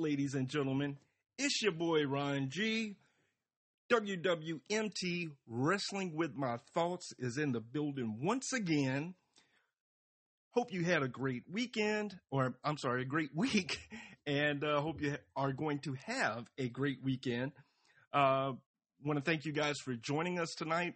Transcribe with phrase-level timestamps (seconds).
[0.00, 0.96] Ladies and gentlemen?
[1.38, 2.96] It's your boy Ron G.
[3.92, 9.12] WWMT Wrestling with My Thoughts is in the building once again.
[10.52, 13.78] Hope you had a great weekend, or I'm sorry, a great week,
[14.26, 17.52] and uh, hope you are going to have a great weekend.
[18.10, 18.52] Uh,
[19.04, 20.94] Want to thank you guys for joining us tonight.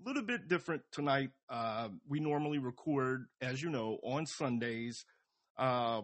[0.00, 1.30] A little bit different tonight.
[1.48, 5.04] Uh, we normally record, as you know, on Sundays
[5.58, 6.02] uh,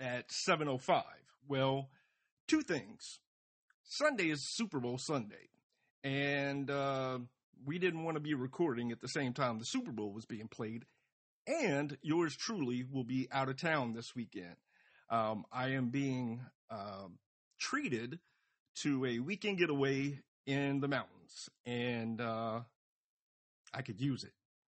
[0.00, 1.04] at 7:05.
[1.46, 1.90] Well,
[2.48, 3.20] two things.
[3.82, 5.50] Sunday is Super Bowl Sunday,
[6.02, 7.18] and uh,
[7.66, 10.48] we didn't want to be recording at the same time the Super Bowl was being
[10.48, 10.86] played.
[11.46, 14.56] And yours truly will be out of town this weekend.
[15.10, 17.18] Um, I am being um,
[17.58, 18.18] treated
[18.76, 22.60] to a weekend getaway in the mountains, and uh,
[23.74, 24.32] I could use it.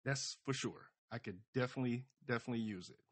[0.04, 0.90] That's for sure.
[1.12, 3.05] I could definitely, definitely use it.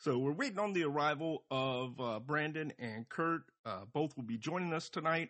[0.00, 3.42] So we're waiting on the arrival of uh, Brandon and Kurt.
[3.66, 5.28] Uh, both will be joining us tonight.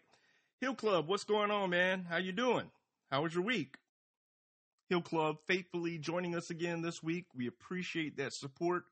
[0.60, 2.06] Hill Club, what's going on, man?
[2.08, 2.70] How you doing?
[3.10, 3.74] How was your week?
[4.88, 7.26] Hill Club faithfully joining us again this week.
[7.34, 8.84] We appreciate that support.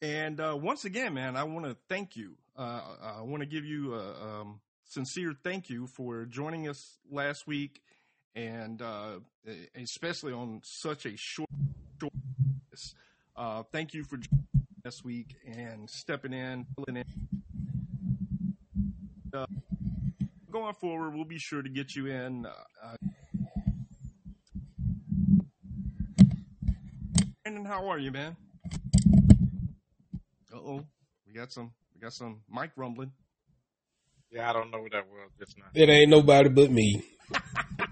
[0.00, 2.36] And uh, once again, man, I want to thank you.
[2.56, 2.80] Uh,
[3.18, 7.82] I want to give you a um, sincere thank you for joining us last week,
[8.34, 9.18] and uh,
[9.74, 11.50] especially on such a short.
[12.00, 12.14] short
[13.36, 17.04] uh, thank you for joining this week and stepping in, filling in.
[19.32, 19.46] Uh,
[20.50, 22.46] going forward, we'll be sure to get you in.
[22.46, 22.96] Uh,
[27.42, 28.36] Brandon, how are you, man?
[30.52, 30.84] Uh oh,
[31.26, 33.10] we got some, we got some mic rumbling.
[34.30, 35.64] Yeah, I don't know what that was just now.
[35.74, 37.04] It ain't nobody but me.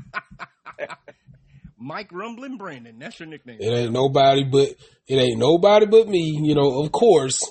[1.83, 3.59] Mike Rumbling Brandon, that's your nickname.
[3.61, 4.69] It ain't nobody but
[5.09, 6.39] it ain't nobody but me.
[6.43, 7.43] You know, of course,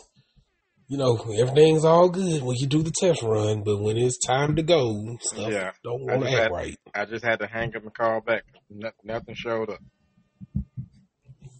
[0.87, 4.55] you know everything's all good when you do the test run, but when it's time
[4.55, 5.71] to go, stuff Yeah.
[5.83, 6.77] don't I want to just act had- right.
[6.95, 8.43] I just had to hang up and call back.
[8.69, 9.79] No, nothing showed up.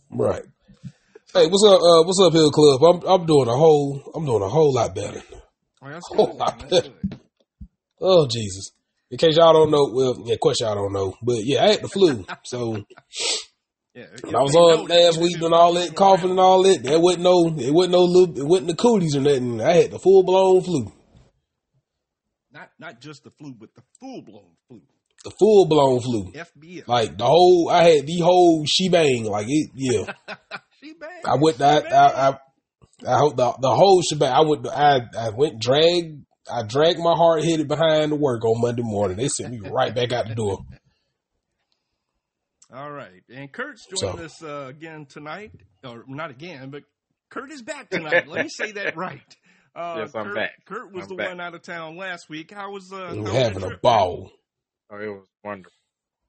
[0.10, 0.44] Right.
[1.34, 1.80] Hey, what's up?
[1.81, 2.84] Uh, what's up, Hill Club?
[2.84, 5.22] I'm I'm doing a whole I'm doing a whole lot better.
[5.81, 6.68] Oh, that's Oh, good, I man.
[6.70, 7.20] That's good.
[8.02, 8.72] Oh Jesus!
[9.12, 11.68] In case y'all don't know, well, yeah, of course y'all don't know, but yeah, I
[11.72, 12.84] had the flu, so
[13.94, 16.98] Yeah, when I was on last week and all that coughing and all that, there
[17.00, 19.60] wasn't no, it wasn't no little, it wasn't the cooties or nothing.
[19.62, 20.92] I had the full blown flu,
[22.54, 24.82] Not not just the flu, but the full blown flu.
[25.26, 26.88] the full blown flu, FBS.
[26.88, 27.70] like the whole.
[27.70, 29.72] I had the whole shebang, like it.
[29.76, 30.14] Yeah,
[30.82, 31.22] shebang.
[31.26, 31.62] I went.
[31.62, 32.38] I I I,
[33.08, 34.32] I hope the the whole shebang.
[34.32, 34.68] I went.
[34.68, 36.24] I I went dragged.
[36.51, 39.17] I dragged my hard headed behind to work on Monday morning.
[39.17, 40.59] They sent me right back out the door.
[42.73, 45.51] All right, and Kurt's So- joining us uh, again tonight,
[45.84, 46.84] or not again, but
[47.29, 48.28] Kurt is back tonight.
[48.28, 49.19] Let me say that right.
[49.75, 50.51] Uh, Yes, I'm Kurt, back.
[50.66, 51.28] Kurt was I'm the back.
[51.29, 52.51] one out of town last week.
[52.51, 52.97] How was uh?
[52.97, 53.81] I'm how was having a trip?
[53.81, 54.31] ball.
[54.89, 55.72] Oh, it was wonderful.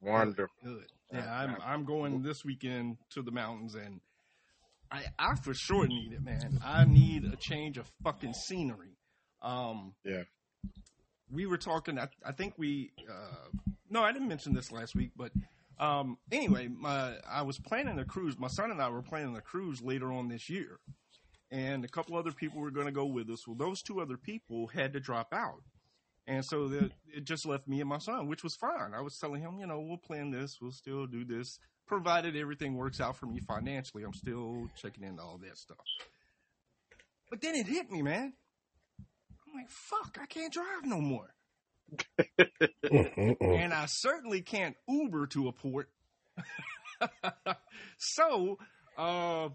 [0.00, 0.54] Wonderful.
[0.64, 0.86] Good.
[1.12, 4.00] Yeah, I'm I'm going this weekend to the mountains, and
[4.90, 6.58] I I for sure need it, man.
[6.64, 8.96] I need a change of fucking scenery.
[9.42, 10.22] Um, Yeah.
[11.30, 11.98] we were talking.
[11.98, 12.92] I, I think we.
[13.08, 13.48] Uh,
[13.91, 15.32] no, I didn't mention this last week, but
[15.78, 18.38] um, anyway, my I was planning a cruise.
[18.38, 20.78] My son and I were planning a cruise later on this year,
[21.50, 23.47] and a couple other people were going to go with us.
[23.47, 25.62] Well, those two other people had to drop out.
[26.26, 28.94] And so the, it just left me and my son, which was fine.
[28.94, 31.58] I was telling him, you know, we'll plan this, we'll still do this,
[31.88, 34.05] provided everything works out for me financially.
[34.05, 35.78] I'm still checking into all that stuff.
[37.28, 38.34] But then it hit me, man.
[39.52, 41.34] I'm like, fuck, I can't drive no more.
[42.90, 45.90] And I certainly can't Uber to a port.
[47.99, 48.58] so,
[48.96, 49.49] uh,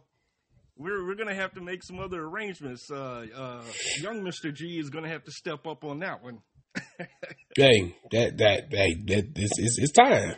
[0.78, 2.92] we're we're gonna have to make some other arrangements.
[2.92, 3.64] Uh, uh,
[4.00, 6.40] young Mister G is gonna have to step up on that one.
[7.56, 10.36] Hey, that that hey, that this is it's time.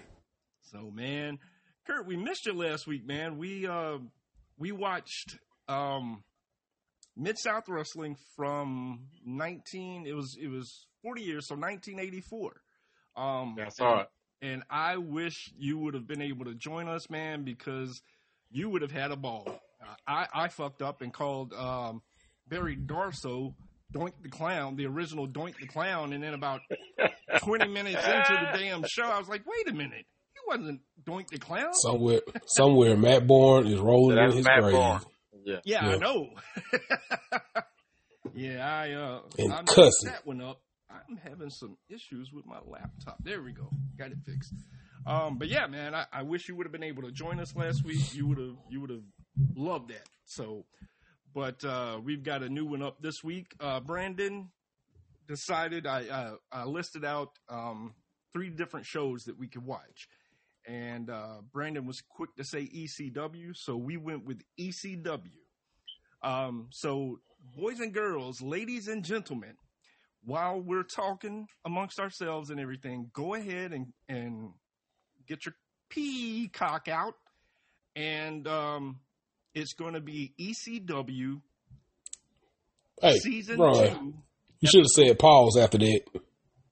[0.71, 1.37] So, man,
[1.85, 3.37] Kurt, we missed you last week, man.
[3.37, 3.97] We uh,
[4.57, 6.23] we watched um,
[7.21, 10.05] Mid South Wrestling from nineteen.
[10.07, 12.61] It was it was forty years, so nineteen eighty four.
[13.17, 14.07] Um, Yeah, I saw it.
[14.41, 18.01] and I wish you would have been able to join us, man, because
[18.49, 19.45] you would have had a ball.
[19.81, 22.01] Uh, I I fucked up and called um,
[22.47, 23.53] Barry Darsow
[23.93, 26.61] Doink the Clown, the original Doink the Clown, and then about
[27.39, 31.27] twenty minutes into the damn show, I was like, wait a minute, he wasn't Doink
[31.29, 31.73] the Clown.
[31.73, 34.73] Somewhere, somewhere, Matt Borne is rolling That's in his Matt grave.
[34.75, 35.01] Borne.
[35.45, 35.59] Yeah.
[35.65, 36.29] yeah, I know.
[38.33, 40.09] yeah, I uh, And I cussing.
[40.09, 40.61] that one up.
[40.89, 43.17] I'm having some issues with my laptop.
[43.23, 43.69] There we go.
[43.97, 44.53] Got it fixed.
[45.05, 47.55] Um, but yeah, man, I, I wish you would have been able to join us
[47.55, 48.13] last week.
[48.13, 49.03] You would have you would have
[49.55, 50.07] loved that.
[50.25, 50.65] So,
[51.33, 53.53] but uh, we've got a new one up this week.
[53.59, 54.49] Uh, Brandon
[55.27, 57.93] decided I, uh, I listed out um,
[58.33, 60.07] three different shows that we could watch,
[60.67, 65.21] and uh, Brandon was quick to say ECW, so we went with ECW.
[66.21, 67.19] Um, so,
[67.55, 69.53] boys and girls, ladies and gentlemen,
[70.23, 74.51] while we're talking amongst ourselves and everything, go ahead and and
[75.27, 75.55] get your
[75.89, 77.15] peacock out,
[77.95, 78.99] and um,
[79.53, 81.41] it's going to be ECW
[83.01, 84.13] Hey, season Ron, two.
[84.59, 86.01] you should have said pause after that.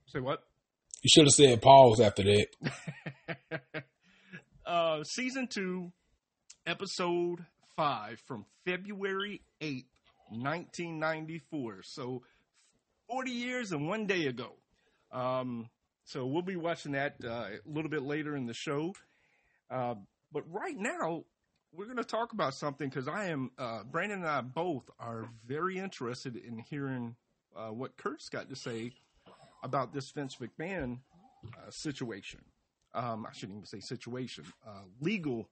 [0.07, 0.44] Say what?
[1.01, 2.48] You should have said pause after that.
[4.68, 5.92] uh, season two,
[6.66, 9.86] episode five from February 8th,
[10.30, 11.84] 1994.
[11.84, 12.22] So
[13.10, 14.52] 40 years and one day ago.
[15.12, 15.69] Um,
[16.04, 18.94] so we'll be watching that uh, a little bit later in the show.
[19.72, 19.96] Uh,
[20.31, 21.24] but right now,
[21.74, 25.30] we're going to talk about something because I am, uh, Brandon and I both are
[25.46, 27.16] very interested in hearing
[27.56, 28.92] uh, what Kurt's got to say
[29.63, 31.00] about this Vince McMahon
[31.46, 32.42] uh, situation.
[32.98, 35.50] Um, I shouldn't even say situation, uh, legal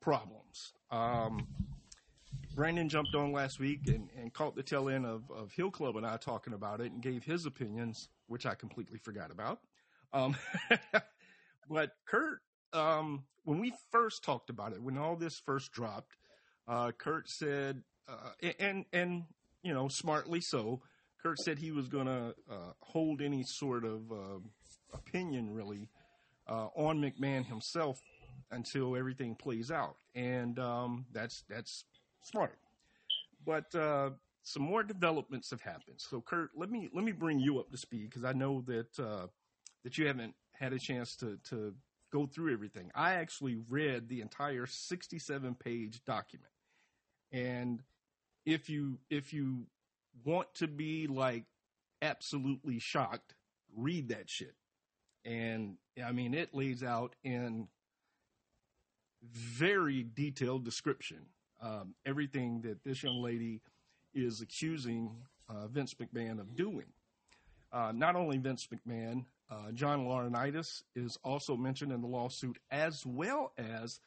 [0.00, 0.72] problems.
[0.90, 1.46] Um,
[2.54, 5.96] Brandon jumped on last week and, and caught the tail end of, of Hill Club
[5.96, 9.60] and I talking about it and gave his opinions, which I completely forgot about.
[10.12, 10.36] Um,
[11.68, 12.40] but Kurt,
[12.72, 16.16] um, when we first talked about it, when all this first dropped,
[16.68, 19.24] uh, Kurt said, uh, and and
[19.62, 20.80] you know, smartly so,
[21.22, 24.38] Kurt said he was going to uh, hold any sort of uh,
[24.92, 25.88] opinion really
[26.48, 28.00] uh, on McMahon himself
[28.50, 31.84] until everything plays out, and um, that's that's
[32.22, 32.58] smart.
[33.44, 34.10] But uh,
[34.42, 35.96] some more developments have happened.
[35.98, 38.98] So, Kurt, let me let me bring you up to speed because I know that
[38.98, 39.26] uh,
[39.82, 41.74] that you haven't had a chance to to
[42.12, 42.90] go through everything.
[42.94, 46.52] I actually read the entire 67 page document,
[47.32, 47.82] and
[48.46, 49.66] if you if you
[50.24, 51.44] want to be like
[52.02, 53.34] absolutely shocked,
[53.74, 54.54] read that shit.
[55.24, 57.68] And I mean, it lays out in
[59.22, 61.18] very detailed description
[61.62, 63.60] um, everything that this young lady
[64.14, 65.10] is accusing
[65.48, 66.86] uh, Vince McMahon of doing.
[67.72, 73.04] Uh, not only Vince McMahon, uh, John Laurinaitis is also mentioned in the lawsuit, as
[73.04, 74.00] well as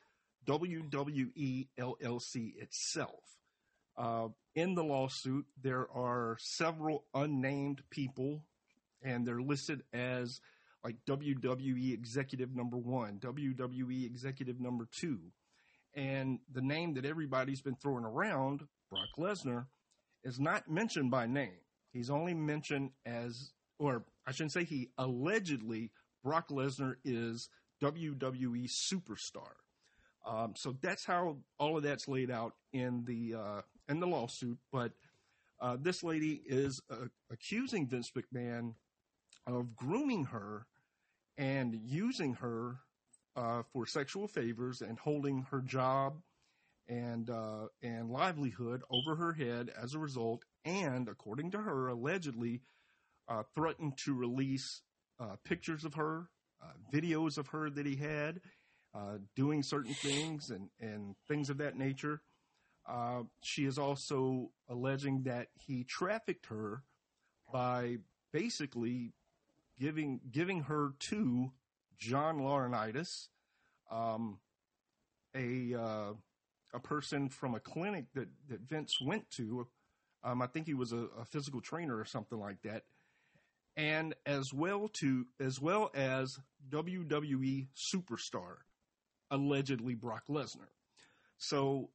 [0.47, 3.23] WWE LLC itself.
[3.97, 8.43] Uh, in the lawsuit, there are several unnamed people,
[9.01, 10.39] and they're listed as
[10.87, 15.19] like WWE Executive Number One, WWE Executive Number Two,
[15.93, 19.65] and the name that everybody's been throwing around, Brock Lesnar,
[20.23, 21.59] is not mentioned by name.
[21.91, 25.91] He's only mentioned as, or I shouldn't say he, allegedly,
[26.23, 27.49] Brock Lesnar is
[27.83, 29.55] WWE superstar.
[30.25, 34.57] Um, so that's how all of that's laid out in the uh, in the lawsuit.
[34.71, 34.93] But
[35.59, 38.75] uh, this lady is uh, accusing Vince McMahon
[39.45, 40.65] of grooming her
[41.37, 42.77] and using her
[43.35, 46.21] uh, for sexual favors and holding her job
[46.89, 52.61] and uh, and livelihood over her head as a result, and according to her, allegedly
[53.27, 54.81] uh, threatened to release
[55.19, 56.29] uh, pictures of her,
[56.63, 58.39] uh, videos of her that he had
[58.95, 62.21] uh, doing certain things and and things of that nature.
[63.43, 66.83] she is also alleging that he trafficked her
[67.51, 67.97] by
[68.31, 69.13] basically
[69.79, 71.51] giving giving her to
[71.97, 73.27] John Laurinaitis,
[73.91, 74.39] um,
[75.35, 76.13] a uh,
[76.73, 79.67] a person from a clinic that, that Vince went to.
[80.23, 82.83] Um, I think he was a, a, physical trainer or something like that,
[83.75, 88.57] and as well to as well as WWE superstar,
[89.31, 90.69] allegedly Brock Lesnar.
[91.37, 91.91] So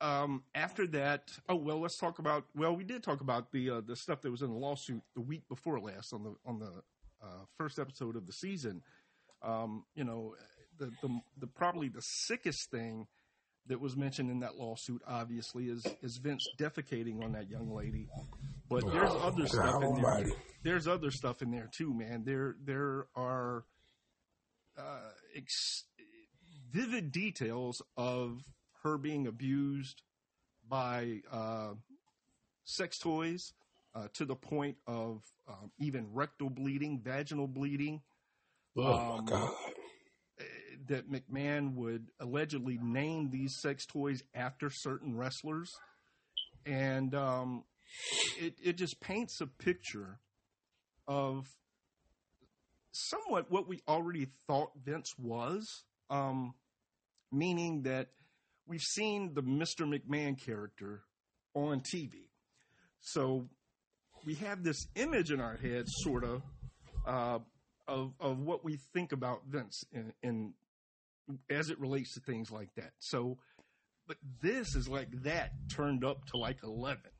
[0.00, 2.44] um, after that, oh well, let's talk about.
[2.54, 5.20] Well, we did talk about the uh, the stuff that was in the lawsuit the
[5.20, 6.72] week before last on the on the
[7.22, 8.82] uh, first episode of the season.
[9.42, 10.34] Um, you know,
[10.78, 13.06] the, the, the probably the sickest thing
[13.66, 18.08] that was mentioned in that lawsuit, obviously, is is Vince defecating on that young lady.
[18.68, 20.26] But there's Oh, other God stuff in there.
[20.62, 22.24] There's other stuff in there too, man.
[22.24, 23.64] There there are
[24.76, 25.84] uh, ex-
[26.72, 28.42] vivid details of
[28.82, 30.02] her being abused
[30.68, 31.74] by uh,
[32.64, 33.52] sex toys
[33.94, 38.02] uh, to the point of um, even rectal bleeding, vaginal bleeding
[38.76, 39.50] Oh Um, my God.
[40.40, 40.44] uh,
[40.86, 45.72] that McMahon would allegedly name these sex toys after certain wrestlers,
[46.66, 47.64] and um,
[48.40, 50.20] it it just paints a picture
[51.08, 51.46] of
[52.92, 56.54] somewhat what we already thought Vince was, um,
[57.32, 58.08] meaning that
[58.66, 59.86] we've seen the Mr.
[59.86, 61.02] McMahon character
[61.54, 62.28] on TV.
[63.00, 63.48] So
[64.24, 66.42] we have this image in our heads, sort of,
[67.06, 67.38] uh,
[67.86, 70.54] of of what we think about Vince in, in
[71.50, 72.92] as it relates to things like that.
[72.98, 73.38] So,
[74.06, 77.10] but this is like that turned up to like eleven.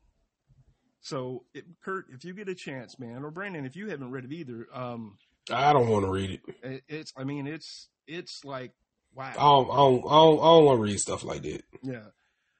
[1.01, 4.25] So, it, Kurt, if you get a chance, man, or Brandon, if you haven't read
[4.25, 5.17] it either, um,
[5.51, 6.55] I don't want to read it.
[6.61, 8.73] it, it's I mean, it's it's like
[9.13, 9.29] wow.
[9.29, 11.63] I don't, I don't, I don't, I don't want to read stuff like that.
[11.81, 12.07] Yeah.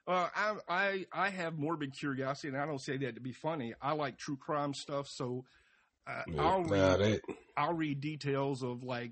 [0.09, 3.75] Well, I, I I have morbid curiosity, and I don't say that to be funny.
[3.79, 5.45] I like true crime stuff, so
[6.07, 9.11] uh, Yeah, I'll read nah, I'll read details of like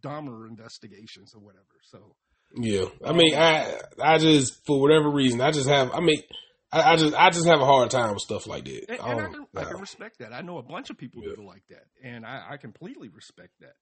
[0.00, 1.64] Dahmer investigations or whatever.
[1.90, 2.14] So
[2.54, 2.84] yeah.
[3.04, 5.90] I mean, I, I just for whatever reason, I just have.
[5.92, 6.22] I mean,
[6.70, 8.88] I, I just, I just have a hard time with stuff like that.
[8.88, 10.32] and, I and I, don't- can, I can respect that.
[10.32, 11.30] I know a bunch of people Yeah.
[11.30, 13.74] that are like that, and I, I completely respect that.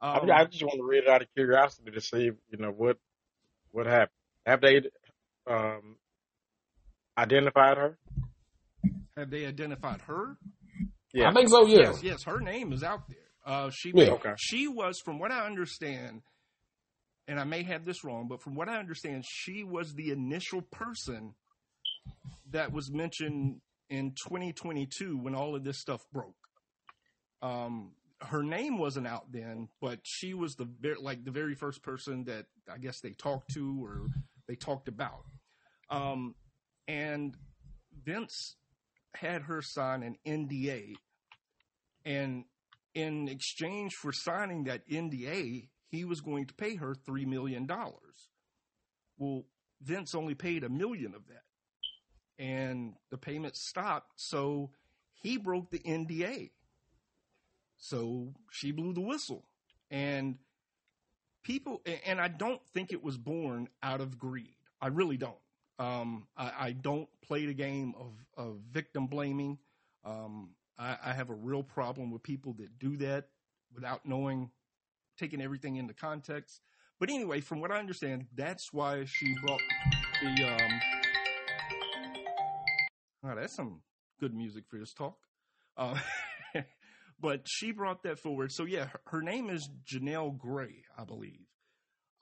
[0.00, 2.70] I, Um, I just want to read it out of curiosity to see, you know,
[2.70, 2.96] what
[3.72, 4.08] what happened.
[4.46, 4.80] Have they
[5.46, 5.96] um,
[7.18, 7.98] identified her?
[9.16, 10.36] have they identified her?
[11.12, 11.30] Yeah.
[11.30, 11.64] I think so.
[11.66, 11.78] Yeah.
[11.78, 13.18] Yes, yes, her name is out there.
[13.46, 14.10] Uh, she Yeah.
[14.12, 14.34] Okay.
[14.36, 16.22] she was, from what I understand,
[17.28, 20.62] and I may have this wrong, but from what I understand, she was the initial
[20.62, 21.34] person
[22.50, 26.34] that was mentioned in 2022 when all of this stuff broke.
[27.42, 31.82] Um, her name wasn't out then, but she was the ver- like the very first
[31.82, 34.06] person that I guess they talked to or
[34.48, 35.24] they talked about.
[35.94, 36.34] Um,
[36.88, 37.36] and
[38.04, 38.56] Vince
[39.14, 40.94] had her sign an NDA,
[42.04, 42.44] and
[42.94, 48.28] in exchange for signing that NDA, he was going to pay her three million dollars.
[49.18, 49.44] Well,
[49.80, 54.12] Vince only paid a million of that, and the payment stopped.
[54.16, 54.70] So
[55.12, 56.50] he broke the NDA.
[57.76, 59.44] So she blew the whistle,
[59.90, 60.38] and
[61.44, 61.82] people.
[62.04, 64.56] And I don't think it was born out of greed.
[64.80, 65.43] I really don't.
[65.78, 69.58] Um, I, I don't play the game of, of victim blaming.
[70.04, 73.28] Um, I, I have a real problem with people that do that
[73.74, 74.50] without knowing,
[75.18, 76.60] taking everything into context.
[77.00, 79.60] But anyway, from what I understand, that's why she brought
[80.22, 80.44] the.
[80.44, 80.80] Um,
[83.24, 83.80] oh, that's some
[84.20, 85.18] good music for this talk.
[85.76, 85.98] Uh,
[87.20, 88.52] but she brought that forward.
[88.52, 91.46] So yeah, her, her name is Janelle Gray, I believe.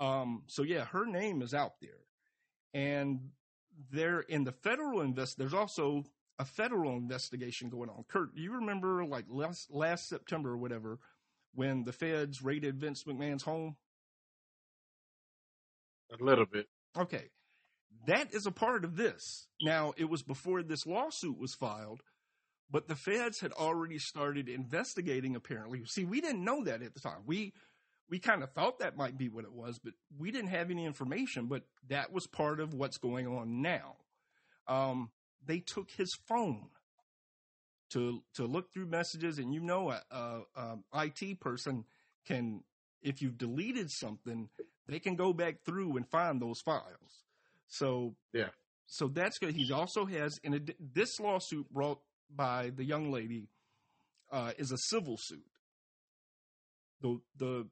[0.01, 1.91] Um, so yeah, her name is out there,
[2.75, 3.31] and
[3.91, 5.39] there in the federal invest.
[5.39, 6.05] There's also
[6.39, 8.05] a federal investigation going on.
[8.09, 10.99] Kurt, do you remember like last last September or whatever
[11.55, 13.77] when the feds raided Vince McMahon's home?
[16.11, 16.67] A little bit.
[16.99, 17.31] Okay.
[18.07, 19.47] That is a part of this.
[19.61, 22.01] Now, it was before this lawsuit was filed,
[22.71, 25.85] but the feds had already started investigating apparently.
[25.85, 27.23] See, we didn't know that at the time.
[27.27, 27.53] We
[28.13, 30.85] we kind of thought that might be what it was, but we didn't have any
[30.85, 33.97] information, but that was part of what's going on now.
[34.69, 35.11] Um,
[35.47, 36.69] they took his phone
[37.89, 40.41] to to look through messages and you know a, a,
[40.93, 41.87] a IT person
[42.27, 42.63] can
[43.01, 44.51] if you've deleted something
[44.89, 47.25] they can go back through and find those files.
[47.69, 48.51] So Yeah.
[48.85, 49.55] so that's good.
[49.55, 53.49] He also has in a, this lawsuit brought by the young lady
[54.31, 55.51] uh, is a civil suit.
[57.01, 57.69] The the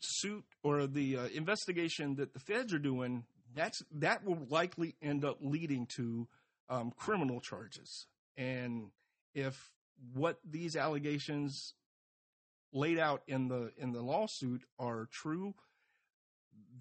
[0.00, 3.24] suit or the uh, investigation that the feds are doing
[3.56, 6.28] that's that will likely end up leading to
[6.68, 8.06] um, criminal charges.
[8.36, 8.90] And
[9.34, 9.70] if
[10.12, 11.74] what these allegations
[12.72, 15.54] laid out in the in the lawsuit are true,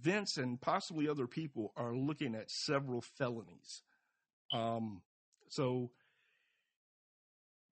[0.01, 3.81] Vince and possibly other people are looking at several felonies.
[4.53, 5.01] Um,
[5.48, 5.91] so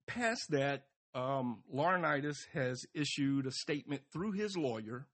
[0.08, 0.84] past that,
[1.14, 5.08] um, Laurinaitis has issued a statement through his lawyer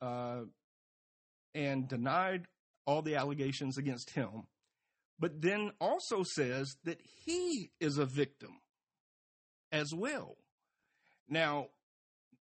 [0.00, 2.46] and denied
[2.86, 4.44] all the allegations against him,
[5.18, 8.60] but then also says that he is a victim
[9.72, 10.36] as well.
[11.28, 11.68] Now,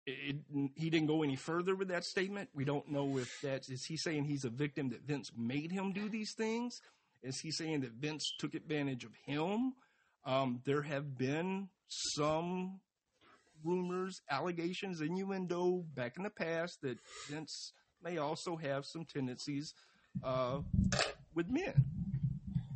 [0.06, 0.38] it,
[0.76, 2.50] he didn't go any further with that statement.
[2.56, 5.94] We don't know if that's is he saying he's a victim that Vince made him
[5.94, 6.82] do these things?
[7.22, 9.74] Is he saying that Vince took advantage of him?
[10.26, 12.80] Um, there have been some
[13.64, 16.98] rumors, allegations, innuendo back in the past that
[17.30, 19.74] Vince may also have some tendencies
[20.24, 20.60] uh,
[21.34, 21.86] with men.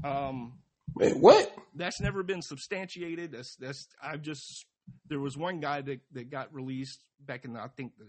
[0.03, 0.53] Um,
[0.95, 1.53] Man, what?
[1.75, 3.31] that's never been substantiated.
[3.31, 4.65] That's that's I've just
[5.07, 8.05] there was one guy that that got released back in the, I think the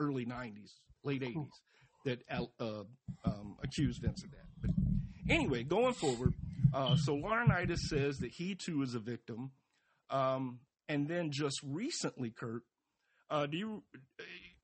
[0.00, 0.72] early '90s,
[1.04, 1.48] late '80s
[2.04, 2.82] that uh,
[3.24, 4.46] um, accused Vince of that.
[4.60, 4.70] But
[5.28, 6.34] anyway, going forward,
[6.72, 9.52] uh, so Laurinaitis says that he too is a victim,
[10.10, 12.62] um, and then just recently, Kurt,
[13.30, 13.82] uh, do you,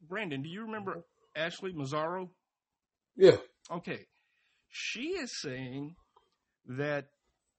[0.07, 2.31] Brandon, do you remember Ashley Massaro?
[3.17, 3.37] Yeah.
[3.71, 4.07] Okay.
[4.69, 5.97] She is saying
[6.67, 7.07] that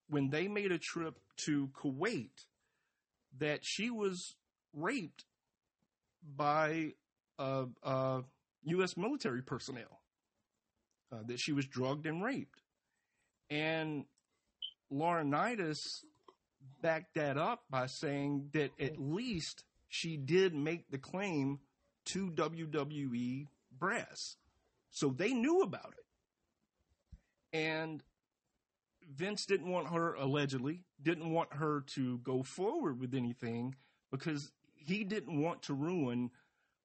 [0.09, 2.31] when they made a trip to Kuwait
[3.39, 4.35] that she was
[4.73, 5.25] raped
[6.35, 6.93] by
[7.39, 8.21] uh, uh,
[8.63, 8.95] U.S.
[8.97, 9.99] military personnel.
[11.11, 12.61] Uh, that she was drugged and raped,
[13.49, 14.05] and
[14.89, 16.05] Laurinaitis
[16.81, 21.59] backed that up by saying that at least she did make the claim
[22.05, 24.37] to WWE brass,
[24.89, 28.03] so they knew about it, and
[29.13, 33.75] Vince didn't want her allegedly didn't want her to go forward with anything
[34.11, 36.31] because he didn't want to ruin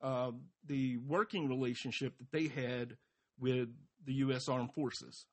[0.02, 0.30] uh,
[0.66, 2.96] the working relationship that they had
[3.38, 3.68] with
[4.04, 4.48] the U.S.
[4.48, 5.26] Armed Forces.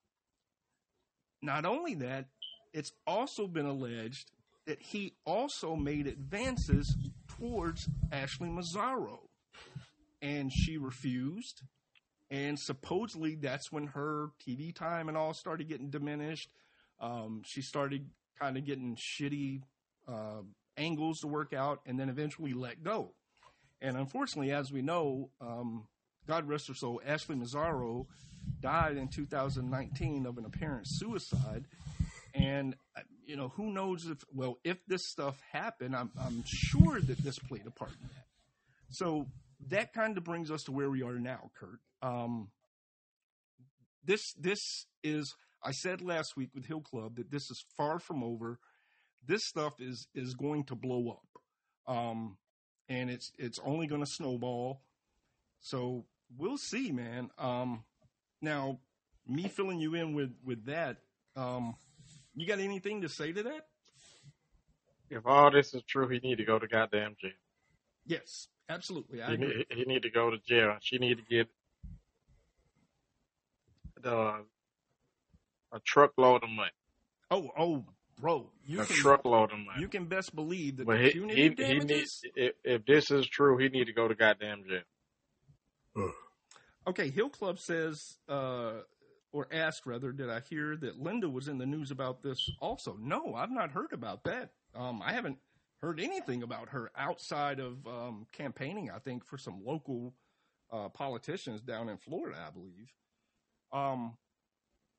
[1.42, 2.28] Not only that,
[2.74, 4.32] it's also been alleged
[4.66, 6.96] that he also made advances
[7.28, 9.22] towards Ashley Massaro,
[10.22, 11.62] and she refused.
[12.32, 16.50] And supposedly that's when her TV time and all started getting diminished.
[17.00, 19.62] Um, she started kind of getting shitty
[20.08, 20.42] uh,
[20.78, 23.14] angles to work out, and then eventually let go.
[23.82, 25.88] And unfortunately, as we know, um,
[26.28, 28.08] God rest her soul, Ashley Massaro
[28.62, 31.66] died in 2019 of an apparent suicide.
[32.34, 37.00] And, uh, you know, who knows if, well, if this stuff happened, I'm, I'm sure
[37.00, 38.26] that this played a part in that.
[38.90, 39.28] So
[39.70, 41.80] that kind of brings us to where we are now, Kurt.
[42.02, 42.50] Um,
[44.04, 48.24] this, this is, I said last week with Hill Club that this is far from
[48.24, 48.60] over.
[49.26, 51.96] This stuff is, is going to blow up.
[51.96, 52.38] Um,
[52.90, 54.82] and it's, it's only going to snowball.
[55.62, 56.06] So
[56.38, 57.30] we'll see, man.
[57.38, 57.84] Um,
[58.42, 58.80] now,
[59.26, 60.98] me filling you in with with that,
[61.36, 61.76] um,
[62.36, 63.68] you got anything to say to that?
[65.10, 67.32] If all this is true, he need to go to goddamn jail.
[68.06, 69.22] Yes, absolutely.
[69.22, 70.78] I He need, he need to go to jail.
[70.82, 71.48] She need to get
[74.02, 74.44] the
[75.72, 76.72] a truckload of money.
[77.32, 77.86] Oh, oh,
[78.20, 79.80] bro, you A can truckload of money.
[79.80, 81.90] you can best believe that But the he, he, he damages.
[81.90, 86.12] needs, if, if this is true, he need to go to goddamn jail.
[86.86, 88.82] Okay, Hill Club says, uh,
[89.34, 92.96] or asked rather, did I hear that Linda was in the news about this also?
[93.02, 94.52] No, I've not heard about that.
[94.76, 95.40] Um, I haven't
[95.82, 100.14] heard anything about her outside of um, campaigning, I think, for some local
[100.72, 102.94] uh, politicians down in Florida, I believe.
[103.74, 104.18] Um,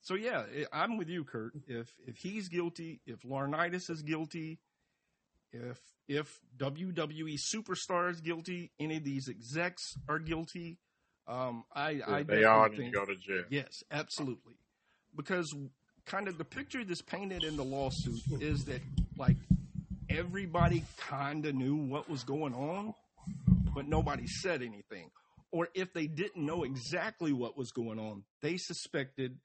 [0.02, 1.52] so yeah, I'm with you, Kurt.
[1.66, 4.58] If if he's guilty, if Laurinaitis is guilty,
[5.52, 10.78] if if WWE superstar is guilty, any of these execs are guilty.
[11.26, 13.44] Um, I, I they all definitely need to think go to jail.
[13.50, 14.54] Yes, absolutely.
[15.16, 15.54] Because
[16.06, 18.80] kind of the picture that's painted in the lawsuit is that
[19.16, 19.36] like
[20.10, 22.94] everybody kind of knew what was going on,
[23.74, 25.10] but nobody said anything.
[25.50, 29.38] Or if they didn't know exactly what was going on, they suspected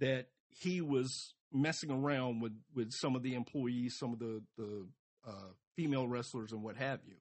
[0.00, 4.86] that he was messing around with, with some of the employees, some of the, the
[5.26, 7.16] uh, female wrestlers, and what have you.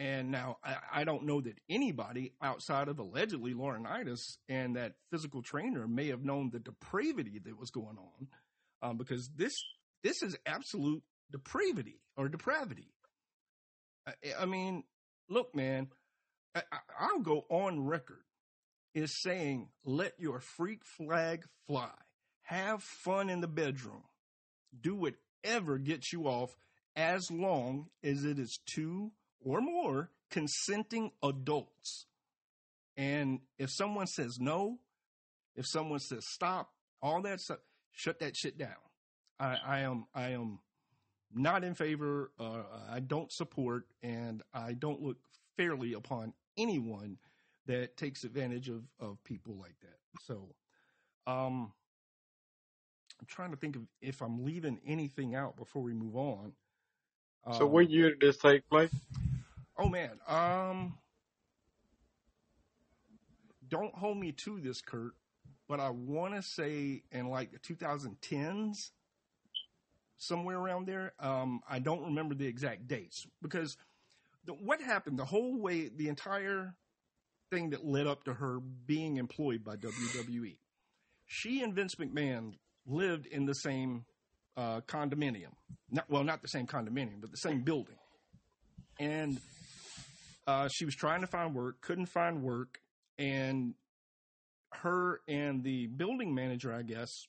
[0.00, 5.42] And now I, I don't know that anybody outside of allegedly Laurinaitis and that physical
[5.42, 8.28] trainer may have known the depravity that was going on,
[8.82, 9.52] um, because this
[10.02, 12.94] this is absolute depravity or depravity.
[14.06, 14.84] I, I mean,
[15.28, 15.88] look, man,
[16.54, 16.62] I,
[16.98, 18.24] I'll go on record
[18.94, 21.92] is saying let your freak flag fly,
[22.44, 24.04] have fun in the bedroom,
[24.80, 26.56] do whatever gets you off,
[26.96, 29.12] as long as it is two
[29.44, 32.06] or more consenting adults.
[32.96, 34.78] And if someone says no,
[35.56, 36.70] if someone says stop,
[37.02, 37.58] all that stuff,
[37.92, 38.76] shut that shit down.
[39.38, 40.58] I, I am I am
[41.32, 42.30] not in favor.
[42.38, 45.16] Uh, I don't support, and I don't look
[45.56, 47.16] fairly upon anyone
[47.66, 49.98] that takes advantage of of people like that.
[50.26, 50.54] So,
[51.26, 51.72] um,
[53.20, 56.52] I'm trying to think of if I'm leaving anything out before we move on.
[57.52, 58.94] So Um, what year did this take place?
[59.78, 60.98] Oh man, um,
[63.68, 65.12] don't hold me to this, Kurt,
[65.68, 68.90] but I want to say in like the 2010s,
[70.18, 71.14] somewhere around there.
[71.18, 73.76] Um, I don't remember the exact dates because
[74.44, 76.74] the, what happened the whole way, the entire
[77.50, 80.56] thing that led up to her being employed by WWE.
[81.26, 82.54] She and Vince McMahon
[82.86, 84.04] lived in the same
[84.60, 85.52] uh, condominium.
[85.90, 87.96] Not, well, not the same condominium, but the same building.
[88.98, 89.40] And
[90.46, 92.78] uh, she was trying to find work, couldn't find work,
[93.18, 93.74] and
[94.72, 97.26] her and the building manager, I guess,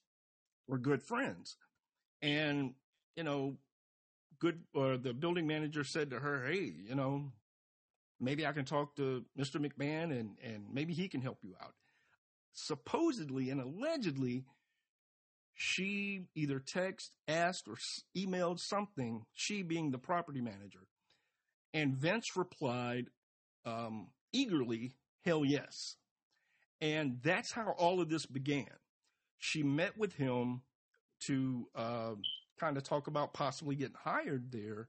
[0.68, 1.56] were good friends.
[2.22, 2.74] And
[3.16, 3.58] you know,
[4.40, 7.32] good or the building manager said to her, "Hey, you know,
[8.20, 9.56] maybe I can talk to Mr.
[9.56, 11.76] McMahon and and maybe he can help you out."
[12.54, 14.44] Supposedly and allegedly,
[15.54, 17.76] she either text, asked, or
[18.18, 20.88] emailed something, she being the property manager.
[21.74, 23.08] And Vince replied
[23.66, 24.94] um, eagerly,
[25.26, 25.96] hell yes.
[26.82, 28.66] And that's how all of this began.
[29.38, 30.62] She met with him
[31.28, 32.14] to uh,
[32.60, 34.88] kind of talk about possibly getting hired there.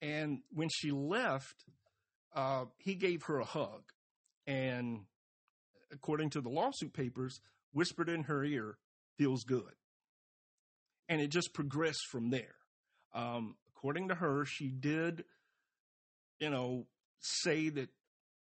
[0.00, 1.64] And when she left,
[2.34, 3.82] uh, he gave her a hug.
[4.46, 5.00] And
[5.92, 7.40] according to the lawsuit papers,
[7.72, 8.78] whispered in her ear,
[9.16, 9.74] feels good.
[11.08, 12.54] And it just progressed from there.
[13.14, 15.24] Um, according to her, she did,
[16.38, 16.86] you know,
[17.20, 17.88] say that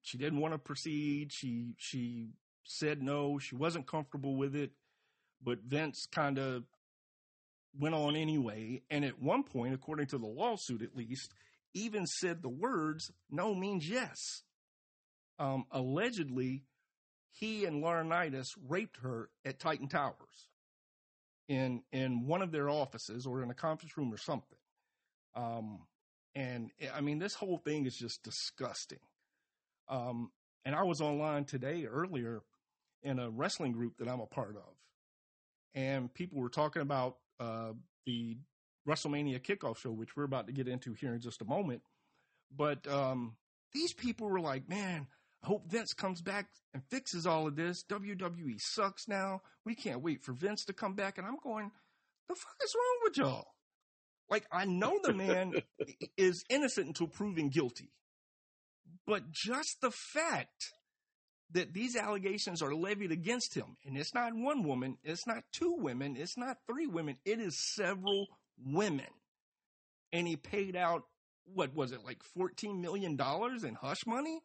[0.02, 1.32] she didn't want to proceed.
[1.34, 2.30] She she
[2.64, 4.72] said no, she wasn't comfortable with it,
[5.44, 6.64] but Vince kind of
[7.78, 8.82] went on anyway.
[8.90, 11.34] And at one point, according to the lawsuit at least,
[11.74, 14.18] even said the words "no" means yes.
[15.38, 16.64] Um, allegedly,
[17.32, 20.48] he and Laurinaitis raped her at Titan Towers
[21.48, 24.58] in in one of their offices or in a conference room or something.
[25.36, 25.80] Um,
[26.34, 29.00] and I mean, this whole thing is just disgusting.
[29.88, 30.32] Um,
[30.66, 32.42] and I was online today earlier
[33.04, 34.74] in a wrestling group that I'm a part of,
[35.76, 37.74] and people were talking about uh,
[38.06, 38.38] the
[38.88, 41.82] WrestleMania kickoff show, which we're about to get into here in just a moment.
[42.56, 43.36] But um,
[43.74, 45.08] these people were like, "Man,
[45.46, 47.84] hope Vince comes back and fixes all of this.
[47.90, 49.42] WWE sucks now.
[49.66, 51.72] We can't wait for Vince to come back." And I'm going,
[52.28, 53.56] "The fuck is wrong with y'all?"
[54.30, 55.54] Like, I know the man
[56.18, 57.92] is innocent until proven guilty,
[59.06, 60.74] but just the fact
[61.52, 65.76] that these allegations are levied against him, and it's not one woman, it's not two
[65.78, 68.28] women, it's not three women, it is several
[68.58, 69.06] women.
[70.12, 71.04] And he paid out,
[71.46, 74.42] what was it, like $14 million in hush money?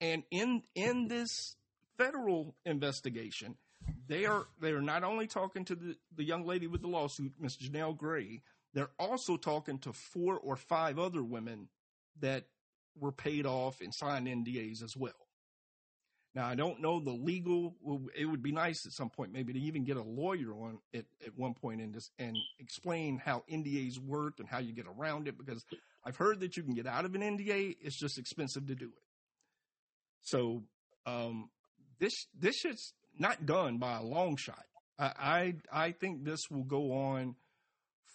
[0.00, 1.56] And in in this
[1.96, 3.56] federal investigation,
[4.06, 7.32] they are they are not only talking to the, the young lady with the lawsuit,
[7.38, 11.68] Miss Janelle Gray, they're also talking to four or five other women
[12.20, 12.44] that
[12.98, 15.12] were paid off and signed NDAs as well.
[16.34, 17.76] Now I don't know the legal.
[18.16, 21.04] It would be nice at some point maybe to even get a lawyer on at,
[21.24, 25.28] at one point and just and explain how NDAs work and how you get around
[25.28, 25.64] it because
[26.04, 27.76] I've heard that you can get out of an NDA.
[27.80, 29.02] It's just expensive to do it.
[30.24, 30.62] So
[31.06, 31.50] um,
[31.98, 34.64] this this shit's not done by a long shot.
[34.98, 37.36] I, I I think this will go on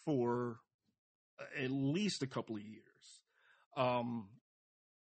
[0.06, 0.58] for
[1.58, 2.84] at least a couple of years.
[3.78, 4.28] Um,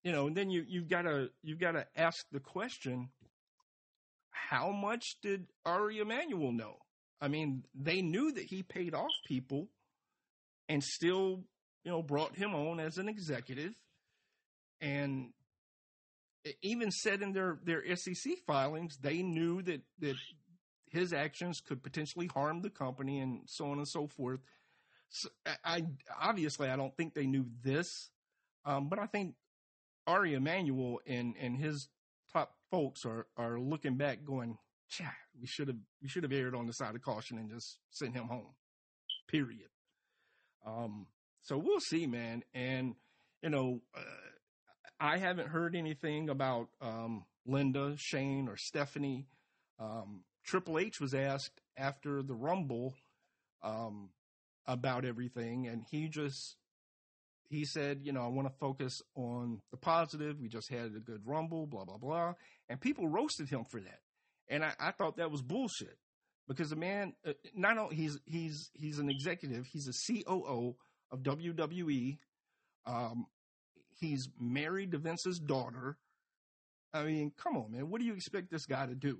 [0.02, 3.08] you know, and then you you've got to you've got to ask the question:
[4.30, 6.76] How much did Ari Emanuel know?
[7.20, 9.68] I mean, they knew that he paid off people,
[10.68, 11.44] and still,
[11.84, 13.72] you know, brought him on as an executive,
[14.80, 15.30] and
[16.62, 20.16] even said in their their SEC filings they knew that that
[20.90, 24.40] his actions could potentially harm the company and so on and so forth.
[25.10, 25.28] So
[25.64, 25.84] I,
[26.20, 28.10] obviously I don't think they knew this,
[28.64, 29.34] um, but I think
[30.06, 31.88] Ari Emanuel and and his
[32.32, 34.58] top folks are are looking back, going,
[34.90, 37.78] "Chah, we should have we should have erred on the side of caution and just
[37.90, 38.54] sent him home."
[39.28, 39.68] Period.
[40.66, 41.06] Um,
[41.42, 42.94] so we'll see, man, and
[43.42, 43.80] you know.
[43.96, 44.00] Uh,
[45.00, 49.26] I haven't heard anything about um, Linda, Shane, or Stephanie.
[49.78, 52.94] Um, Triple H was asked after the Rumble
[53.62, 54.10] um,
[54.66, 56.56] about everything, and he just
[57.50, 60.40] he said, you know, I want to focus on the positive.
[60.40, 62.34] We just had a good Rumble, blah blah blah,
[62.68, 64.00] and people roasted him for that,
[64.48, 65.98] and I, I thought that was bullshit
[66.48, 69.92] because the man, uh, not only he's he's he's an executive, he's a
[70.24, 70.74] COO
[71.10, 72.18] of WWE.
[72.86, 73.26] Um,
[74.00, 75.96] he's married to Vince's daughter.
[76.92, 77.90] I mean, come on, man.
[77.90, 79.18] What do you expect this guy to do?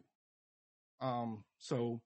[1.01, 2.01] Um, so,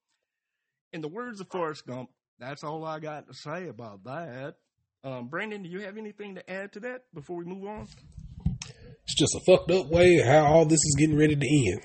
[0.92, 4.56] in the words of Forrest Gump, that's all I got to say about that.
[5.04, 7.88] Um, Brandon, do you have anything to add to that before we move on?
[9.04, 11.80] It's just a fucked up way how all this is getting ready to end.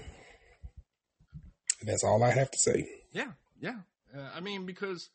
[1.80, 2.86] And that's all I have to say.
[3.12, 3.80] Yeah, yeah.
[4.16, 5.10] Uh, I mean, because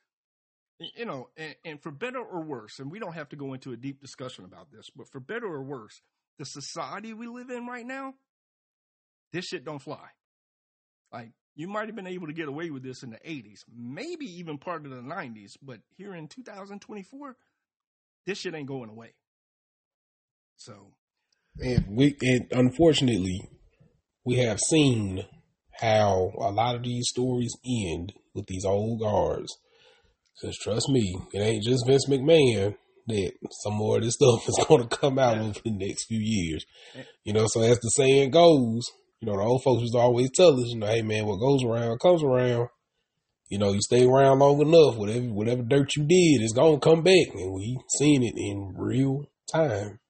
[0.97, 3.73] you know, and, and, for better or worse, and we don't have to go into
[3.73, 6.01] a deep discussion about this, but for better or worse,
[6.38, 8.14] the society we live in right now,
[9.33, 10.09] this shit don't fly.
[11.12, 14.27] Like you might have been able to get away with this in the 80s, maybe
[14.27, 17.37] even part of the 90s, but here in 2024,
[18.27, 19.14] this shit ain't going away.
[20.57, 20.95] So,
[21.59, 23.49] and we and unfortunately,
[24.25, 25.25] we have seen
[25.73, 29.57] how a lot of these stories end with these old guards
[30.40, 32.77] because trust me, it ain't just Vince McMahon
[33.09, 35.42] that some more of this stuff is going to come out yeah.
[35.42, 36.64] over the next few years.
[37.25, 38.83] You know, so as the saying goes,
[39.21, 41.40] you know, the old folks used to always tell us, you know, hey man, what
[41.40, 42.68] goes around comes around.
[43.49, 47.03] you know, you stay around long enough, whatever whatever dirt you did is gonna come
[47.03, 50.01] back, and we seen it in real time.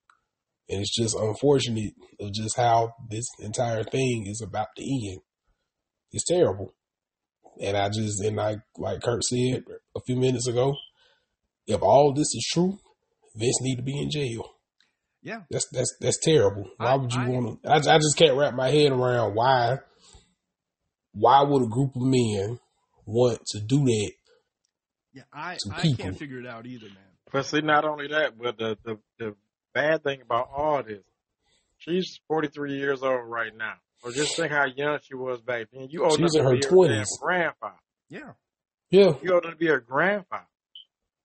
[0.69, 5.21] And it's just unfortunate of just how this entire thing is about to end.
[6.13, 6.73] It's terrible.
[7.61, 9.65] And I just and I like Kurt said
[9.97, 10.75] a few minutes ago,
[11.67, 12.79] if all this is true,
[13.37, 14.49] Vince need to be in jail.
[15.23, 16.69] Yeah, That's that's that's terrible.
[16.79, 17.71] Why I- would you want to?
[17.71, 19.79] I, I just can't wrap my head around why.
[21.12, 22.59] Why would a group of men
[23.05, 24.12] want to do that?
[25.12, 25.23] yeah.
[25.33, 26.05] I To I people.
[26.05, 26.97] can't figure it out either, man.
[27.31, 29.35] But see, not only that, but the, the, the
[29.75, 31.03] bad thing about all this,
[31.79, 33.75] she's 43 years old right now.
[34.05, 35.87] So just think how young she was back then.
[35.91, 37.07] You old She's enough in to her be her 20s.
[37.21, 37.75] grandfather.
[38.09, 38.33] Yeah,
[38.91, 40.47] Yeah, You old enough to be a grandfather.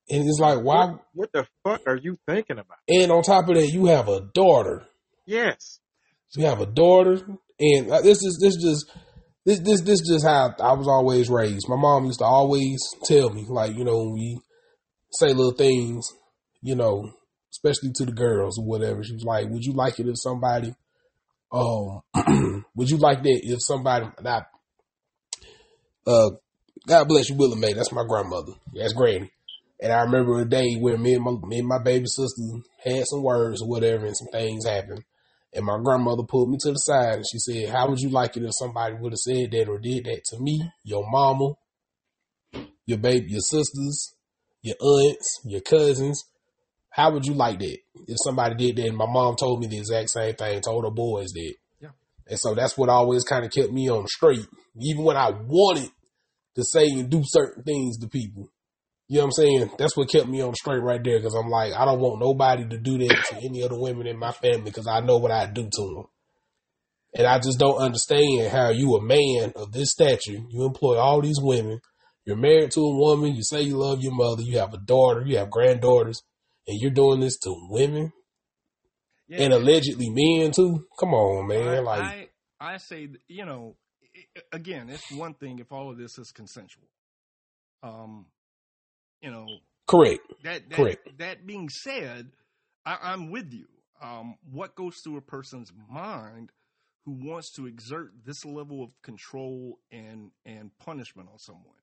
[0.10, 0.86] and it's like why?
[0.86, 2.78] What, what the fuck are you thinking about?
[2.88, 4.86] And on top of that, you have a daughter.
[5.26, 5.80] Yes.
[6.36, 7.20] You have a daughter,
[7.60, 8.86] and uh, this is this just
[9.46, 11.68] this this this just how I was always raised.
[11.70, 14.40] My mom used to always tell me, like you know, when we
[15.14, 16.08] say little things,
[16.62, 17.10] you know,
[17.52, 19.04] especially to the girls or whatever.
[19.04, 20.74] She was like, "Would you like it if somebody,
[21.52, 22.02] um,
[22.76, 24.48] would you like that if somebody not,
[26.06, 26.32] uh,
[26.86, 27.74] God bless you, Willie.
[27.74, 28.54] That's my grandmother.
[28.74, 29.32] That's Granny."
[29.80, 32.42] And I remember a day where me and my me and my baby sister
[32.84, 35.04] had some words or whatever, and some things happened.
[35.54, 38.38] And my grandmother pulled me to the side and she said, How would you like
[38.38, 41.54] it if somebody would have said that or did that to me, your mama,
[42.86, 44.14] your baby, your sisters,
[44.62, 46.26] your aunts, your cousins?
[46.98, 48.88] How would you like that if somebody did that?
[48.88, 51.54] And my mom told me the exact same thing, told her boys that.
[51.80, 51.90] Yeah.
[52.28, 54.48] And so that's what always kind of kept me on straight,
[54.82, 55.92] even when I wanted
[56.56, 58.50] to say and do certain things to people.
[59.08, 59.72] You know what I'm saying?
[59.78, 62.68] That's what kept me on straight right there because I'm like, I don't want nobody
[62.68, 65.46] to do that to any other women in my family because I know what I
[65.46, 66.06] do to them.
[67.14, 71.22] And I just don't understand how you, a man of this stature, you employ all
[71.22, 71.80] these women,
[72.26, 75.24] you're married to a woman, you say you love your mother, you have a daughter,
[75.26, 76.24] you have granddaughters,
[76.68, 78.12] and you're doing this to women
[79.28, 79.42] yeah.
[79.42, 80.86] and allegedly men too.
[81.00, 81.68] Come on, man.
[81.68, 82.02] I, like,
[82.60, 83.76] I, I say, you know,
[84.52, 86.88] again, it's one thing if all of this is consensual.
[87.84, 88.26] Um,
[89.22, 89.46] you know,
[89.88, 90.22] correct.
[90.44, 91.18] that that, Correct.
[91.20, 92.32] that being said,
[92.86, 93.68] I, I'm with you.
[94.02, 96.52] Um, what goes through a person's mind
[97.06, 101.76] who wants to exert this level of control and and punishment on someone?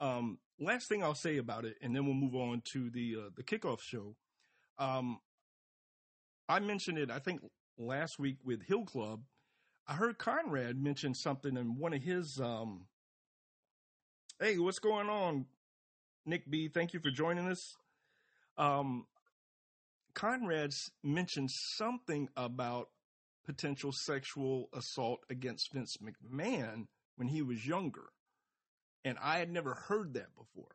[0.00, 3.30] Um, last thing I'll say about it, and then we'll move on to the uh,
[3.36, 4.16] the kickoff show.
[4.78, 5.20] Um,
[6.48, 7.40] I mentioned it, I think,
[7.78, 9.22] last week with Hill Club.
[9.86, 12.40] I heard Conrad mention something in one of his.
[12.40, 12.86] Um,
[14.40, 15.46] hey, what's going on,
[16.26, 16.68] Nick B?
[16.68, 17.76] Thank you for joining us.
[18.56, 19.06] Um,
[20.14, 22.88] Conrad's mentioned something about
[23.44, 28.10] potential sexual assault against Vince McMahon when he was younger,
[29.04, 30.74] and I had never heard that before.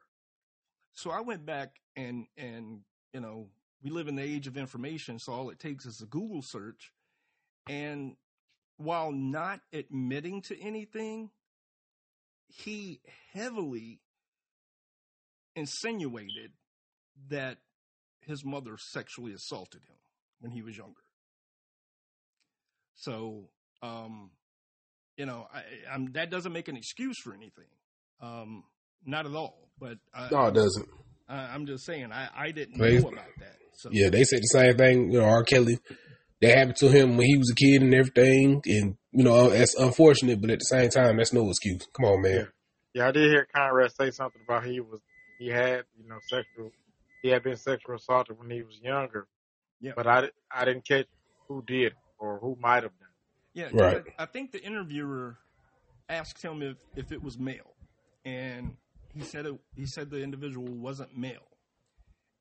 [0.93, 2.81] So I went back and and
[3.13, 3.47] you know
[3.81, 6.91] we live in the age of information, so all it takes is a Google search.
[7.67, 8.15] And
[8.77, 11.29] while not admitting to anything,
[12.47, 12.99] he
[13.33, 14.01] heavily
[15.55, 16.51] insinuated
[17.29, 17.57] that
[18.21, 19.95] his mother sexually assaulted him
[20.39, 21.01] when he was younger.
[22.95, 23.49] So,
[23.81, 24.31] um,
[25.15, 25.63] you know, I,
[26.13, 27.65] that doesn't make an excuse for anything.
[28.21, 28.63] Um,
[29.05, 29.69] not at all.
[29.79, 30.87] But I, No, it doesn't.
[31.27, 33.01] I, I'm just saying, I, I didn't Right.
[33.01, 33.55] know about that.
[33.73, 35.11] So, Yeah, they said the same thing.
[35.11, 35.43] You know, R.
[35.43, 35.79] Kelly,
[36.41, 38.61] that happened to him when he was a kid and everything.
[38.65, 41.87] And, you know, that's unfortunate, but at the same time, that's no excuse.
[41.93, 42.47] Come on, man.
[42.93, 44.99] Yeah, I did hear Conrad say something about he was
[45.37, 46.71] he had you know sexual
[47.21, 49.27] he had been sexual assaulted when he was younger.
[49.79, 49.91] Yeah.
[49.95, 51.05] But I, I didn't catch
[51.47, 53.07] who did or who might have done.
[53.53, 53.59] it.
[53.59, 54.03] Yeah, 'cause Right.
[54.17, 55.37] I, I think the interviewer
[56.09, 57.75] asked him if, if it was male,
[58.25, 58.75] and
[59.13, 61.57] he said it, he said the individual wasn't male,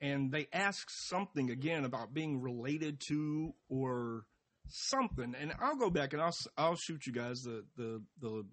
[0.00, 4.24] and they asked something again about being related to or
[4.68, 8.44] something, and I'll go back and I'll I'll shoot you guys the the the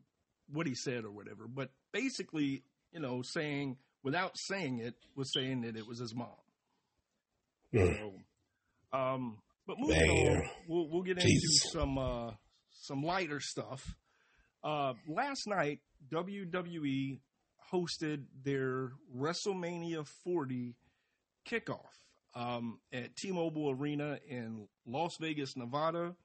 [0.52, 5.62] what he said or whatever, but basically, you know, saying without saying it was saying
[5.62, 6.28] that it was his mom.
[7.74, 7.98] Mm.
[7.98, 10.38] So, um, but moving Man.
[10.38, 11.66] on, we'll we'll get Jesus.
[11.66, 12.32] into some uh,
[12.72, 13.96] some lighter stuff.
[14.66, 17.20] Uh, last night, WWE
[17.72, 20.76] hosted their WrestleMania 40
[21.48, 21.80] kickoff
[22.34, 26.16] um, at T-Mobile Arena in Las Vegas, Nevada.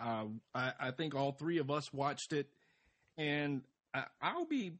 [0.00, 2.48] Uh, I, I think all three of us watched it,
[3.16, 4.74] and I, I'll be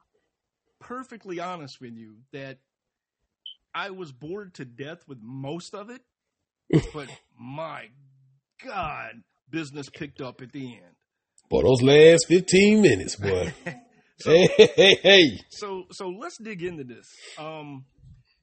[0.78, 2.58] perfectly honest with you that
[3.74, 6.02] I was bored to death with most of it,
[6.94, 7.88] but my
[8.64, 10.97] God, business picked up at the end.
[11.48, 13.52] Boy, those last 15 minutes, boy.
[14.20, 15.40] So, hey, hey, hey.
[15.48, 17.06] so so let's dig into this.
[17.38, 17.84] Um,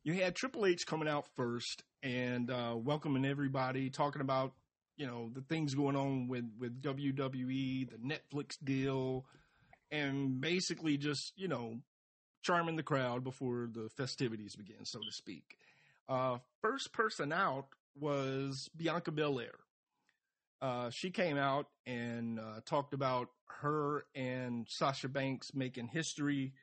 [0.05, 4.53] you had Triple H coming out first and uh, welcoming everybody, talking about
[4.95, 9.25] you know the things going on with with WWE, the Netflix deal,
[9.91, 11.79] and basically just you know
[12.41, 15.57] charming the crowd before the festivities begin, so to speak.
[16.07, 17.67] Uh, first person out
[17.99, 19.55] was Bianca Belair.
[20.65, 23.27] Uh, she came out and uh, talked about
[23.61, 26.53] her and Sasha Banks making history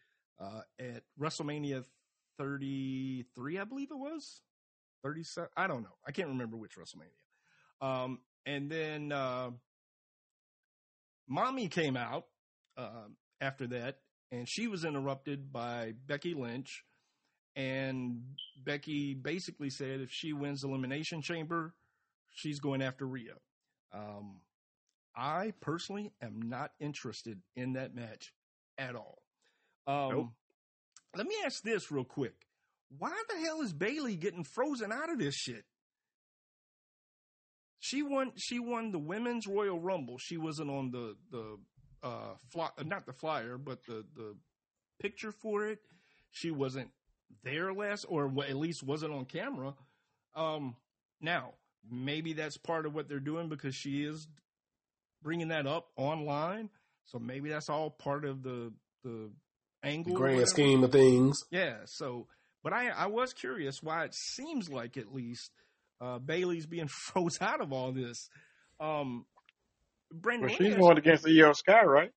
[0.40, 1.84] uh, at WrestleMania
[2.36, 4.40] 33, I believe it was
[5.04, 5.50] 37.
[5.56, 5.94] I don't know.
[6.04, 7.86] I can't remember which WrestleMania.
[7.86, 9.50] Um, and then uh,
[11.30, 12.24] Mami came out
[12.76, 13.06] uh,
[13.40, 13.98] after that,
[14.32, 16.82] and she was interrupted by Becky Lynch.
[17.54, 18.22] And
[18.64, 21.72] Becky basically said if she wins Elimination Chamber,
[22.30, 23.34] she's going after Rhea.
[23.92, 24.40] Um,
[25.14, 28.33] I personally am not interested in that match
[28.78, 29.22] at all.
[29.87, 30.28] Um, Nope.
[31.16, 32.35] Let me ask this real quick.
[32.98, 35.64] Why the hell is Bayley getting frozen out of this shit?
[37.81, 38.33] She won.
[38.37, 40.16] She won the women's Royal Rumble.
[40.18, 41.59] She wasn't on the the
[42.02, 44.37] uh fly, uh, not the flyer, but the the
[45.00, 45.81] picture for it.
[46.31, 46.90] She wasn't
[47.42, 49.74] there last, or at least wasn't on camera.
[50.35, 50.76] Um,
[51.20, 51.55] now
[51.90, 54.26] maybe that's part of what they're doing because she is
[55.22, 56.70] bringing that up online.
[57.06, 58.72] So maybe that's all part of the
[59.04, 59.30] the
[59.82, 60.12] The angle.
[60.14, 60.46] or grand whatever.
[60.50, 61.38] scheme of things.
[61.50, 61.78] Yeah.
[61.86, 62.26] So,
[62.62, 65.50] but I I was curious why it seems like at least
[66.00, 68.28] uh, Bayley's being froze out of all this.
[68.80, 69.26] Um,
[70.12, 72.12] Brandon, Well, she's going against the IYO Sky, right?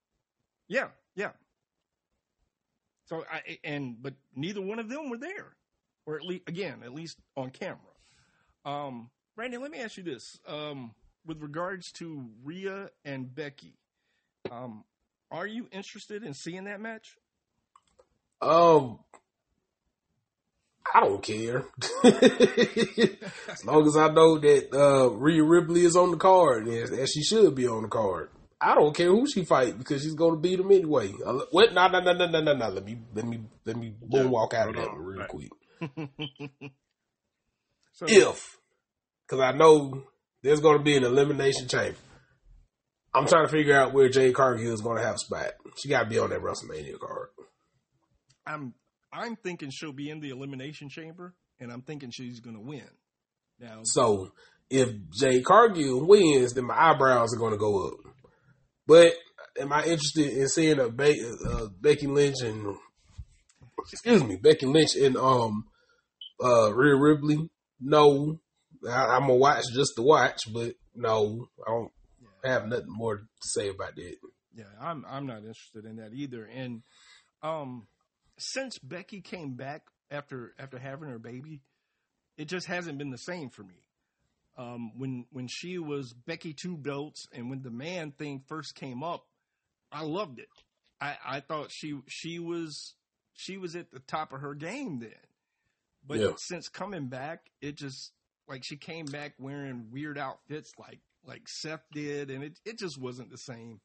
[0.67, 1.31] yeah, yeah.
[3.05, 5.55] So I and but neither one of them were there,
[6.05, 7.77] or at least again, at least on camera.
[8.65, 10.93] Um, Brandon, let me ask you this: um,
[11.25, 13.73] with regards to Rhea and Becky,
[14.51, 14.83] um,
[15.31, 17.17] are you interested in seeing that match?
[18.41, 18.99] Um,
[20.93, 21.65] I don't care.
[22.03, 27.09] as long as I know that uh, Rhea Ripley is on the card, and and
[27.09, 28.29] she should be on the card.
[28.61, 31.13] I don't care who she fight because she's going to beat him anyway.
[31.25, 31.73] Uh, What?
[31.73, 32.69] No, no, no, no, no, no, no.
[32.69, 35.03] Let me, let me, let me boom walk out of that on.
[35.03, 35.29] real Right.
[35.29, 35.51] quick.
[37.91, 38.57] so, If,
[39.27, 40.03] because I know
[40.43, 41.97] there's going to be an elimination chamber.
[43.13, 45.53] I'm trying to figure out where Jade Cargill is going to have a spot.
[45.77, 47.29] She got to be on that WrestleMania card.
[48.45, 48.73] I'm
[49.11, 52.87] I'm thinking she'll be in the elimination chamber, and I'm thinking she's going to win.
[53.59, 54.31] Now, So
[54.69, 57.93] if Jade Cargill wins, then my eyebrows are going to go up.
[58.85, 59.13] But
[59.59, 62.75] am I interested in seeing a Be- uh, Becky Lynch and
[63.79, 65.65] excuse me, Becky Lynch and um
[66.43, 67.49] uh Rhea Ripley?
[67.79, 68.39] No,
[68.89, 73.17] I, I'm gonna watch just to watch, but no, I don't yeah, have nothing more
[73.17, 74.15] to say about that.
[74.55, 76.45] yeah, I'm I'm not interested in that either.
[76.45, 76.83] And
[77.43, 77.87] um,
[78.37, 81.61] since Becky came back after after having her baby,
[82.37, 83.75] it just hasn't been the same for me.
[84.57, 89.03] Um, when when she was Becky two belts, and when the man thing first came
[89.03, 89.25] up,
[89.91, 90.47] I loved it.
[91.01, 92.95] I, I thought she she was
[93.33, 95.11] she was at the top of her game then.
[96.07, 96.31] But Yeah.
[96.37, 98.11] since coming back, it just
[98.47, 102.99] like she came back wearing weird outfits like like Seth did, and it it just
[102.99, 103.79] wasn't the same.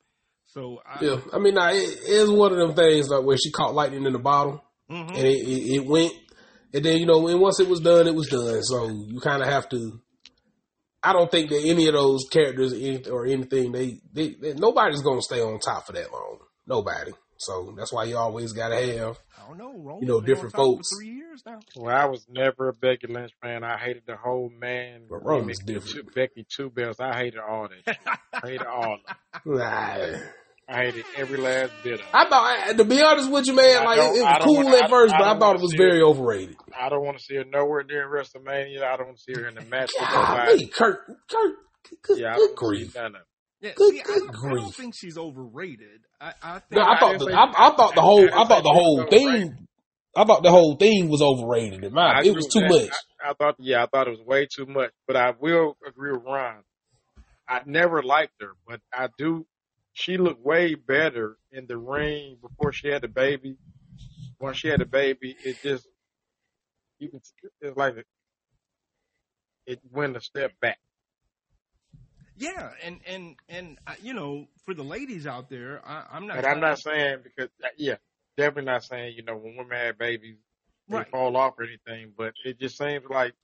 [0.46, 3.74] So I, Yeah, I mean, nah, it's one of them things like where she caught
[3.74, 4.62] lightning in the bottle.
[4.90, 5.08] Mhm.
[5.10, 6.12] and it, it, it went,
[6.74, 8.60] and then you know, and once it was done, it was done.
[8.62, 10.00] So you kind of have to.
[11.02, 15.00] I don't think that any of those characters or or anything they, they, they nobody's
[15.02, 16.38] gonna stay on top for that long.
[16.66, 17.12] Nobody.
[17.40, 19.18] So that's why you always gotta have.
[19.42, 19.72] I don't know.
[19.78, 20.90] Roman's You know, different folks.
[20.90, 21.58] for three years now.
[21.74, 23.64] Well, I was never a Becky Lynch fan.
[23.64, 25.04] I hated the whole man.
[25.08, 26.08] But Roman's gimmick, different.
[26.08, 27.00] Two, Becky two belts.
[27.00, 27.96] I hated all that.
[27.96, 28.18] Shit.
[28.34, 28.94] I hated all.
[28.94, 29.00] Of
[29.46, 29.56] it.
[29.58, 30.18] Nah.
[30.72, 32.06] I hated every last bit of it.
[32.12, 34.54] I thought, I- to be honest with you, man, I like it, it was cool
[34.56, 36.02] wanna- at first, don't- but I I thought it was very it.
[36.04, 36.56] overrated.
[36.78, 38.82] I don't want to see her nowhere near WrestleMania.
[38.84, 40.66] I don't want to see her in the match with Golly.
[40.66, 41.54] Kurt, Kurt,
[42.02, 42.94] good, Yeah, good don't wanna see grief.
[42.94, 43.26] none of it.
[43.60, 46.00] Yeah, Good- see, I, good don't, I don't think she's overrated.
[46.20, 48.62] I, I think No, I I thought the, I, I thought the whole I thought
[48.62, 49.68] the whole thing
[50.16, 51.84] I thought the whole thing was overrated.
[51.84, 52.96] In my it was too agree with much.
[53.24, 54.90] I, I thought, yeah, I thought it was way too much.
[55.06, 56.62] But I will agree with Ron.
[57.48, 59.46] I never liked her, but I do.
[59.92, 63.56] She looked way better in the ring before she had the baby.
[64.40, 65.86] Once she had the baby, it just
[66.98, 67.20] you can.
[67.60, 68.06] It's like it,
[69.66, 70.78] it went a step back.
[72.40, 76.38] Yeah, and and and uh, you know, for the ladies out there, I, I'm not.
[76.38, 77.96] And I'm not saying because, yeah,
[78.36, 80.36] definitely not saying you know when women have babies
[80.88, 81.08] they Right.
[81.10, 83.34] fall off or anything, but it just seems like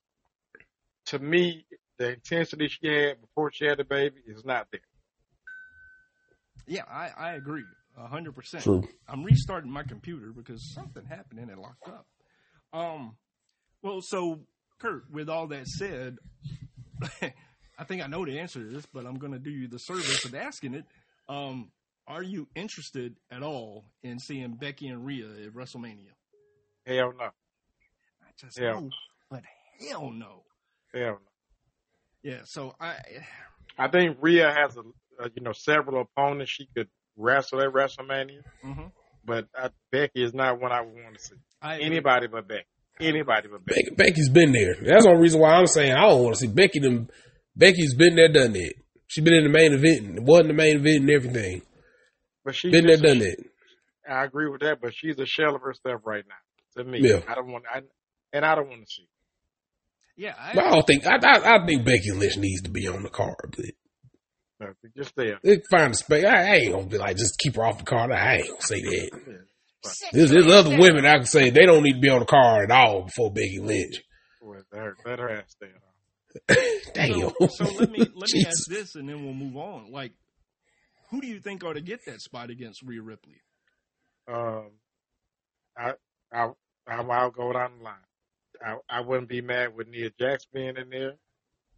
[1.07, 1.65] to me
[1.99, 4.81] the intensity she had before she had the baby is not there.
[6.67, 7.67] Yeah, I, I agree.
[7.97, 8.67] A hundred percent.
[9.09, 12.07] I'm restarting my computer because something happened and it locked up.
[12.73, 13.17] Um,
[13.83, 14.41] well, so
[14.79, 16.19] Kurt, with all that said,
[17.79, 19.79] I think I know the answer to this, but I'm going to do you the
[19.79, 20.85] service of asking it.
[21.29, 21.71] Um,
[22.07, 26.13] are you interested at all in seeing Becky and Rhea at WrestleMania?
[26.87, 27.25] Hell no.
[27.25, 28.91] I just Hell know,
[29.31, 29.43] but
[29.81, 30.45] hell no.
[30.95, 31.21] Hell no.
[32.23, 32.97] Yeah, so I,
[33.79, 34.81] I think Rhea has a,
[35.25, 38.91] a you know several opponents she could wrestle at WrestleMania, mhm.
[39.25, 41.35] but I, Becky is not one I would want to see.
[41.61, 42.67] I Anybody but Becky.
[42.99, 43.83] Anybody but Becky.
[43.83, 44.75] Becky, Becky's been there.
[44.75, 46.79] That's the only reason why I'm saying I don't want to see Becky.
[46.79, 47.09] Them,
[47.57, 48.75] Becky's been there, done that.
[49.09, 51.63] She been in the main event, and wasn't the main event and everything.
[52.45, 53.37] But she's Been there, just- done that.
[54.09, 56.83] I agree with that, but she's a shell of herself right now.
[56.83, 57.21] To me, Yeah.
[57.29, 57.65] I don't want.
[57.73, 57.83] I,
[58.33, 59.09] and I don't want to see.
[60.17, 62.87] Yeah, But I I, don't think I, I, I think Becky Lynch needs to be
[62.89, 63.65] on the card, but
[64.61, 65.39] No, just there.
[65.43, 66.25] they find a space.
[66.25, 68.11] I, I ain't gonna be like just keep her off the card.
[68.13, 69.11] I ain't gonna say that.
[69.27, 69.91] Yeah.
[70.13, 72.71] There's, there's other women I can say they don't need to be on the card
[72.71, 74.03] at all before Becky Lynch.
[74.41, 75.81] Well, let her, let her ass stay at home.
[76.95, 77.31] Damn.
[77.41, 78.47] So, so let me let me Jesus.
[78.47, 79.91] ask this, and then we'll move on.
[79.91, 80.13] Like,
[81.11, 83.41] who do you think ought to get that spot against Rhea Ripley?
[84.29, 84.71] Um,
[85.77, 85.93] I,
[86.33, 86.49] I,
[86.87, 87.95] I, I'll go down the line.
[88.65, 91.15] I, I wouldn't be mad with Nia Jax being in there.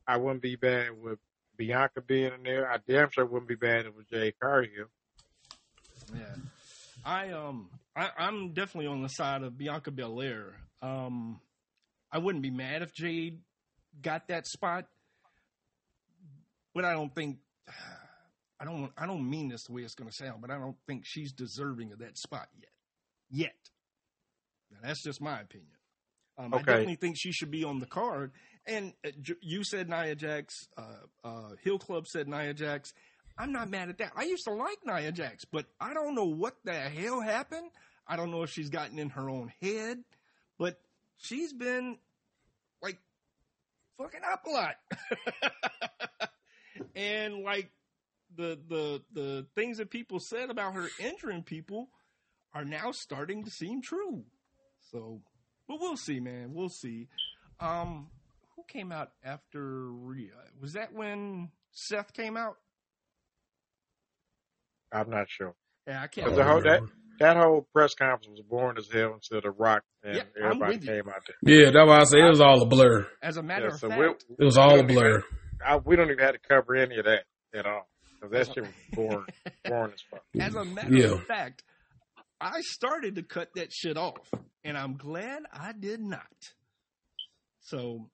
[0.06, 1.18] I wouldn't be bad with
[1.56, 2.70] Bianca being in there.
[2.70, 4.86] I damn sure wouldn't be bad with Jay Cargill.
[6.14, 6.34] Yeah,
[7.04, 10.54] I um, I, I'm definitely on the side of Bianca Belair.
[10.80, 11.40] Um,
[12.11, 13.40] I wouldn't be mad if Jade
[14.03, 14.86] got that spot,
[16.74, 17.38] but I don't think.
[18.61, 18.90] I don't.
[18.96, 21.32] I don't mean this the way it's going to sound, but I don't think she's
[21.32, 22.70] deserving of that spot yet.
[23.30, 23.70] Yet,
[24.70, 25.68] now, that's just my opinion.
[26.38, 28.32] Um, I definitely think she should be on the card.
[28.66, 30.55] And uh, you said Nia Jax.
[30.76, 30.82] Uh,
[31.24, 32.92] uh, Hill Club said Nia Jax.
[33.36, 34.12] I'm not mad at that.
[34.16, 37.70] I used to like Nia Jax, but I don't know what the hell happened.
[38.07, 39.99] I don't know if she's gotten in her own head,
[40.59, 40.80] but
[41.18, 41.99] she's been
[43.99, 44.76] fucking up a lot.
[46.96, 47.70] and like
[48.36, 51.88] the the the things that people said about her injuring people
[52.55, 54.24] are now starting to seem true.
[54.90, 55.20] So,
[55.66, 56.55] but we'll see, man.
[56.55, 57.09] We'll see.
[57.61, 58.09] Um,
[58.57, 60.30] who came out after Rhea?
[60.61, 62.57] Was that when Seth came out?
[64.92, 65.55] I'm not sure.
[65.86, 66.26] Yeah, I can't.
[66.26, 66.80] Because the whole that
[67.18, 71.08] that whole press conference was boring as hell until The Rock and Yeah, everybody came
[71.08, 71.36] out there.
[71.42, 73.06] Yeah, that's why I say it was all a blur.
[73.22, 75.22] As a matter Yeah, of so fact, It was all a blur.
[75.64, 77.88] I, we don't even have to cover any of that at all.
[78.20, 79.26] Because that shit was boring,
[79.68, 80.22] boring as fuck.
[80.40, 81.12] as a matter Yeah.
[81.12, 81.62] of fact,
[82.40, 84.28] I started to cut that shit off,
[84.64, 86.22] and I'm glad I did not.
[87.60, 88.08] So,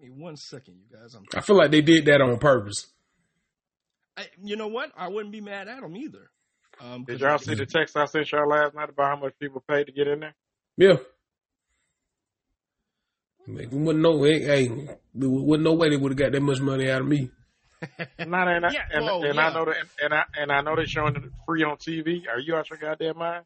[0.00, 1.14] give me one second, you guys.
[1.14, 1.24] I'm.
[1.34, 2.86] I feel like they did that on purpose.
[4.16, 4.90] I, you know what?
[4.96, 6.30] I wouldn't be mad at them either.
[6.82, 9.34] Um, Did 'cause y'all see the text I sent y'all last night about how much
[9.38, 10.34] people paid to get in there?
[10.76, 10.96] Yeah.
[13.46, 14.66] Like, there wasn't no way, hey,
[15.14, 17.30] there wasn't no way they would have got that much money out of me.
[18.18, 19.46] Not and, I, Yeah, and, well, and yeah.
[19.48, 22.28] I know that and I and I know they're showing it free on TV.
[22.28, 23.44] Are you out your goddamn mind?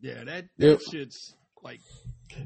[0.00, 0.80] Yeah, that, that Yep.
[0.90, 1.80] shit's like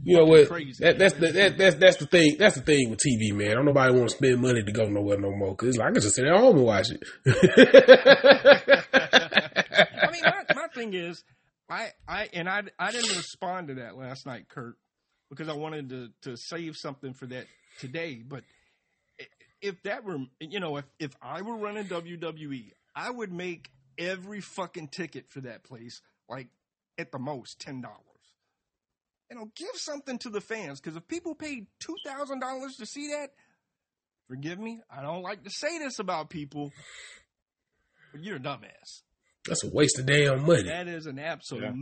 [0.05, 0.49] You know what?
[0.49, 0.85] Crazy.
[0.85, 2.37] That, that's the that, that's that's the thing.
[2.39, 3.57] That's the thing with TV, man.
[3.57, 5.57] Don't nobody want to spend money to go nowhere no more.
[5.57, 7.03] Cause like, I can just sit at home and watch it.
[8.95, 11.23] I mean, my, my thing is,
[11.69, 14.77] I, I, and I, I didn't respond to that last night, Kurt,
[15.31, 17.47] because I wanted to, to save something for that
[17.81, 18.23] today.
[18.27, 18.45] But
[19.61, 24.41] if that were, you know, if, if I were running WWE, I would make every
[24.41, 26.49] fucking ticket for that place like
[26.99, 27.99] at the most ten dollars.
[29.31, 32.87] You know, give something to the fans because if people paid two thousand dollars to
[32.87, 33.31] see that,
[34.29, 36.71] forgive me, I don't like to say this about people,
[38.13, 39.03] but you're a dumbass.
[39.47, 40.65] That's a waste of damn money.
[40.65, 41.75] That is an absolute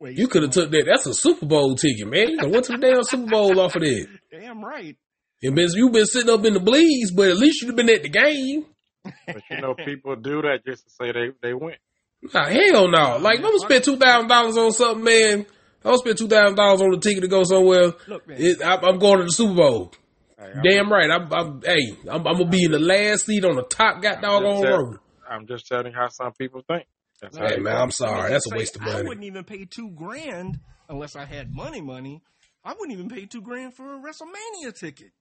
[0.00, 0.18] waste.
[0.18, 0.84] You could have took that.
[0.86, 2.30] That's a Super Bowl ticket, man.
[2.30, 4.06] You went to the damn Super Bowl off of that.
[4.32, 4.96] Damn right.
[5.42, 7.90] And been, you've been sitting up in the bleeds, but at least you'd have been
[7.90, 8.66] at the game.
[9.26, 11.76] But you know, people do that just to say they they went.
[12.32, 13.18] Nah, hell no.
[13.18, 15.40] Like, I'm gonna spend two thousand dollars on something, man.
[15.40, 17.92] I'm gonna spend two thousand dollars on the ticket to go somewhere.
[18.08, 18.38] Look, man.
[18.40, 19.92] It, I, I'm going to the Super Bowl.
[20.38, 21.10] Hey, I'm, Damn right.
[21.10, 24.22] I'm, I'm hey, I'm, I'm gonna be in the last seat on the top got
[24.22, 24.94] doggone just row.
[25.30, 26.86] I'm just telling you how some people think.
[27.24, 27.76] That's Hey they man.
[27.76, 28.30] I'm sorry.
[28.30, 28.98] That's a waste of money.
[28.98, 31.80] I wouldn't even pay two grand unless I had money.
[31.80, 32.22] Money.
[32.64, 35.12] I wouldn't even pay two grand for a WrestleMania ticket.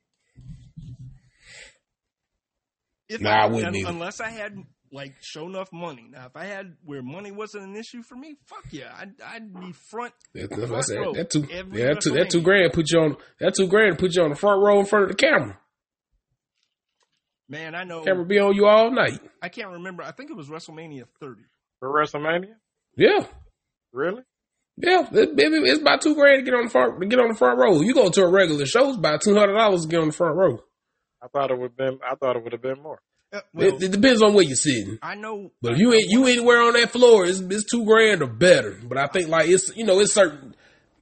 [3.08, 4.58] If Nah, I wouldn't un- unless I had
[4.92, 6.08] like show enough money.
[6.12, 9.54] Now, if I had where money wasn't an issue for me, fuck yeah, I'd, I'd
[9.54, 10.14] be front.
[10.34, 11.14] That, that's I said.
[11.14, 13.18] That two, yeah, that two, that two grand put you on.
[13.40, 15.58] That two grand put you on the front row in front of the camera.
[17.50, 18.04] Man, I know.
[18.04, 19.20] Camera be on you all night.
[19.42, 20.02] I can't remember.
[20.04, 21.44] I think it was WrestleMania 30.
[21.84, 22.56] For WrestleMania.
[22.96, 23.26] Yeah,
[23.92, 24.24] Really?
[24.78, 25.02] yeah.
[25.12, 27.36] It, it- it's about two grand to get on the front to get on the
[27.36, 27.82] front row.
[27.82, 30.14] You go to a regular show, it's about two hundred dollars to get on the
[30.14, 30.60] front row.
[31.22, 32.00] I thought it would been.
[32.10, 33.00] I thought it would have been more.
[33.34, 34.98] Uh, well, it, it depends on where you're sitting.
[35.02, 35.52] I know.
[35.62, 38.80] But if you ain't you anywhere on that floor, it's, it's two grand or better.
[38.84, 40.56] But I think like it's you know it's certain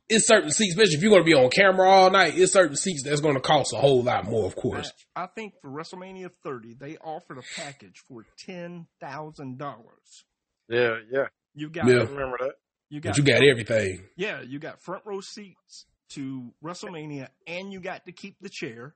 [0.09, 2.33] it's certain seats, especially if you're going to be on camera all night.
[2.37, 4.91] It's certain seats that's going to cost a whole lot more, of course.
[5.15, 10.25] I think for WrestleMania 30, they offered a package for ten thousand dollars.
[10.69, 11.27] Yeah, yeah.
[11.53, 12.03] You got, Yeah.
[12.03, 12.53] Remember that.
[12.89, 14.03] you got, But you got everything.
[14.15, 18.95] yeah, you got front row seats to WrestleMania, and you got to keep the chair.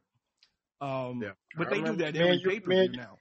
[0.82, 1.32] Um, Yeah.
[1.57, 3.18] but I they do that man, every you- pay per view now.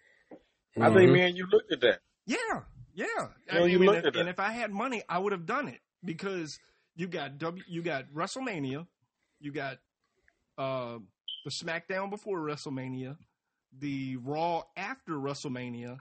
[0.77, 1.13] I think Mhm.
[1.13, 2.01] me and you looked at that.
[2.27, 2.65] Yeah,
[2.95, 3.07] yeah.
[3.51, 5.47] I Well, you mean, look if, at and if I had money, I would have
[5.47, 6.59] done it because
[6.97, 8.87] you got W, you got WrestleMania,
[9.41, 9.79] you got
[10.59, 10.99] uh,
[11.45, 13.17] the SmackDown before WrestleMania,
[13.77, 15.99] the Raw after WrestleMania,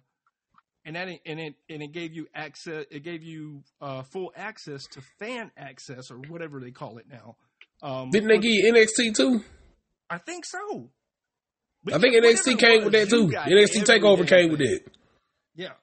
[0.86, 2.86] and that and it and it gave you access.
[2.92, 7.36] It gave you uh, full access to fan access or whatever they call it now.
[7.82, 9.44] Um, Didn't they give you NXT too?
[10.10, 10.90] I think so.
[11.84, 13.28] But I think NXT came with was, that too.
[13.28, 14.88] NXT Takeover came with it.
[15.56, 15.74] Yeah,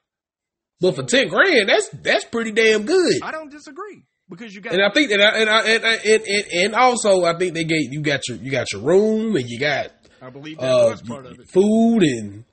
[0.79, 3.21] But for ten grand, that's that's pretty damn good.
[3.21, 5.95] I don't disagree because you got And I think that, I, and, I, and, I-
[5.95, 9.35] and, and and also I think they gave you got your you got your room
[9.35, 9.91] and you got
[10.21, 11.49] I believe that uh, was part of it.
[11.49, 12.45] food and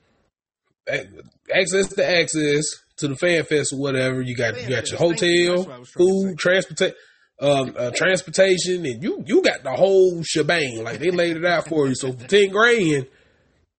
[1.53, 2.63] access to access
[2.97, 4.21] to the fan fest or whatever.
[4.21, 5.55] You got you got your thank you.
[5.55, 6.27] That's hotel, what I was trying to say.
[6.27, 6.95] food, transportation.
[7.41, 11.69] Um, uh, transportation and you you got the whole shebang like they laid it out
[11.69, 11.95] for you.
[11.95, 13.07] So for ten grand,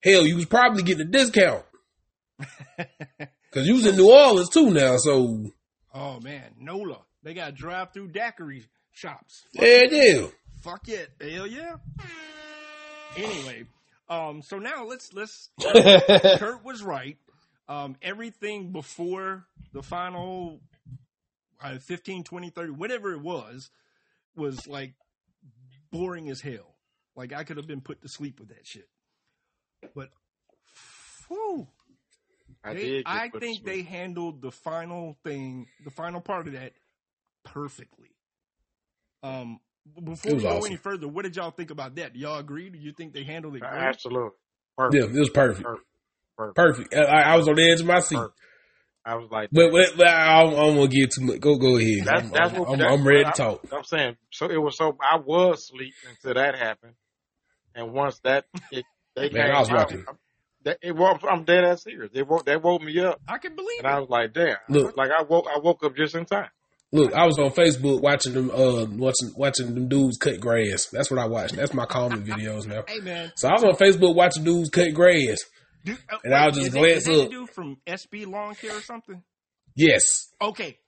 [0.02, 1.62] hell, you was probably getting a discount
[2.78, 4.96] because you was in New Orleans too now.
[4.96, 5.44] So
[5.92, 7.00] Oh man, NOLA.
[7.22, 9.44] They got drive through daiquiri shops.
[9.52, 10.26] yeah, yeah.
[10.62, 11.10] Fuck it.
[11.20, 11.74] Hell yeah.
[13.16, 13.64] Anyway,
[14.10, 17.16] um, so now let's let's Kurt was right.
[17.68, 20.60] Um, everything before the final
[21.62, 23.70] uh, 15, 20, 30, whatever it was,
[24.34, 24.94] was like
[25.92, 26.74] boring as hell.
[27.14, 28.88] Like I could have been put to sleep with that shit.
[29.94, 30.10] But
[31.28, 31.68] whew,
[32.64, 33.02] I they- did.
[33.06, 36.72] I think they handled the final thing, the final part of that,
[37.44, 38.10] perfectly.
[39.22, 39.60] Um, b-
[40.02, 40.66] before we go awesome.
[40.66, 42.12] any further, what did y'all think about that?
[42.14, 42.70] Do y'all agree?
[42.70, 43.72] Do you think they handled it great?
[43.72, 44.30] Absolutely.
[44.78, 45.14] Yeah, Perfect.
[45.14, 45.62] it was perfect.
[45.64, 45.86] Perfect.
[46.36, 46.56] Perfect.
[46.56, 46.94] Perfect.
[46.94, 48.16] I, I was on the edge of my seat.
[48.16, 48.38] Perfect.
[49.04, 51.40] I was like, But, but, but I don't, I don't want to get too much.
[51.40, 52.04] Go go ahead.
[52.04, 53.66] That's- I'm, that's I'm, what- I'm, that's I'm ready to what talk.
[53.72, 54.16] I'm saying.
[54.30, 56.94] So it was so I was asleep until that happened,
[57.74, 58.84] and once that it,
[59.16, 60.04] they Man, came I was out, watching.
[60.08, 60.18] I'm,
[60.64, 62.10] that, it, woke- I'm dead ass serious.
[62.12, 63.84] They woke they woke me up, I can believe it.
[63.86, 64.56] and I was like, damn.
[64.68, 64.96] Look.
[64.98, 66.50] like I woke I woke up just in time.
[66.92, 70.86] Look, I was on Facebook watching them, uh, watching watching them dudes cut grass.
[70.86, 71.54] That's what I watched.
[71.54, 72.82] That's my calming videos now.
[72.88, 75.38] Hey man, So I was on Facebook watching dudes cut grass.
[75.84, 77.30] dude, uh, And I'll wait, just is that- glance is that up.
[77.30, 79.22] dude from SB Lawn Care or something?
[79.76, 80.02] Yes,
[80.42, 80.78] Okay.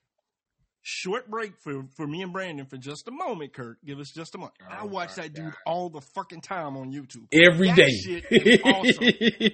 [0.85, 3.77] Short break for, for me and Brandon for just a moment, Kurt.
[3.85, 4.55] Give us just a moment.
[4.69, 5.53] I Oh, watch my that dude God.
[5.65, 7.27] all the fucking time on YouTube.
[7.31, 7.89] every That day.
[8.03, 9.49] shit is awesome.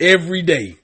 [0.00, 0.76] every day.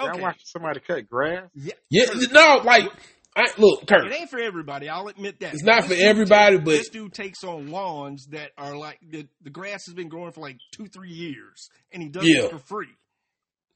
[0.00, 0.18] Okay.
[0.18, 1.48] I watched somebody cut grass.
[1.54, 1.74] Yeah.
[1.90, 2.90] Yeah, no, like,
[3.36, 4.06] I, look, Kurt.
[4.06, 4.88] It ain't for everybody.
[4.88, 5.54] I'll admit that.
[5.54, 8.98] It's not This for everybody, takes- but- this dude takes on lawns that are like
[9.10, 12.44] the the grass has been growing for like two three years, and he does Yeah.
[12.44, 12.92] it for free.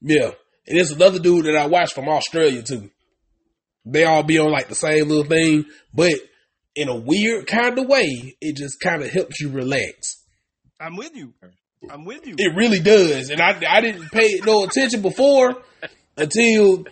[0.01, 0.31] Yeah,
[0.67, 2.89] and there's another dude that I watch from Australia too.
[3.85, 6.13] They all be on like the same little thing, but
[6.75, 10.23] in a weird kind of way, it just kind of helps you relax.
[10.79, 11.33] I'm with you.
[11.89, 12.35] I'm with you.
[12.37, 15.61] It really does, and I I didn't pay no attention before
[16.15, 16.85] until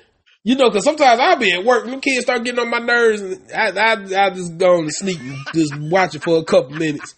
[0.47, 2.79] you know, because sometimes I'll be at work and the kids start getting on my
[2.79, 6.37] nerves, and I I, I just go on to sleep and just watch it for
[6.37, 7.15] a couple minutes.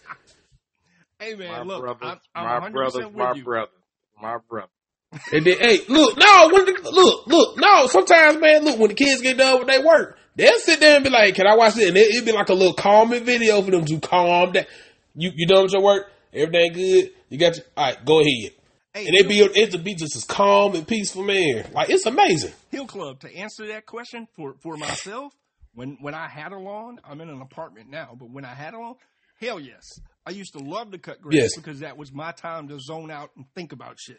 [1.20, 3.44] hey man, My look, brothers, I'm, my I'm 100 brothers, percent my with you.
[3.44, 3.74] brothers,
[4.20, 4.68] my brother.
[5.32, 7.86] And then, hey, look, no, when the, look, look, no.
[7.86, 11.04] Sometimes, man, look, when the kids get done with their work, they'll sit there and
[11.04, 13.62] be like, "Can I watch it?" And it, it'd be like a little calming video
[13.62, 14.66] for them to calm down.
[15.14, 16.10] You you done with your work?
[16.32, 17.10] Everything good?
[17.28, 18.04] You got your all right?
[18.04, 18.52] Go ahead.
[18.92, 21.70] Hey, And it be it'd be just as calm and peaceful, man.
[21.72, 22.52] Like it's amazing.
[22.70, 25.32] Hill Club to answer that question for for myself.
[25.74, 28.74] When when I had a lawn, I'm in an apartment now, but when I had
[28.74, 28.94] a lawn,
[29.40, 29.84] hell yes,
[30.26, 31.56] I used to love to cut grass Yes.
[31.56, 34.18] because that was my time to zone out and think about shit.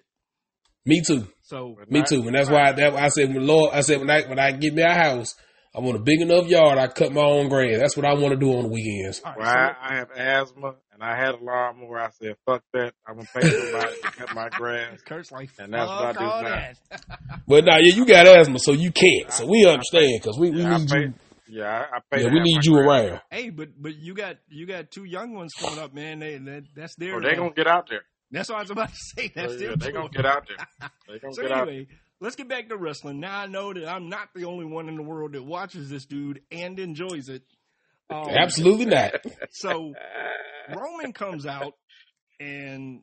[0.85, 1.27] Me too.
[1.41, 2.25] So Me not- too.
[2.25, 4.73] And that's why that I said, when Lord, I said when I when I get
[4.73, 5.35] me a house,
[5.75, 6.77] I want a big enough yard.
[6.77, 7.79] I cut my own grass.
[7.79, 9.21] That's what I want to do on the weekends.
[9.23, 11.99] all right, Well, so I, I have asthma, and I had a lawnmower.
[11.99, 12.93] I said, "Fuck that!
[13.07, 16.19] I'm gonna pay somebody to cut my grass." Kurt's like, And that's what I do
[16.19, 16.49] all now.
[16.49, 16.77] that.
[17.47, 19.31] But now, yeah, you got asthma, so you can't.
[19.33, 20.99] So we understand because we, we Yeah, I need pay.
[21.01, 21.13] you.
[21.49, 22.23] Yeah, I, I pay.
[22.23, 22.87] Yeah, we need you grass.
[23.09, 23.21] around.
[23.29, 26.19] hey, but but you got you got two young ones coming up, man.
[26.19, 27.15] They that, that's their.
[27.17, 28.03] Oh, they gonna get out there.
[28.31, 29.31] that's what I was about to say.
[29.35, 29.69] That's Oh, their.
[29.71, 30.01] yeah, they tour.
[30.01, 30.89] gonna get out there.
[31.09, 31.67] They gonna So get out.
[31.67, 31.87] anyway,
[32.21, 33.19] let's get back to wrestling.
[33.19, 36.05] Now I know that I'm not the only one in the world that watches this
[36.05, 37.43] dude and enjoys it.
[38.09, 39.15] Um, Absolutely not.
[39.51, 39.93] So
[40.75, 41.73] Roman comes out
[42.39, 43.01] and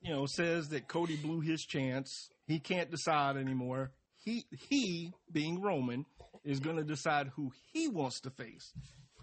[0.00, 2.30] you know says that Cody blew his chance.
[2.46, 3.92] He can't decide anymore.
[4.16, 6.04] He he being Roman
[6.44, 8.72] is going to decide who he wants to face,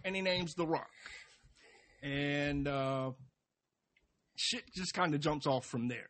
[0.04, 0.90] and he names The Rock.
[2.04, 3.12] And uh,
[4.36, 6.10] shit just kind of jumps off from there.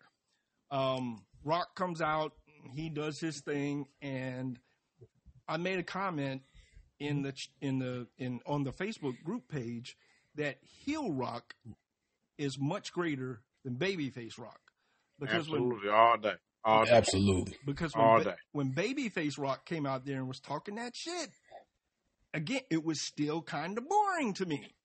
[0.71, 2.33] Um, Rock comes out,
[2.73, 4.59] he does his thing, and
[5.47, 6.41] I made a comment
[6.99, 9.95] in the in the in on the Facebook group page
[10.35, 11.55] that heel Rock
[12.37, 14.59] is much greater than babyface Rock
[15.19, 16.33] because when Absolutely, all day,
[16.63, 16.91] all day.
[16.91, 17.57] Absolutely.
[17.65, 18.35] because when, All ba- day.
[18.51, 21.29] when Babyface Rock came out there and was talking that shit,
[22.33, 24.75] again, it was still kind of boring to me.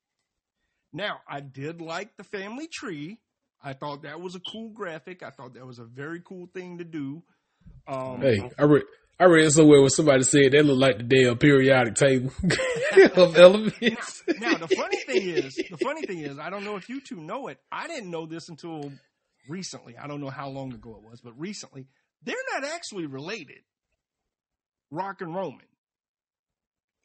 [0.93, 3.19] Now, I did like the family tree.
[3.63, 5.21] I thought that was a cool graphic.
[5.23, 7.23] I thought that was a very cool thing to do.
[7.87, 8.83] Um, Hey, I read
[9.21, 12.31] I read somewhere where somebody said that looked like the damn periodic table
[13.15, 14.23] of elements.
[14.39, 17.17] now the funny thing is, the funny thing is, I don't know if you two
[17.17, 17.59] know it.
[17.71, 18.91] I didn't know this until
[19.47, 19.95] recently.
[19.95, 21.85] I don't know how long ago it was, but recently
[22.23, 23.59] they're not actually related.
[24.89, 25.67] Rock and Roman,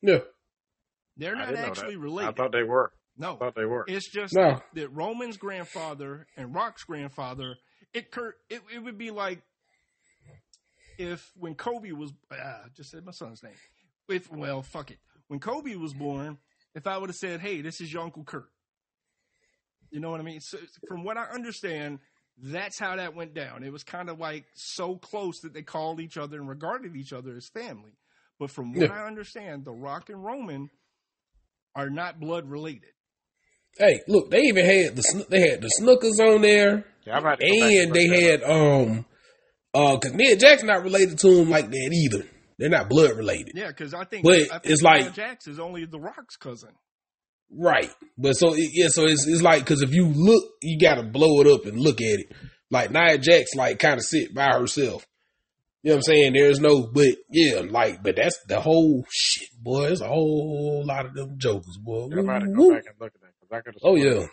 [0.02, 0.20] Yeah.
[1.18, 2.30] they're not actually related.
[2.30, 2.92] I thought they were.
[3.18, 3.84] No, I thought they were.
[3.88, 4.42] it's just No.
[4.54, 7.56] that, that Roman's grandfather and Rock's grandfather.
[7.94, 8.06] It
[8.50, 9.42] it, it would be like
[10.98, 13.52] if when Kobe was ah, I just said my son's name.
[14.08, 14.98] If well, fuck it.
[15.28, 16.38] When Kobe was born,
[16.74, 18.48] if I would have said, "Hey, this is your uncle Kurt,"
[19.90, 20.40] you know what I mean.
[20.40, 21.98] So, from what I understand,
[22.38, 23.64] that's how that went down.
[23.64, 27.12] It was kind of like so close that they called each other and regarded each
[27.12, 27.98] other as family.
[28.38, 28.94] But from what Yeah.
[28.94, 30.70] I understand, the Rock and Roman
[31.74, 32.90] are not blood related.
[33.78, 37.40] Hey, look, they even had the they had the Snukas on there, Yeah, I'm about
[37.40, 39.04] to and they had um
[39.76, 42.24] uh, cause Nia Jackson not related to him like that either.
[42.58, 45.46] They're not blood related, Yeah, because I think, But I think it's Nia like- Jax
[45.46, 46.70] is only the Rock's cousin.
[47.50, 47.90] right?
[48.16, 51.02] But so it- yeah, so it's it's like because if you look, you got to
[51.02, 52.32] blow it up and look at it.
[52.70, 55.06] Like Nia Jax, like kind of sit by herself.
[55.82, 56.32] You know what I'm saying?
[56.32, 59.82] There's no, but yeah, like, but that's the whole shit, boy.
[59.82, 62.08] There's a whole lot of them jokers, boy.
[62.10, 63.74] Yeah, I'm about to go back and look at that because I could.
[63.84, 64.26] Oh, yeah.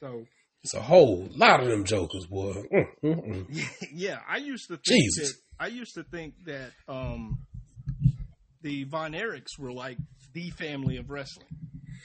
[0.00, 0.24] So
[0.62, 2.64] It's a whole lot of them jokers, boy.
[2.72, 3.46] Mm, mm, mm.
[3.94, 5.32] yeah, I used to think Jesus.
[5.32, 7.38] that I used to think that um,
[8.62, 9.98] the Von Erichs were like
[10.32, 11.48] the family of wrestling.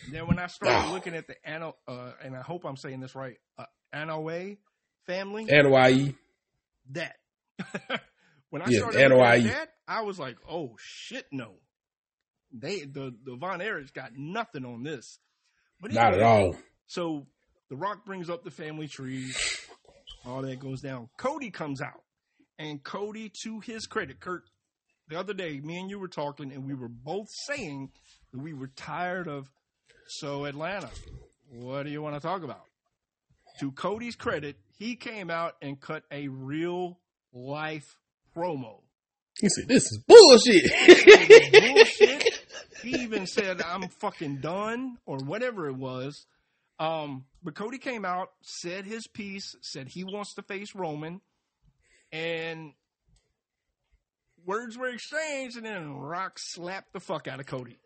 [0.06, 0.92] And then when I started No.
[0.94, 4.58] looking at the Ano, uh, and I hope I'm saying this right, uh, Anoa'i
[5.06, 6.16] family, NYE.
[6.92, 7.16] that
[8.52, 11.56] when I Yeah, started looking at that, I was like, oh shit, no.
[12.54, 15.20] They the the Von Erichs got nothing on this.
[15.82, 16.56] But Not at all.
[16.88, 17.28] So
[17.70, 19.34] The Rock brings up the family tree.
[20.26, 21.10] All that goes down.
[21.18, 22.02] Cody comes out.
[22.58, 24.44] And Cody, to his credit, Kurt,
[25.08, 27.90] the other day, me and you were talking, and we were both saying
[28.32, 29.50] that we were tired of,
[30.08, 30.90] so Atlanta,
[31.50, 32.64] what do you want to talk about?
[33.60, 37.00] To Cody's credit, he came out and cut a real
[37.34, 37.98] life
[38.36, 38.82] promo.
[39.40, 40.72] He said, "This is bullshit."
[41.52, 42.40] bullshit.
[42.82, 46.26] He even said, I'm fucking done, or whatever it was.
[46.80, 51.22] Um, but Cody came out, said his piece, said he wants to face Roman,
[52.12, 52.74] and
[54.46, 57.78] words were exchanged, and then Rock slapped the fuck out of Cody.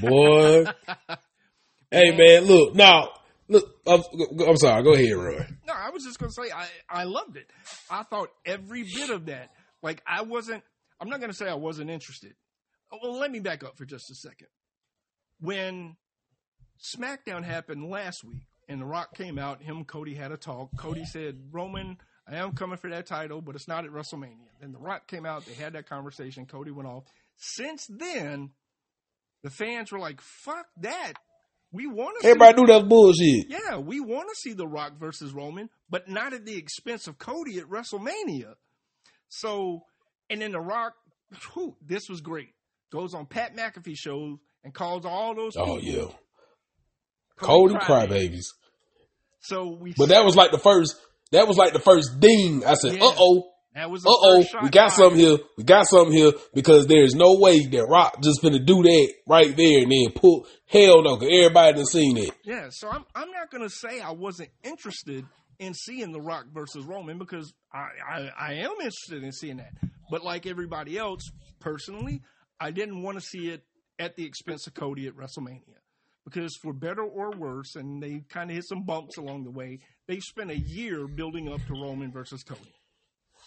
[0.00, 0.66] Boy,
[1.90, 3.10] hey man, look now.
[3.50, 4.02] Look, I'm,
[4.46, 4.82] I'm sorry.
[4.82, 5.46] Go ahead, Roy.
[5.66, 7.50] No, I was just gonna say I, I loved it.
[7.90, 9.50] I thought every bit of that.
[9.82, 10.62] Like I wasn't
[11.00, 12.34] I'm not gonna say I wasn't interested.
[13.02, 14.48] Well, let me back up for just a second.
[15.40, 15.96] When
[16.82, 20.70] SmackDown happened last week and The Rock came out, him Cody had a talk.
[20.76, 21.98] Cody said, Roman,
[22.30, 24.48] I am coming for that title, but it's not at WrestleMania.
[24.60, 27.04] Then The Rock came out, they had that conversation, Cody went off.
[27.36, 28.50] Since then,
[29.42, 31.14] the fans were like, fuck that.
[31.70, 33.46] We want to see Everybody do that bullshit.
[33.48, 37.18] yeah, we want to see The Rock versus Roman, but not at the expense of
[37.18, 38.54] Cody at WrestleMania.
[39.28, 39.82] So,
[40.30, 40.94] and then The Rock,
[41.52, 42.54] whew, this was great.
[42.90, 45.52] Goes on Pat McAfee shows and calls all those.
[45.56, 46.04] Oh people yeah,
[47.38, 48.08] Cody crybabies.
[48.08, 48.44] crybabies.
[49.40, 49.94] So we.
[49.96, 50.96] But that was like the first.
[51.32, 52.64] That was like the first ding.
[52.64, 53.04] I said, Yeah.
[53.04, 54.44] "Uh oh, that was Uh oh.
[54.62, 55.36] we got something here.
[55.56, 59.12] We got something here because there is no way that Rock just gonna do that
[59.26, 60.46] right there and then pull.
[60.66, 62.30] Hell no, because everybody done seen it.
[62.44, 65.24] Yeah, so I'm I'm not gonna say I wasn't interested
[65.58, 69.72] in seeing The Rock versus Roman because I, I, I am interested in seeing that.
[70.10, 72.22] But like everybody else, personally,
[72.60, 73.62] I didn't want to see it
[73.98, 75.74] at the expense of Cody at WrestleMania.
[76.28, 79.80] Because for better or worse, and they kind of hit some bumps along the way,
[80.06, 82.74] they spent a year building up to Roman versus Cody.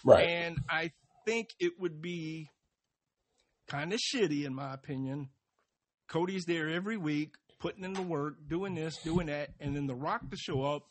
[0.03, 0.27] Right.
[0.27, 0.91] And I
[1.25, 2.49] think it would be
[3.67, 5.29] kind of shitty, in my opinion.
[6.07, 9.95] Cody's there every week, putting in the work, doing this, doing that, and then The
[9.95, 10.83] Rock to show up,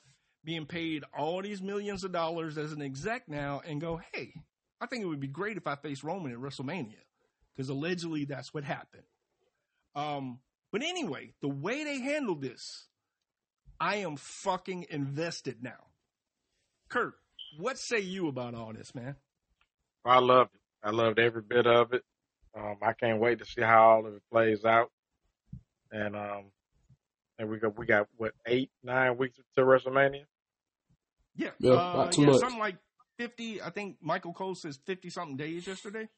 [0.45, 4.33] being paid all these millions of dollars as an exec now, and go, hey,
[4.81, 7.03] I think it would be great if I faced Roman at WrestleMania,
[7.55, 9.03] because allegedly that's what happened.
[9.95, 10.39] Um,
[10.73, 12.87] but anyway, the way they handled this,
[13.81, 15.89] I am fucking invested now.
[16.89, 17.15] Kurt,
[17.59, 19.17] what say you about all this, man?
[20.05, 20.61] I loved it.
[20.83, 22.03] I loved every bit of it.
[22.57, 24.91] Um, I can't wait to see how all of it plays out.
[25.93, 26.45] And um,
[27.39, 30.25] and we got we got what eight nine weeks to WrestleMania.
[31.37, 32.41] Yeah, Yeah, uh, not too yeah, much.
[32.41, 32.77] something like
[33.19, 33.61] fifty.
[33.63, 36.09] I think Michael Cole says fifty something days yesterday.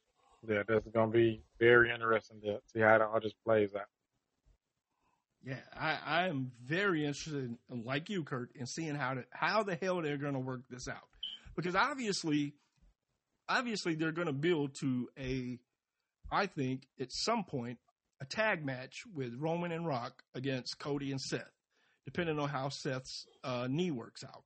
[0.47, 3.87] Yeah, that's gonna be very interesting to see how it all just plays out.
[5.45, 9.65] Yeah, I, I am very interested, in, like you, Kurt, in seeing how to how
[9.65, 11.09] the hell they're going to work this out,
[11.57, 12.55] because obviously,
[13.49, 15.59] obviously they're going to build to a,
[16.31, 17.79] I think at some point,
[18.21, 21.51] a tag match with Roman and Rock against Cody and Seth,
[22.05, 24.45] depending on how Seth's uh, knee works out.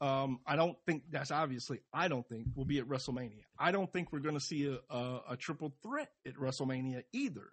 [0.00, 1.80] Um, I don't think that's obviously.
[1.92, 3.44] I don't think will be at WrestleMania.
[3.58, 7.52] I don't think we're going to see a, a, a triple threat at WrestleMania either.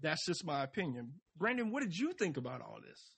[0.00, 1.14] That's just my opinion.
[1.36, 3.10] Brandon, what did you think about all this?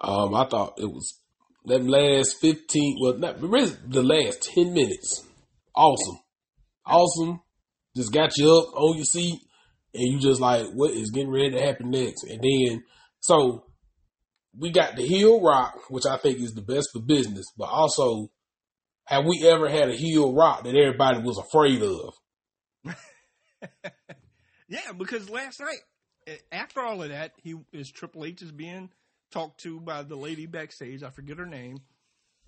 [0.00, 1.20] Um, I thought it was
[1.66, 2.98] that last fifteen.
[3.00, 5.24] Well, not the last ten minutes.
[5.74, 6.18] Awesome,
[6.86, 7.40] awesome.
[7.96, 9.40] Just got you up on your seat,
[9.94, 12.24] and you just like, what is getting ready to happen next?
[12.24, 12.82] And then,
[13.20, 13.64] so
[14.58, 17.46] we got the heel rock, which I think is the best for business.
[17.56, 18.30] But also,
[19.06, 22.14] have we ever had a heel rock that everybody was afraid of?
[24.68, 28.90] Yeah, because last night, after all of that, he is Triple H is being
[29.30, 31.02] talked to by the lady backstage.
[31.02, 31.78] I forget her name,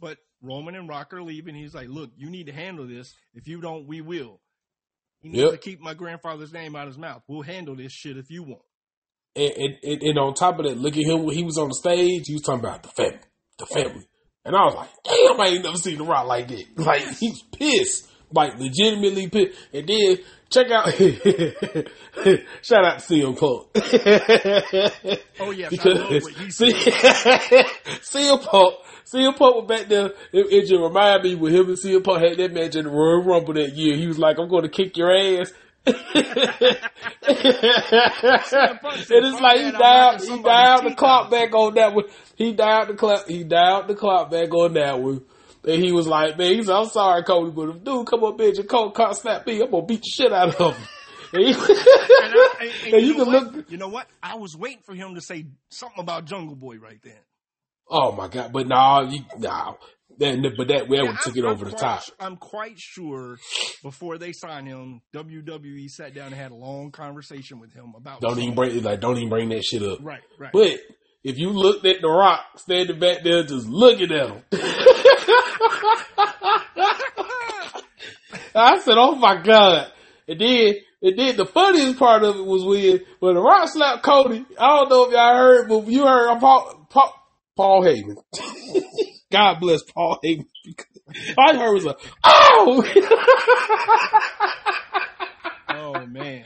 [0.00, 1.54] but Roman and Rock are leaving.
[1.54, 3.14] He's like, "Look, you need to handle this.
[3.34, 4.40] If you don't, we will."
[5.20, 5.50] He needs Yep.
[5.52, 7.22] to keep my grandfather's name out of his mouth.
[7.26, 8.62] We'll handle this shit if you want.
[9.34, 11.68] And, and, and, and on top of that, look at him when he was on
[11.68, 12.24] the stage.
[12.26, 13.18] He was talking about the family,
[13.58, 14.06] the family,
[14.44, 16.64] and I was like, "Damn, I ain't never seen the Rock like that.
[16.76, 20.18] Like he's pissed, like legitimately pissed." And then
[20.50, 20.88] check out,
[22.62, 23.68] shout out to CM Punk.
[25.38, 26.24] Oh yeah, because
[26.54, 26.72] see.
[26.72, 28.74] CM Punk,
[29.04, 30.06] CM Punk was back there.
[30.32, 32.90] It, it just remind me when him and CM Punk had that match in the
[32.90, 33.96] Royal Rumble that year.
[33.96, 35.52] He was like, "I'm going to kick your ass."
[35.86, 35.94] and
[39.24, 42.06] it's like he dialed, he dialed the clock back on that one.
[42.34, 45.22] He dialed the clock, he dialed the clock back on that one.
[45.66, 48.38] And he was like, man, he said, I'm sorry, Cody, but if dude come up
[48.38, 50.82] bitch and Cody can't snap me, I'm gonna beat the shit out of him.
[51.32, 53.54] And, I, and, and and you, you know can what?
[53.54, 54.06] look, You know what?
[54.22, 57.18] I was waiting for him to say something about Jungle Boy right then.
[57.90, 59.74] oh my god, but nah, you, nah,
[60.18, 62.02] that, but that, that Yeah, one took it I'm over the quite top.
[62.20, 63.38] I'm quite sure
[63.82, 68.20] before they signed him, WWE sat down and had a long conversation with him about.
[68.20, 69.98] Don't even bring, like, don't even bring that shit up.
[70.00, 70.52] Right, right.
[70.52, 70.78] But
[71.24, 74.42] if you looked at The Rock standing back there just looking at him,
[78.54, 79.92] I said, "Oh my god!"
[80.28, 84.02] And then, and then the funniest part of it was when when The Rock slapped
[84.02, 84.44] Cody.
[84.58, 87.14] I don't know if y'all heard, but you heard Paul Paul,
[87.56, 88.16] Paul Heyman.
[89.32, 90.46] God bless Paul Heyman.
[91.38, 92.84] All I heard was a oh.
[95.70, 96.44] oh man.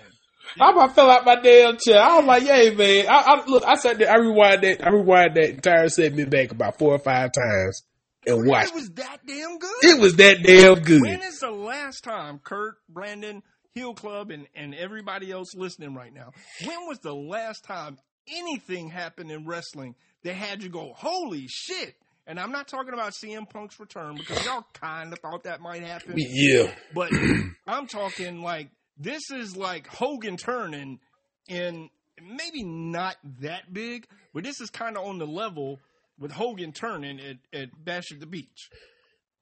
[0.60, 2.02] I about fell out my damn chair.
[2.02, 3.64] I was like, "Yay, man!" I, I look.
[3.64, 4.10] I said there.
[4.10, 4.84] I rewind that.
[4.84, 7.84] I rewind that entire segment back about four or five times
[8.26, 8.68] and watched.
[8.70, 9.70] It was that damn good.
[9.82, 11.24] It was that damn When good.
[11.24, 13.42] is the last time Kurt, Brandon,
[13.72, 16.32] Hill Club, and, and everybody else listening right now?
[16.64, 17.98] When was the last time
[18.28, 19.94] anything happened in wrestling
[20.24, 21.94] that had you go, holy shit?
[22.26, 25.82] And I'm not talking about CM Punk's return because y'all kind of thought that might
[25.82, 26.14] happen.
[26.16, 27.10] Yeah, But
[27.66, 28.68] I'm talking like
[28.98, 31.00] this is like Hogan turning
[31.48, 31.88] and
[32.22, 35.80] maybe not that big, but this is kind of on the level
[36.20, 38.68] with Hogan turning at, at Bash at the Beach.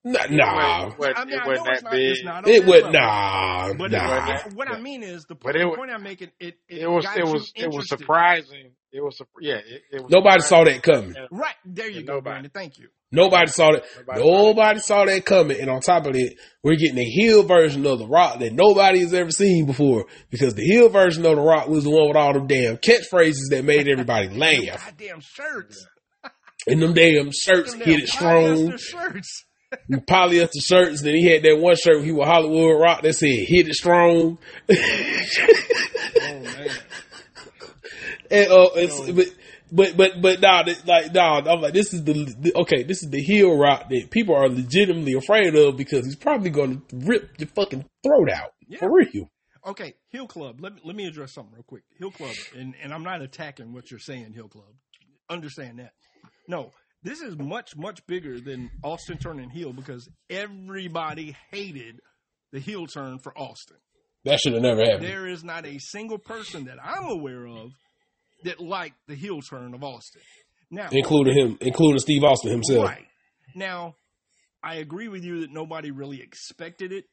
[0.04, 0.86] nah, nah.
[0.88, 2.24] It wasn't, I mean, it I wasn't know it's that not, big.
[2.24, 4.34] not It that was nah, But nah.
[4.46, 6.30] it- what I mean is the, But the it wa- point I'm making.
[6.40, 8.70] It it, It was got it was it was surprising.
[8.92, 9.56] It was yeah.
[9.56, 11.14] It, it was Nobody saw that coming.
[11.30, 12.22] Right there, you Yeah, go, nobody.
[12.22, 12.50] Brandon.
[12.54, 12.88] Thank you.
[13.10, 13.84] Nobody saw that.
[13.96, 15.60] Nobody saw Nobody saw that coming.
[15.60, 19.00] And on top of it, we're getting a heel version of The Rock that nobody
[19.00, 22.16] has ever seen before because the heel version of The Rock was the one with
[22.16, 24.28] all them damn catchphrases that made everybody
[24.68, 24.84] laugh.
[24.86, 25.86] Goddamn shirts.
[26.68, 28.44] And them damn shirts Them hit it strong.
[28.70, 29.44] polyester shirts.
[29.90, 31.02] polyester shirts.
[31.02, 34.38] Then he had that one shirt he was Hollywood Rock that said "Hit it strong."
[36.20, 36.68] Oh man.
[38.30, 39.26] and uh, it's, but
[39.70, 43.02] but but but nah, th- like nah, I'm like this is the, the okay, this
[43.02, 46.96] is the heel rock that people are legitimately afraid of because he's probably going to
[46.96, 48.78] rip your fucking throat out Yeah.
[48.80, 49.30] for real.
[49.66, 50.60] Okay, Hill Club.
[50.60, 51.82] Let me let me address something real quick.
[51.98, 54.64] Hill Club, and and I'm not attacking what you're saying, Hill Club.
[55.30, 55.92] Understand that.
[56.48, 56.72] No,
[57.02, 62.00] this is much much bigger than Austin turning heel because everybody hated
[62.52, 63.76] the heel turn for Austin.
[64.24, 65.04] That should have never happened.
[65.04, 67.70] There is not a single person that I'm aware of
[68.44, 70.22] that liked the heel turn of Austin.
[70.70, 72.86] Now, including him, including Steve Austin himself.
[72.86, 73.06] Right.
[73.54, 73.94] Now,
[74.62, 77.04] I agree with you that nobody really expected it,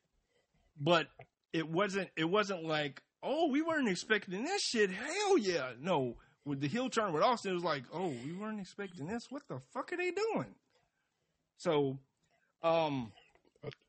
[0.80, 1.08] but
[1.54, 4.90] it wasn't it wasn't like, oh, we weren't expecting this shit.
[4.90, 5.72] Hell yeah.
[5.80, 6.16] No.
[6.46, 9.24] With the heel turn with Austin, it was like, oh, we weren't expecting this.
[9.30, 10.54] What the fuck are they doing?
[11.58, 11.98] So,
[12.62, 13.12] um,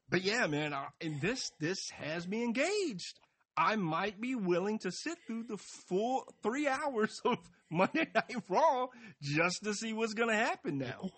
[0.09, 3.21] but yeah, man, I, and this this has me engaged.
[3.57, 7.39] I might be willing to sit through the full three hours of
[7.71, 8.87] Monday Night Raw
[9.21, 11.11] just to see what's gonna happen now.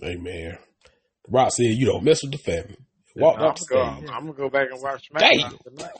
[0.00, 0.58] Hey man,
[1.28, 2.78] Rock said you don't mess with the family.
[3.16, 5.30] Walked I'm off gonna, go, I'm gonna go back and watch Damn.
[5.30, 5.92] SmackDown tonight.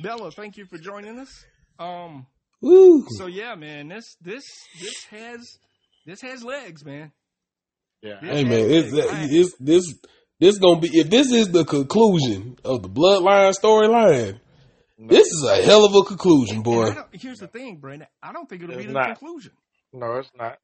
[0.00, 1.44] Bella, thank you for joining us.
[1.78, 2.26] Um,
[2.64, 3.04] Woo.
[3.18, 4.44] so yeah, man, this this
[4.80, 5.58] this has
[6.06, 7.12] this has legs, man.
[8.02, 8.18] Yeah.
[8.22, 9.32] This Hey man, it's, legs.
[9.32, 9.94] It's this
[10.40, 14.40] this gonna be if this is the conclusion of the bloodline storyline.
[14.98, 16.84] This is a hell of a conclusion, and boy.
[16.90, 18.06] I don't- here's the thing, Brandon.
[18.22, 19.18] I don't think it'll be the not.
[19.18, 19.52] conclusion
[19.92, 20.58] No, it's not.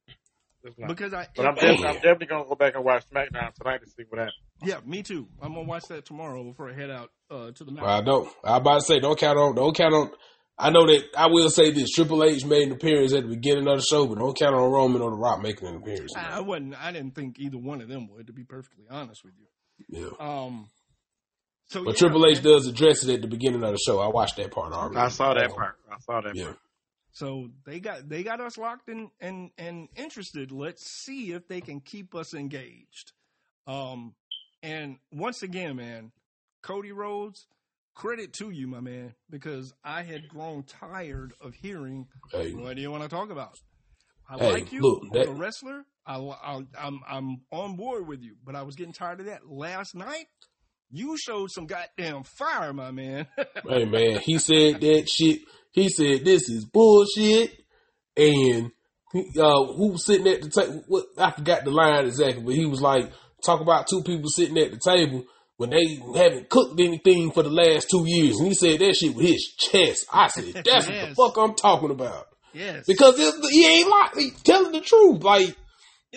[0.63, 0.87] It's not.
[0.89, 1.27] because I.
[1.35, 4.03] But I'm, it- def- I'm definitely gonna go back and watch SmackDown tonight to see
[4.09, 4.35] what happens.
[4.63, 5.27] yeah, me too.
[5.41, 7.89] I'm gonna watch that tomorrow before I head out uh, to the mountain.
[7.93, 8.29] I don't.
[8.43, 9.55] I about to say don't count on.
[9.55, 10.11] Don't count on.
[10.57, 13.67] I know that I will say this: Triple H made an appearance at the beginning
[13.67, 16.13] of the show, but don't count on Roman or The Rock making an appearance.
[16.15, 16.75] I, I wasn't.
[16.81, 19.47] I didn't think either one of them would, to be perfectly honest with you.
[19.89, 20.09] Yeah.
[20.19, 20.69] Um.
[21.69, 22.43] So But yeah, Triple H man.
[22.43, 23.99] does address it at the beginning of the show.
[23.99, 24.97] I watched that part already.
[24.97, 25.77] I saw that part.
[25.89, 26.43] I saw that Yeah.
[26.45, 26.57] part.
[27.13, 30.51] So they got they got us locked in and and interested.
[30.51, 33.13] Let's see if they can keep us engaged.
[33.67, 34.15] Um,
[34.63, 36.11] and once again, man,
[36.61, 37.47] Cody Rhodes,
[37.93, 42.81] credit to you, my man, because I had grown tired of hearing Hey, what do
[42.81, 43.53] you want to talk about.
[44.29, 45.83] I Hey, like you look, as that- a wrestler.
[46.05, 49.47] I, I, I'm I'm on board with you, but I was getting tired of that
[49.47, 50.25] last night.
[50.89, 53.27] You showed some goddamn fire, my man.
[53.69, 55.41] hey man, he said that shit.
[55.71, 57.51] He said this is bullshit,
[58.17, 58.71] and
[59.13, 60.83] he, uh, who was sitting at the table?
[60.87, 63.11] What I forgot the line exactly, but he was like
[63.45, 65.23] talk about two people sitting at the table
[65.61, 69.13] when they haven't cooked anything for the last two years, and he said that shit
[69.13, 70.07] with his chest.
[70.11, 73.15] I said that's what the fuck I'm talking about yes, because
[73.51, 75.55] he ain't like he telling the truth, like.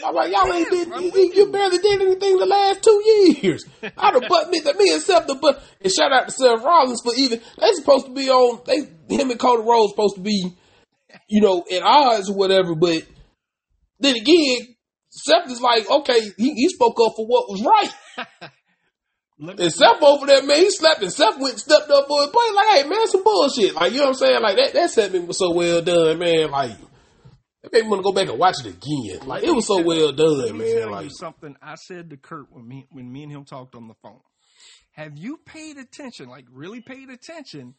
[0.04, 3.64] I'm like, y'all ain't did, you, you barely did anything the last two years.
[3.80, 7.00] I'd have put me, me and Seth, the but, and shout out to Seth Rollins
[7.00, 8.78] for even, they supposed to be on, they,
[9.14, 10.52] him and Cody Rhodes supposed to be,
[11.28, 13.04] you know, at odds or whatever, but
[14.00, 14.74] then again,
[15.10, 18.50] Seth is like, okay, he, he spoke up for what was right.
[19.38, 22.44] And Seth over there, man, he slapped and Seth went stepped up for his play,
[22.54, 23.74] like, hey, man, some bullshit.
[23.74, 24.42] Like, you know what I'm saying?
[24.42, 26.50] Like, that, that segment was so well done, man.
[26.52, 26.70] Like,
[27.64, 29.26] it made me want to go back and watch it again.
[29.26, 30.82] Like, it was so well Let done, me man.
[30.82, 33.74] tell Like, you something I said to Kurt when me when me and him talked
[33.74, 34.20] on the phone.
[34.92, 37.74] Have you paid attention, like really paid attention,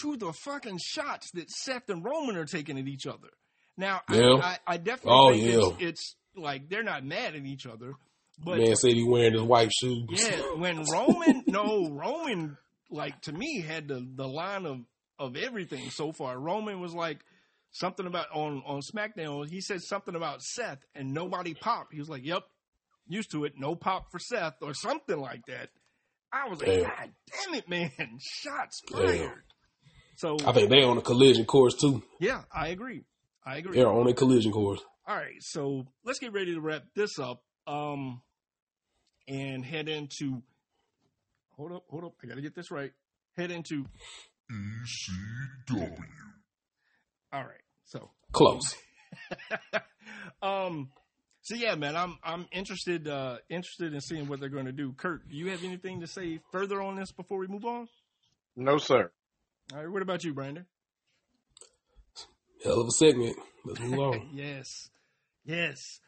[0.00, 3.28] to the fucking shots that Seth and Roman are taking at each other?
[3.76, 5.58] Now, I- I, I, definitely Oh, think yeah.
[5.58, 7.92] it's, it's like they're not mad at each other,
[8.38, 10.06] but man said he wearing his white shoes.
[10.10, 12.56] yeah, when Roman, no, Roman,
[12.90, 14.78] like to me had the the line of
[15.18, 16.38] of everything so far.
[16.38, 17.18] Roman was like
[17.72, 19.48] something about on on SmackDown.
[19.48, 21.92] He said something about Seth, and nobody popped.
[21.92, 22.42] He was like, "Yep,
[23.08, 23.54] used to it.
[23.56, 25.70] No pop for Seth, or something like that."
[26.32, 26.82] I was like, Damn.
[26.82, 27.10] "God
[27.44, 27.90] damn it, man!
[28.20, 29.06] Shots Damn.
[29.06, 29.42] fired."
[30.16, 32.02] So I think they're on a collision course too.
[32.20, 33.04] yeah, I agree.
[33.44, 33.76] I agree.
[33.76, 34.80] They're on a collision course.
[35.06, 37.42] All right, so let's get ready to wrap this up.
[37.66, 38.20] Um,
[39.28, 40.42] and head into.
[41.56, 42.12] Hold up, hold up.
[42.22, 42.92] I got to get this right.
[43.36, 43.84] Head into.
[44.50, 45.98] ECW.
[47.32, 48.10] All right, so.
[48.32, 48.74] Close.
[50.42, 50.90] um.
[51.42, 54.92] So yeah, man, I'm I'm interested uh interested in seeing what they're going to do.
[54.94, 57.86] Kurt, do you have anything to say further on this before we move on?
[58.56, 59.12] No, sir.
[59.72, 60.66] All right, what about you, Brandon?
[62.64, 63.36] Hell of a segment.
[63.64, 64.30] Let's move on.
[64.34, 64.90] yes,
[65.44, 66.00] yes.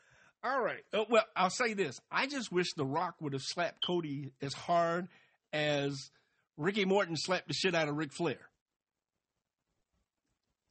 [0.45, 0.85] All right.
[0.93, 4.53] Uh, well, I'll say this: I just wish The Rock would have slapped Cody as
[4.55, 5.09] hard
[5.53, 6.11] as
[6.57, 8.39] Ricky Morton slapped the shit out of Ric Flair.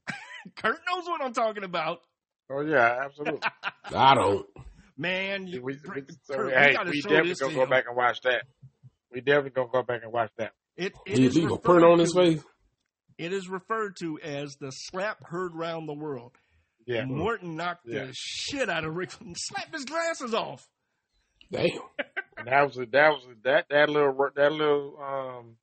[0.56, 2.00] Kurt knows what I'm talking about,
[2.50, 3.42] Oh yeah, absolutely.
[3.96, 4.46] I don't.
[4.98, 5.48] man.
[5.48, 7.70] You, we, we, so, we hey, gotta we definitely gonna go him.
[7.70, 8.44] back and watch that.
[9.12, 10.52] We definitely gonna go back and watch that.
[10.78, 12.42] It, it He, is he gonna referred print on his face.
[13.18, 16.34] It is referred to as the slap heard round the world.
[16.88, 17.06] Yeah.
[17.06, 18.06] Morton knocked Yeah.
[18.06, 20.66] the shit out of Rick, and slapped his glasses off.
[21.52, 21.68] Damn.
[22.38, 25.56] And that was a, that was a, that that little that little um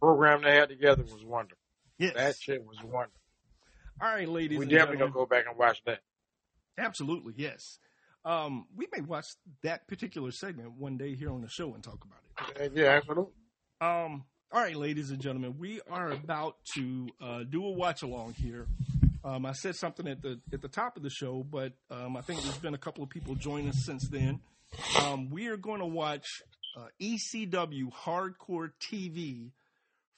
[0.00, 1.58] program they had together was wonderful.
[1.98, 2.14] Yes.
[2.14, 3.12] That shit was wonderful.
[4.00, 6.00] All right, ladies We and definitely gonna go back and watch that.
[6.78, 7.78] Absolutely, yes.
[8.24, 9.26] Um, we may watch
[9.62, 12.72] that particular segment one day here on the show and talk about it.
[12.74, 13.32] Yeah, absolutely.
[13.80, 18.34] Um, all right, ladies and gentlemen, we are about to uh, do a watch along
[18.34, 18.66] here.
[19.24, 22.20] Um, I said something at the at the top of the show, but um, I
[22.20, 24.40] think there's been a couple of people join us since then.
[25.02, 26.26] Um, we are going to watch
[26.76, 29.50] uh, ECW Hardcore TV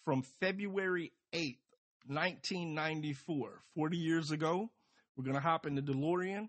[0.04, 1.56] from February 8th,
[2.06, 4.70] 1994, 40 years ago.
[5.16, 6.48] We're going to hop in the DeLorean.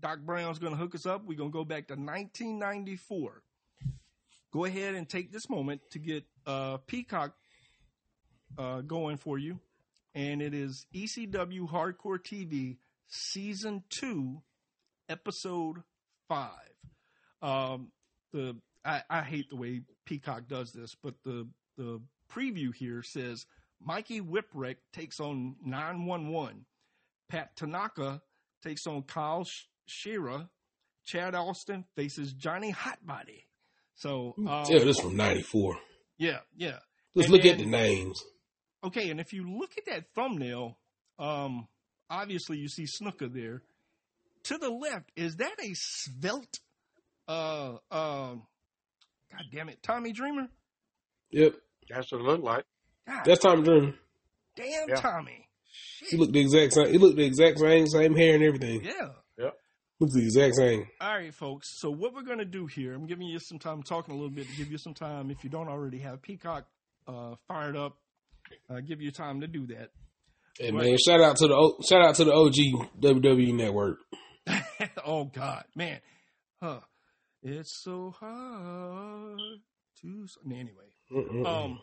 [0.00, 1.24] Doc Brown's going to hook us up.
[1.24, 3.42] We're going to go back to 1994
[4.52, 7.34] go ahead and take this moment to get uh, Peacock
[8.58, 9.58] uh, going for you.
[10.14, 14.42] And it is ECW Hardcore TV Season 2,
[15.08, 15.78] Episode
[16.28, 16.50] 5.
[17.42, 17.92] Um,
[18.32, 21.46] the I, I hate the way Peacock does this, but the,
[21.76, 22.00] the
[22.32, 23.44] preview here says
[23.80, 26.64] Mikey Whipwreck takes on 911.
[27.28, 28.22] Pat Tanaka
[28.62, 30.48] takes on Kyle Sh- Shearer.
[31.04, 33.44] Chad Austin faces Johnny Hotbody.
[33.96, 35.76] So, um, yeah, this from '94.
[36.18, 36.78] yeah, yeah.
[37.14, 38.22] Let's And look then- at the names.
[38.82, 40.76] Okay, and if you look at that thumbnail,
[41.18, 41.68] um,
[42.08, 43.62] obviously you see Snuka there.
[44.44, 46.60] To the left, is that a svelte?
[47.28, 50.48] Uh, uh, God damn it, Tommy Dreamer.
[51.30, 51.54] Yep,
[51.90, 52.64] That's what it looked like.
[53.06, 53.94] God that's Tommy Dreamer.
[54.56, 54.94] damn, Yeah.
[54.96, 55.46] Tommy.
[56.08, 56.90] He looked the exact same.
[56.90, 58.82] He looked the exact same, same hair and everything.
[58.82, 59.10] Yeah.
[59.38, 59.56] Yep.
[60.00, 60.88] Looks the exact same.
[61.00, 61.78] All right, folks.
[61.78, 64.30] So what we're going to do here, I'm giving you some time, talking a little
[64.34, 65.30] bit to give you some time.
[65.30, 66.64] If you don't already have Peacock
[67.06, 67.98] uh, fired up,
[68.68, 69.90] uh, give you time to do that.
[70.60, 70.86] And Right.
[70.86, 73.98] man, shout out to the shout out to the OG WWE Network.
[75.04, 76.00] oh God, man,
[76.62, 76.80] huh?
[77.42, 79.38] It's so hard
[80.02, 80.26] to.
[80.46, 80.68] Anyway,
[81.10, 81.46] Mm-mm.
[81.46, 81.80] um,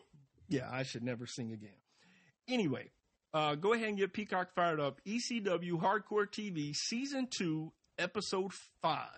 [0.49, 1.69] yeah, I should never sing again.
[2.47, 2.91] Anyway,
[3.33, 5.01] uh, go ahead and get Peacock fired up.
[5.05, 8.51] ECW Hardcore TV Season Two, Episode
[8.81, 9.09] Five.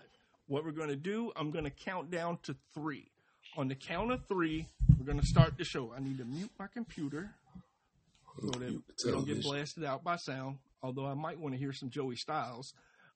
[0.46, 1.30] What we're going to do?
[1.36, 3.10] I'm going to count down to three.
[3.56, 4.66] On the count of three,
[4.98, 5.92] we're going to start the show.
[5.96, 7.34] I need to mute my computer
[8.40, 10.58] so that Mute don't get blasted out by sound.
[10.82, 12.72] Although I might want to hear some Joey Styles.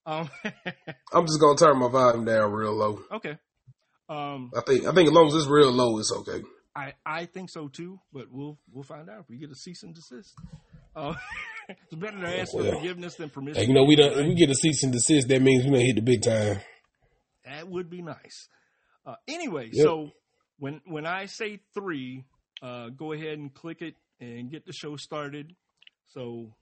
[0.06, 0.28] Um,
[1.12, 3.00] I'm just gonna turn my volume down real low.
[3.12, 3.38] okay.
[4.08, 6.42] Um, I think I think as long as it's real low, it's okay.
[6.76, 9.82] I, I think so too, but we'll we'll find out if we get a cease
[9.82, 10.34] and desist.
[10.94, 11.14] Uh,
[11.68, 13.62] it's better to ask for Well, forgiveness than permission.
[13.62, 14.12] Hey, you know, we don't.
[14.12, 16.60] If we get a cease and desist, that means we don't hit the big time.
[17.46, 18.48] That would be nice.
[19.06, 19.84] Uh, anyway, Yep.
[19.84, 20.10] so
[20.58, 22.24] when when I say three,
[22.62, 25.54] uh, go ahead and click it and get the show started.
[26.08, 26.54] So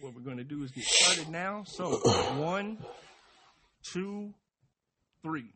[0.00, 1.64] what we're going to do is get started now.
[1.66, 1.90] So
[2.36, 2.78] one,
[3.82, 4.34] two,
[5.22, 5.52] three.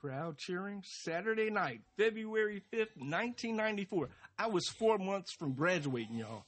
[0.00, 4.08] Crowd cheering Saturday night, February 5th, 1994.
[4.38, 6.44] I was four months from graduating, y'all.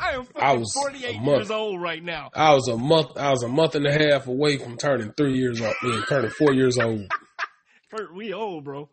[0.00, 1.38] I am I was 48 a month.
[1.38, 2.30] years old right now.
[2.34, 3.16] I was a month.
[3.16, 5.74] I was a month and a half away from turning three years old.
[5.84, 7.06] Yeah, turning four years old.
[7.90, 8.88] Kurt, we old, bro.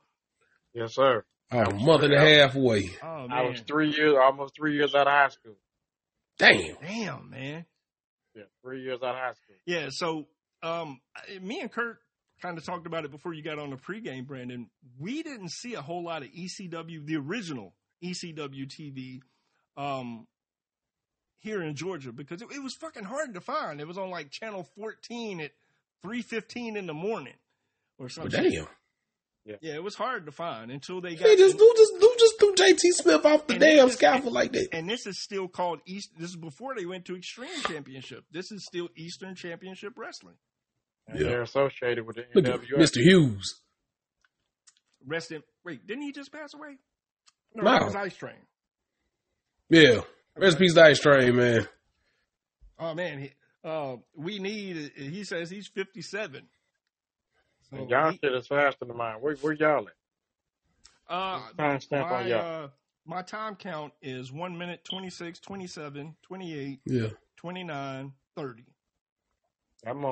[0.74, 1.24] Yes, sir.
[1.50, 2.90] I was a month and a half away.
[3.02, 3.32] Oh, man.
[3.32, 5.56] I was three years, almost three years out of high school.
[6.38, 6.76] Damn.
[6.82, 7.66] Damn, man.
[8.36, 9.56] Yeah, three years out of high school.
[9.66, 10.28] Yeah, so
[10.62, 11.00] um,
[11.42, 12.00] me and Kurt
[12.42, 14.70] kind of talked about it before you got on the pregame, Brandon.
[15.00, 19.20] We didn't see a whole lot of ECW, the original ECW TV,
[19.78, 20.28] um,
[21.40, 23.80] here in Georgia because it, it was fucking hard to find.
[23.80, 25.52] It was on like channel 14 at
[26.06, 27.34] 3:15 in the morning
[27.98, 28.52] or But something.
[28.52, 28.68] damn.
[29.62, 31.26] Yeah, it was hard to find until they got.
[31.30, 34.52] Hey, just some- do just do just do JT Smith off the damn scaffold like
[34.52, 34.68] that.
[34.74, 36.10] and this is still called East.
[36.20, 38.26] This is before they went to Extreme Championship.
[38.30, 40.36] This is still Eastern Championship Wrestling.
[41.08, 41.28] And Yeah.
[41.30, 42.78] they're associated with the Look at NWA.
[42.78, 43.02] Mr.
[43.02, 43.62] Hughes.
[45.06, 45.42] Rest in.
[45.64, 46.76] Wait, didn't he just pass away?
[47.56, 47.72] No, No.
[47.72, 48.36] that was Ice Train.
[49.70, 50.02] Yeah.
[50.40, 51.68] Rest in peace, to Ice Train, man.
[52.80, 53.32] Oh man, he,
[53.64, 54.92] uh, we need.
[54.96, 56.44] He says he's fifty-seven.
[57.72, 59.18] So y'all he- shit is faster than mine.
[59.20, 59.94] Where, where y'all at?
[61.14, 62.64] uh, Time stamp on my, y'all.
[62.66, 62.68] uh,
[63.06, 67.08] my time count is one minute 26, 27, 28, Yeah.
[67.38, 68.64] 29, 30.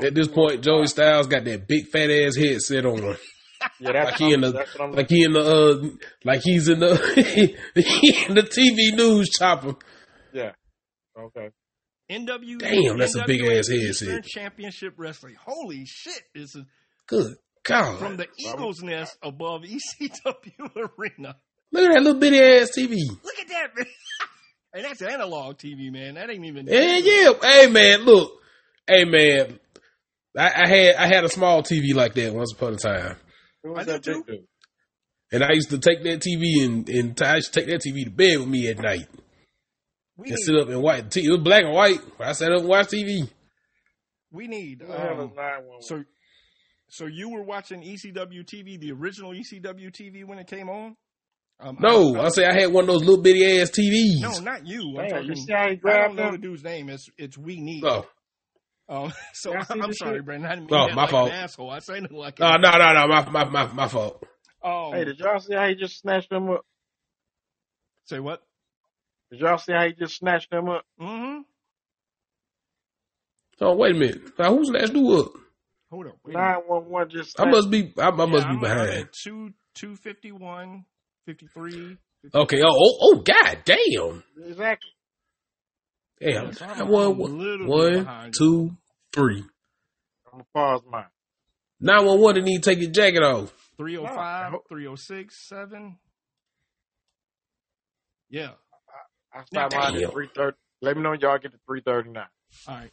[0.05, 3.01] At this point, Joey Styles got that big fat ass headset on,
[3.79, 5.89] Yeah, that's, like he in the what I'm like he in the uh,
[6.23, 6.95] like he's in the
[7.75, 9.75] he in the TV news chopper.
[10.35, 10.51] Yeah.
[11.17, 11.49] Okay.
[12.11, 12.59] NW.
[12.59, 13.79] Damn, that's a big ass headset.
[13.79, 15.35] Eastern Championship Wrestling.
[15.43, 16.21] Holy shit!
[16.35, 16.65] This is
[17.07, 17.97] Good God.
[17.99, 21.37] from the Eagles Nest above ECW Arena.
[21.71, 22.97] Look at that little bitty ass TV.
[23.23, 23.85] Look at that, man.
[24.73, 26.15] and that's analog TV, man.
[26.15, 26.67] That ain't even.
[26.67, 27.31] Yeah, yeah.
[27.41, 28.33] Hey man, look.
[28.85, 29.59] Hey man.
[30.37, 33.15] I, I had I had a small TV like that once upon a time.
[33.63, 34.23] Who I was that too.
[35.31, 38.03] And I used to take that TV and, and I used to take that TV
[38.03, 39.07] to bed with me at night
[40.17, 41.17] We and need, sit up and watch.
[41.17, 41.99] It was black and white.
[42.19, 43.29] I sat up and watched TV.
[44.31, 44.81] we need.
[44.81, 45.31] Who the hell Um,
[45.81, 46.03] so,
[46.87, 50.95] so you were watching ECW TV, the original ECW TV when it came on?
[51.59, 54.21] Um, No, I, I say I had one of those little bitty ass TVs.
[54.21, 54.89] no, not you.
[54.97, 55.29] I'm Damn, talking.
[55.29, 56.89] you see how he I don't grabbed know the dude's name.
[56.89, 57.83] It's it's we need.
[57.85, 58.05] Oh,
[58.87, 60.25] Um, so Y'all I'm sorry, shit?
[60.25, 60.49] Brandon.
[60.51, 61.29] I didn't Oh, mean that my like fault.
[61.31, 61.69] an asshole.
[61.71, 62.39] I said it like.
[62.41, 64.23] uh, no, no, no, my, my, my, my fault.
[64.63, 66.65] Um, Hey, did y'all see how he just snatched them up?
[68.05, 68.41] say what?
[69.35, 70.85] Did y'all see how he just snatched them up?
[71.01, 71.41] Mm-hmm.
[73.61, 74.21] Oh, wait a minute.
[74.39, 75.31] Now, who's last do up?
[75.91, 76.17] Hold up.
[76.25, 76.63] Wait a minute.
[76.69, 78.89] 911 just I must be, I, I must Yeah, be I'm, I'm behind.
[78.91, 80.85] at two two fifty one,
[81.25, 81.97] fifty three.
[82.33, 82.61] Okay.
[82.61, 84.23] Oh, oh, oh, god damn.
[84.47, 84.89] Exactly.
[86.21, 86.45] Damn.
[86.45, 88.33] Yeah, so I'm- one, one, one, behind.
[88.37, 88.71] two,
[89.13, 89.43] three.
[90.25, 91.05] I'm going to pause mine.
[91.81, 93.53] 911 didn't even take your jacket off.
[93.77, 94.61] 305, No.
[94.69, 95.97] 306, 7.
[98.29, 98.51] Yeah.
[99.35, 100.57] I stopped mine at 330.
[100.81, 102.25] Let me know when y'all get to 339.
[102.67, 102.91] All right.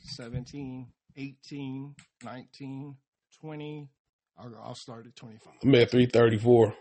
[0.00, 2.96] 17, 18, 19,
[3.40, 3.88] 20.
[4.38, 5.52] I'll, I'll start at 25.
[5.62, 6.74] I'm at 334.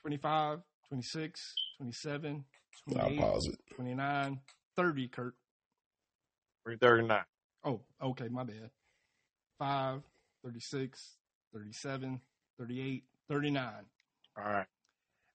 [0.00, 0.58] 25,
[0.88, 2.44] 26, 27,
[2.98, 3.58] I'll pause it.
[3.76, 4.40] 29,
[4.76, 5.34] 30, Kurt.
[6.64, 7.22] 339.
[7.64, 8.70] Oh, okay, my bad.
[9.58, 10.02] 5,
[10.42, 11.16] 36,
[11.52, 12.20] 37,
[12.58, 13.72] 38, 39.
[14.38, 14.66] All right.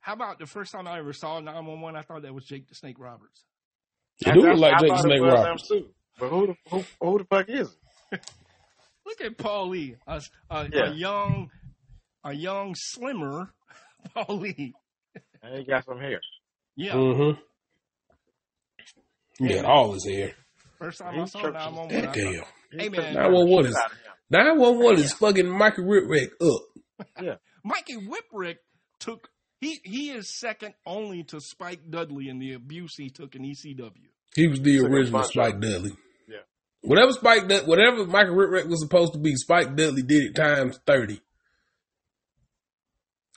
[0.06, 1.96] How about the first time I ever saw 911?
[1.96, 3.44] I thought that was Jake the Snake Roberts.
[4.24, 5.68] You do look like I Jake the Snake Roberts.
[5.68, 5.88] too.
[6.20, 7.76] But who the, who, who the fuck is
[8.12, 8.22] it?
[9.08, 10.92] Look at Paul Lee, a, a, Yeah.
[10.92, 11.50] a young,
[12.24, 13.52] a young slimmer
[14.14, 14.74] Paul Lee.
[15.42, 16.22] And he got some hair.
[16.76, 17.42] Yeah, Mm-hmm.
[19.48, 20.34] He got all his hair.
[20.80, 21.54] first time I saw churches.
[21.56, 21.98] 911.
[21.98, 22.34] I God thought- damn.
[22.34, 23.14] He Hey, took man.
[23.14, 24.14] the 911 is- out of him.
[24.30, 27.08] 911 is fucking Michael Whipwreck up.
[27.22, 27.36] Yeah.
[27.64, 28.56] Mikey Whipwreck
[29.00, 29.30] took
[29.66, 33.92] he he is second only to Spike Dudley in the abuse he took in ECW.
[34.36, 35.92] He was the Took original bunch Spike Dudley.
[36.28, 36.38] Yeah.
[36.82, 40.78] Whatever Spike, Dud- whatever Michael Whipwreck was supposed to be, Spike Dudley did it times
[40.86, 41.20] thirty.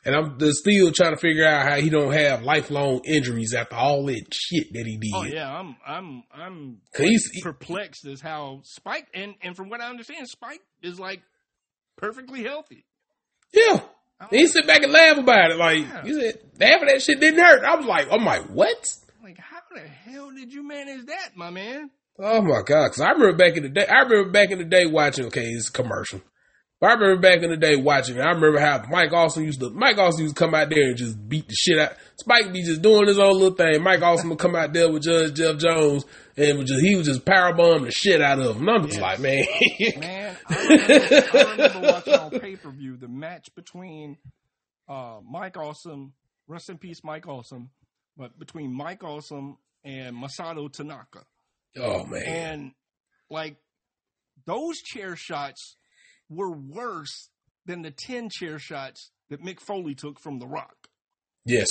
[0.04, 3.74] And I'm just still trying to figure out how he don't have lifelong injuries after
[3.74, 5.10] all that shit that he did.
[5.14, 9.88] Oh yeah, I'm I'm I'm he's- perplexed as how Spike and and from what I
[9.90, 11.20] understand, Spike is like
[11.96, 12.84] perfectly healthy.
[13.52, 13.80] Yeah.
[14.20, 15.56] And he sit back and laugh about it.
[15.58, 16.02] Like, Yeah.
[16.02, 17.64] he said, half of that shit didn't hurt.
[17.64, 18.84] I was like, I'm like, what?
[19.22, 21.90] Like, how the hell did you manage that, my man?
[22.18, 22.88] Oh my God.
[22.88, 25.44] Cause I remember back in the day, I remember back in the day watching, okay,
[25.44, 26.20] it's a commercial.
[26.80, 28.20] But I remember back in the day watching it.
[28.20, 30.96] I remember how Mike Awesome used to, Mike Awesome used to come out there and
[30.96, 31.92] just beat the shit out.
[32.16, 33.82] Spike be just doing his own little thing.
[33.82, 36.04] Mike Awesome would come out there with Judge Jeff Jones
[36.36, 38.68] and would just, he would just powerbomb the shit out of him.
[38.68, 39.02] And I'm just Yes.
[39.02, 39.44] like, man.
[39.98, 44.16] Man, I remember, I remember watching on pay per view the match between
[44.88, 46.12] uh, Mike Awesome,
[46.46, 47.70] rest in peace, Mike Awesome,
[48.16, 51.24] but between Mike Awesome and Masato Tanaka.
[51.76, 52.22] oh man.
[52.22, 52.72] And
[53.30, 53.56] like
[54.46, 55.74] those chair shots
[56.28, 57.28] were worse
[57.66, 60.88] than the 10 chair shots that Mick Foley took from The Rock.
[61.44, 61.68] Yes.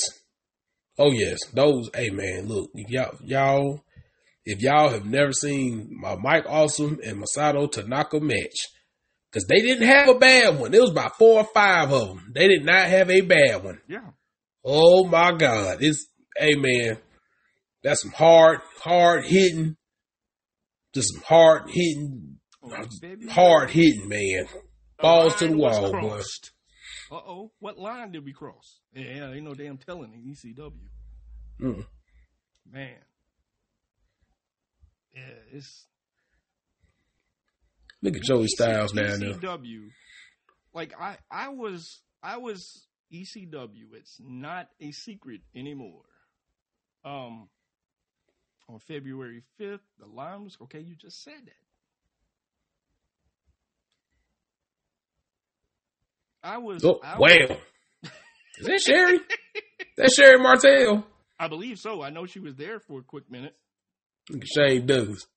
[0.97, 1.39] Oh yes.
[1.53, 3.83] Those hey man, look, if y'all y'all
[4.45, 8.67] if y'all have never seen my Mike Awesome and Masato Tanaka match,
[9.29, 10.73] because they didn't have a bad one.
[10.73, 12.31] It was about four or five of them.
[12.33, 13.81] They did not have a bad one.
[13.87, 14.09] Yeah.
[14.63, 15.77] Oh my God.
[15.81, 16.97] It's hey man,
[17.83, 19.75] that's some hard, hard hitting,
[20.93, 22.36] just some hard hitting,
[23.29, 24.45] hard hitting, man.
[24.99, 26.21] Balls to the wall, boy.
[27.09, 28.79] Uh oh, what line did we cross?
[28.93, 30.71] Yeah, ain't no damn telling in ECW.
[31.61, 31.85] Mm.
[32.71, 32.95] Man.
[35.15, 35.87] Yeah, it's
[38.01, 39.33] Look at Joey Styles down there.
[39.33, 39.89] ECW.
[40.73, 43.93] Like I, I was, I was ECW.
[43.93, 46.03] It's not a secret anymore.
[47.03, 47.49] Um,
[48.69, 50.79] on February fifth, the line was okay.
[50.79, 51.66] You just said that.
[56.47, 56.83] I was.
[56.85, 57.57] Oh, I, wham.
[58.59, 59.19] Is that Sherri?
[59.97, 61.05] That's Sherri Martel.
[61.39, 62.01] I believe so.
[62.01, 63.53] I know she was there for a quick minute.
[64.29, 65.27] Look at Shane Douglas.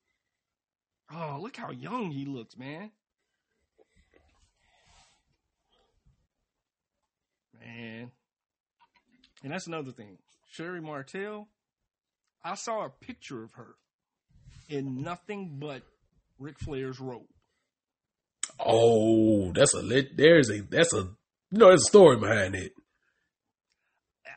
[1.13, 2.93] Oh, look how young he looks, man.
[7.59, 8.13] Man.
[9.43, 10.19] And that's another thing.
[10.53, 11.49] Sherri Martel,
[12.45, 13.75] I saw a picture of her
[14.69, 15.83] in nothing but
[16.39, 17.27] Ric Flair's robe.
[18.65, 20.17] Oh, that's a lit.
[20.17, 20.99] There's a that's a
[21.51, 22.73] you know there's a story behind it.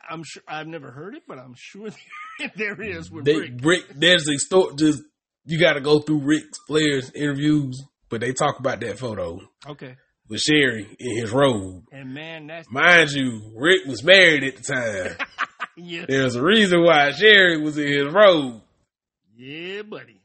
[0.08, 1.88] I'm sure I've never heard it, but I'm sure
[2.56, 3.52] there is with They, Ric.
[3.62, 4.74] Ric, there's a story.
[4.76, 5.02] Just
[5.46, 9.96] you got to go through Ric Flair's interviews, but they talk about that photo Okay,
[10.28, 11.84] with Sherri in his robe.
[11.92, 15.26] and man, that's Mind you, Ric was married at the time.
[15.76, 18.62] yeah, There's a reason why Sherri was in his robe.
[19.36, 20.20] yeah, buddy.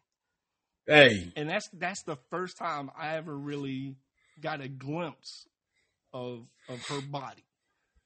[0.89, 3.95] Hey, And that's that's the first time I ever really
[4.41, 5.45] got a glimpse
[6.13, 7.43] of of her body.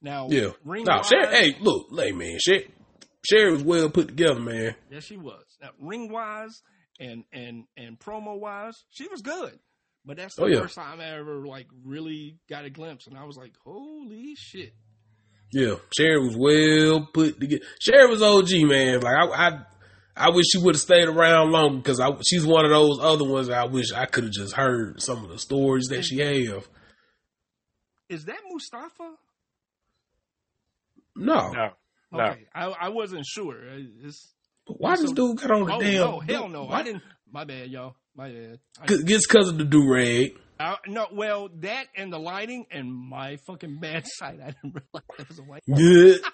[0.02, 0.50] Now, yeah.
[0.64, 1.34] ring No, wise, Sherri.
[1.34, 2.70] Hey, look, hey man, Sherri,
[3.28, 4.74] Sherri was well put together, man.
[4.90, 5.44] yes, she was.
[5.62, 6.62] Now, ring wise
[7.00, 9.58] and and and promo wise, she was good.
[10.04, 10.60] But that's the Oh, yeah.
[10.60, 14.74] first time I ever like really got a glimpse, and I was like, "Holy shit!"
[15.50, 17.64] Yeah, Sherri was well put together.
[17.80, 19.00] Sherri was OG, man.
[19.00, 19.50] Like I, I,
[20.16, 23.24] I wish she would have stayed around longer because I, she's one of those other
[23.24, 23.50] ones.
[23.50, 26.68] I wish I could have just heard some of the stories that she have.
[28.08, 29.14] Is that Mustafa?
[31.16, 31.68] No, No,
[32.12, 32.20] no.
[32.20, 33.56] Okay, I, I wasn't sure.
[34.04, 34.32] It's,
[34.66, 35.94] But why this dude got on the oh damn?
[35.94, 36.64] no, hell no!
[36.64, 37.02] Why- I didn't.
[37.30, 37.94] My bad, y'all.
[38.16, 38.58] My bad.
[38.80, 40.36] I, Just because of the do rag.
[40.60, 44.38] I, no, well, that and the lighting and my fucking bad sight.
[44.40, 45.62] I didn't realize that was a white.
[45.72, 46.20] Good.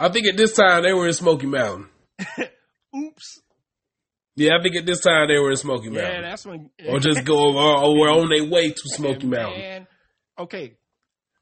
[0.00, 1.88] I think at this time they were in Smoky Mountain.
[2.96, 3.40] Oops.
[4.36, 6.70] Yeah, I think at this time they were in Smoky Yeah, Mountain, that's when.
[6.88, 9.58] or just go or, or were on their way to Smoky Mountain.
[9.60, 9.86] man,
[10.38, 10.76] okay,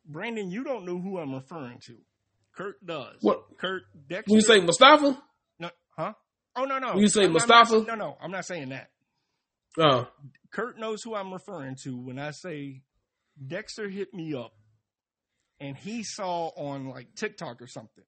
[0.05, 1.97] Brandon, you don't know who I'm referring to.
[2.56, 3.16] Kurt does.
[3.20, 3.44] What?
[3.59, 4.30] Kurt Dexter.
[4.32, 5.22] When you say Mustafa?
[5.60, 6.12] no, huh?
[6.56, 6.94] Oh no, no.
[6.94, 7.74] When you say I'm- I'm Mustafa?
[7.78, 8.90] not- no, no, I'm not saying that.
[9.78, 10.06] Uh,
[10.51, 12.82] Kurt knows who I'm referring to when I say
[13.47, 14.52] Dexter hit me up
[15.60, 18.02] and he saw on like TikTok or something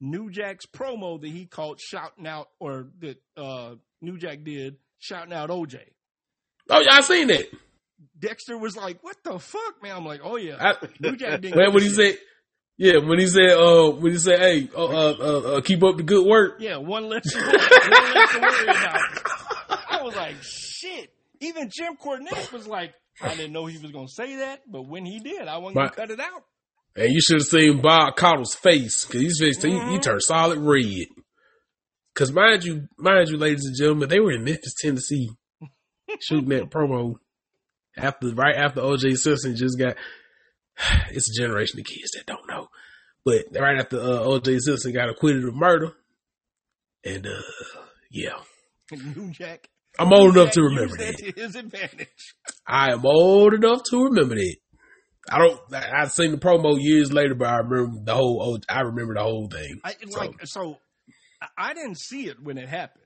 [0.00, 5.32] New Jack's promo that he called shouting out or that uh New Jack did shouting
[5.32, 5.78] out OJ.
[6.70, 7.46] oh, yeah, I seen that.
[8.18, 11.56] Dexter was like, "What the fuck, man?" I'm like, "Oh yeah." I, New Jack didn't
[11.58, 12.16] Man, when he said,
[12.80, 15.98] yeah, when he said, uh, when he said, hey, uh, uh, uh, uh keep up
[15.98, 16.60] the good work.
[16.60, 19.00] Yeah, one less, one less to worry about.
[19.90, 21.12] I was like, shit.
[21.40, 24.88] Even Jim Cornette was like, I didn't know he was going to say that, but
[24.88, 26.44] when he did, I wasn't to cut it out.
[26.96, 30.02] And you should have seen Bob Caudle's face because his face, he, he Mhm.
[30.02, 31.06] turned solid red.
[32.12, 35.30] Because mind you, mind you, ladies and gentlemen, they were in Memphis, Tennessee,
[36.20, 37.14] shooting that promo
[37.96, 39.96] after right after OJ Simpson just got.
[41.10, 42.68] It's a generation of kids that don't know,
[43.24, 45.92] but right after uh, OJ Simpson got acquitted of murder,
[47.04, 47.42] and uh
[48.10, 48.38] yeah,
[48.90, 49.68] New Jack.
[49.98, 51.32] I'm old New enough to remember that.
[51.36, 52.34] his advantage.
[52.66, 54.56] I am old enough to remember that.
[55.30, 55.60] I don't.
[55.72, 58.42] I, I've seen the promo years later, but I remember the whole.
[58.42, 59.80] old- I remember the whole thing.
[59.84, 60.78] I, So- like, so
[61.56, 63.04] I- didn't see it when it happened.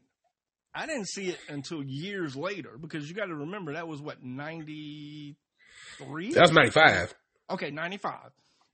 [0.75, 4.25] I didn't see it until years later because you got to remember that was what,
[4.25, 6.33] 93?
[6.33, 7.15] That's ninety five.
[7.51, 8.15] Okay, 95.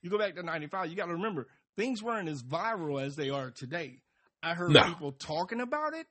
[0.02, 1.46] You go back to 95, you got to remember,
[1.76, 4.00] things weren't as viral as they are today.
[4.42, 4.84] I heard No.
[4.84, 6.06] people talking about it,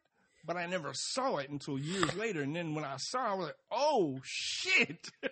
[0.45, 2.41] but I never saw it until years later.
[2.41, 5.07] And then when I saw it, I was like, oh, shit.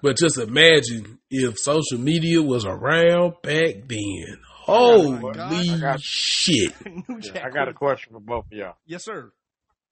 [0.00, 4.38] But just imagine if social media was around back then.
[4.60, 5.52] Holy Oh God.
[5.52, 6.72] I got- shit!
[7.34, 8.74] Yeah, I got a question for both of y'all.
[8.86, 9.32] Yes, sir.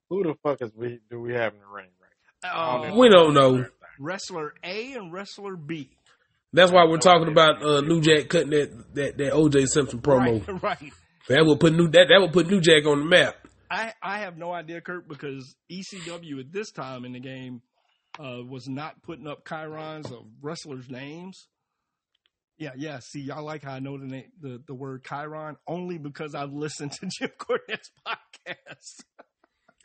[0.09, 2.11] Who the fuck is we do we have in the ring right
[2.45, 2.51] now?
[2.51, 3.65] I Uh, even We don't know.
[3.99, 5.91] wrestler A and wrestler B.
[6.53, 10.47] That's why we're talking about uh, New Jack cutting that, that that OJ Simpson promo.
[10.47, 10.93] Right, right.
[11.29, 13.46] That would put new that that would put New Jack on the map.
[13.71, 17.63] I, I have no idea, Kurt, because ECW at this time in the game
[18.19, 21.49] uh, was not putting up chyrons of wrestlers' names.
[22.59, 23.01] Yeah, yeah.
[23.01, 26.53] See, I like how I know the name, the, the word chyron only because I've
[26.53, 29.03] listened to Jim Cornette's podcast.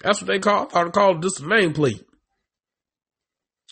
[0.01, 0.67] That's what they call.
[0.67, 2.03] I thought it called just a nameplate.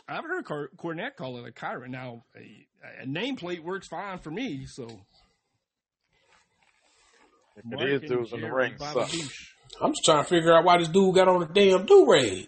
[0.08, 1.90] I've heard Cor- Cornette call it a chyron.
[1.90, 4.66] Now, a, a nameplate works fine for me.
[4.66, 4.86] So,
[7.56, 9.12] If Mark it is and dudes in the ring Baba suck.
[9.12, 9.48] Douche.
[9.82, 12.48] I'm just trying to figure out why this dude got on a damn do rag.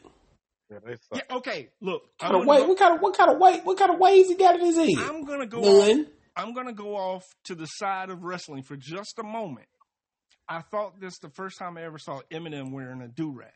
[0.69, 0.77] Yeah.
[1.13, 1.69] Yeah, okay.
[1.81, 2.59] Look, I'm Kind of gonna, weight?
[2.61, 3.65] go, What kind of what kind of weight?
[3.65, 4.89] What kind of waves he got in his head?
[5.09, 5.97] I'm gonna go off
[6.37, 9.67] I'm going to go off to the side of wrestling for just a moment.
[10.47, 13.51] I thought this the first time I ever saw Eminem wearing a do rag,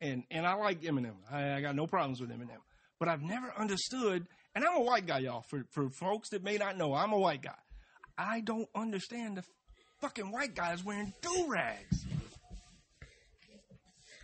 [0.00, 1.14] and and I like Eminem.
[1.30, 2.58] I, I got no problems with Eminem,
[2.98, 4.26] but I've never understood.
[4.56, 5.44] And I'm a white guy, y'all.
[5.48, 7.58] For for folks that may not know, I'm a white guy.
[8.18, 9.44] I don't understand the
[10.00, 12.04] fucking white guys wearing do rags.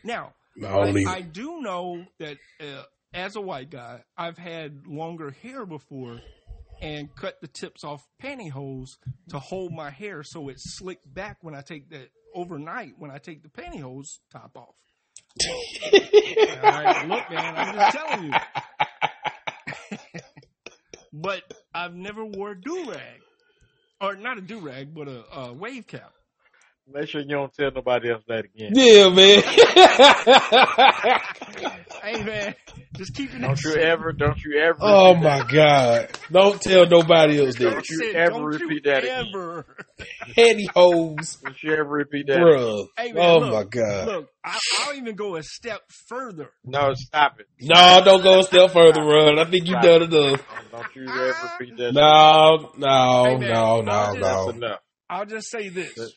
[0.05, 0.35] Now,
[0.65, 1.21] I I.
[1.23, 2.83] Do know that uh,
[3.15, 6.21] as a white guy, I've had longer hair before
[6.81, 8.97] and cut the tips off pantyhose
[9.31, 13.19] to hold my hair so it's slicked back when I take that overnight when I
[13.19, 14.75] take the pantyhose top off.
[15.45, 18.33] All right, look, man, I'm just telling you.
[21.13, 21.43] but
[21.75, 23.21] I've never wore a do rag,
[24.01, 26.13] or not a do rag, but a, a wave cap.
[26.91, 28.73] Make sure you don't tell nobody else that again.
[28.75, 29.43] Yeah, man.
[32.03, 32.55] Hey man,
[32.97, 33.47] just keeping that.
[33.47, 34.77] Don't you shit- ever, don't you ever.
[34.81, 36.09] oh repeat my god!
[36.33, 37.71] Don't tell nobody else that.
[37.71, 39.27] Don't you said, ever don't you repeat that again.
[39.33, 39.77] Ever.
[40.35, 41.45] Petty hoes, that.
[41.45, 42.39] Don't you ever repeat that.
[42.39, 42.87] bruh.
[42.99, 44.07] Hey, man, Oh look, my god!
[44.09, 46.51] Look, I, I'll even go a step further.
[46.65, 47.47] No, stop it.
[47.61, 49.39] No, don't go a step further, run.
[49.39, 50.43] I think you have done enough.
[50.73, 51.95] Don't you ever repeat that.
[51.95, 54.21] No, no, Hey, man, no, no, I'll no.
[54.47, 54.81] That's enough.
[55.09, 56.09] I'll just say this: That- At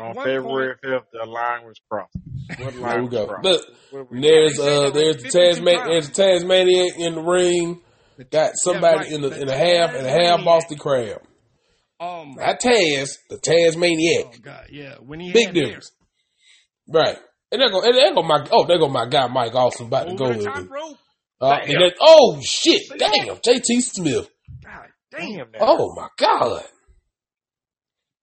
[0.00, 2.16] On one February point, 5th, the line was crossed.
[2.58, 3.26] What line There we was go.
[3.26, 3.44] crossed?
[3.44, 7.80] Look, there's They uh, there's like the 52 Tasman, there's the Tasmaniac in the ring.
[8.30, 9.12] Got somebody right.
[9.12, 10.44] in the The in a half and a half Tasmaniac.
[10.44, 11.22] Boston crab.
[12.00, 14.26] um, Not Taz, the Tasmaniac.
[14.26, 15.92] oh god, yeah, when he Big had difference.
[16.88, 17.18] Right.
[17.50, 20.08] And there go and there go my oh there go my guy Mike Austin about
[20.08, 20.70] to go the with top it.
[20.70, 20.96] rope.
[21.40, 24.28] Uh, and then, oh shit, damn, JT Smith.
[24.64, 25.28] God damn.
[25.28, 25.60] Damn that.
[25.60, 26.62] Oh my god.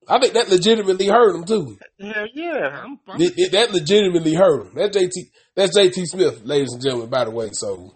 [0.10, 1.77] I think that legitimately hurt him too.
[1.99, 2.81] Hell yeah.
[2.84, 4.73] I'm, I'm, It- it- that legitimately hurt him.
[4.76, 5.11] That JT,
[5.56, 7.10] that's JT Smith, ladies and gentlemen.
[7.10, 7.95] By the way, so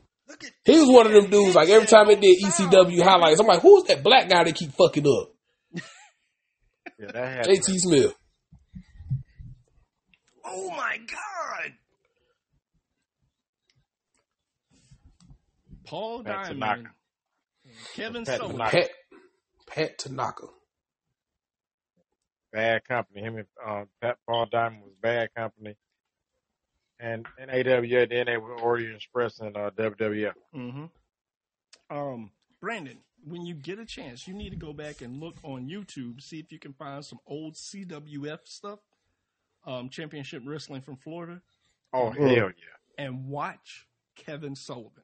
[0.65, 1.55] he was one of them dudes.
[1.55, 4.71] Like every time it did ECW highlights, I'm like, who's that black guy that keep
[4.73, 5.29] fucking up?
[6.99, 8.13] Yeah, that JT Smith.
[10.45, 11.71] Oh my god.
[15.85, 16.59] Paul Pat Diamond.
[16.61, 16.89] Tanaka.
[17.95, 18.57] Kevin Pat Sullivan.
[18.57, 18.77] Tanaka.
[18.77, 18.89] Pat
[19.67, 20.47] Pat Tanaka.
[22.53, 23.21] Bad company.
[23.21, 25.75] Him and uh, Pat Paul Diamond was bad company.
[26.99, 30.33] And and AWA, then they were Orient Express and uh, WWF.
[30.53, 30.85] hmm
[31.89, 32.31] Um,
[32.61, 36.21] Brandon, when you get a chance, you need to go back and look on YouTube,
[36.21, 38.79] see if you can find some old CWF stuff,
[39.65, 41.41] um, Championship Wrestling from Florida,
[41.91, 42.17] Oh Mhm.
[42.17, 45.03] hell yeah, and watch Kevin Sullivan.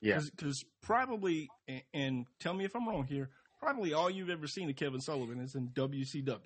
[0.00, 0.20] yeah.
[0.24, 3.30] Because probably, and, and tell me if I'm wrong here,
[3.60, 6.38] probably all you've ever seen of Kevin Sullivan is in WCW.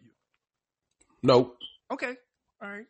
[1.22, 1.56] Nope.
[1.90, 2.14] Okay,
[2.62, 2.86] all right.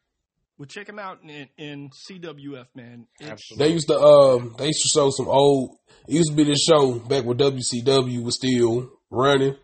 [0.58, 3.06] Well, check him out in, in CWF, man.
[3.20, 3.66] It's, Absolutely.
[3.66, 5.76] They used to um they used to show some old
[6.08, 9.54] it used to be this show back when WCW was still running.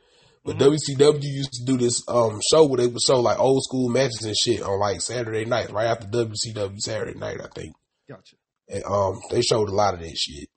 [0.45, 0.77] But Mhm.
[0.77, 4.23] WCW used to do this um show where they would show like old school matches
[4.25, 7.75] and shit on like Saturday nights, right after WCW Saturday night, I think.
[8.09, 8.37] Gotcha.
[8.69, 10.49] And um they showed a lot of that shit.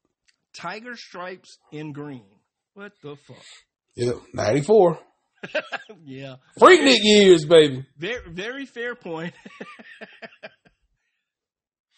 [0.55, 2.25] Tiger Stripes in green.
[2.75, 3.37] What the fuck?
[3.97, 4.11] Yeah.
[4.33, 4.99] Ninety four.
[6.05, 6.35] yeah.
[6.59, 7.83] Freaknik years, baby.
[7.97, 9.33] Very, very fair point.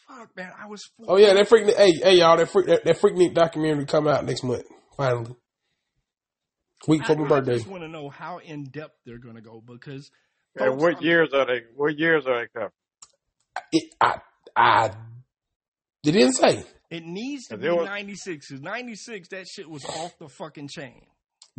[0.08, 0.82] Fuck, man, I was.
[1.08, 4.26] Oh yeah, that Freaknik hey, hey y'all, that freak that, that Freaknik documentary come out
[4.26, 4.64] next month,
[4.98, 5.36] finally.
[6.88, 7.52] Week for my birthday.
[7.54, 10.10] I just want to know how in depth they're going to go because.
[10.56, 11.62] And folks, what I'm- years are they?
[11.76, 12.72] What years are they covering?
[13.74, 14.20] It I
[14.56, 14.86] I
[16.06, 16.64] it didn't say.
[16.90, 18.52] It needs to be was- 96.
[18.52, 21.06] 96, that shit was off the fucking chain.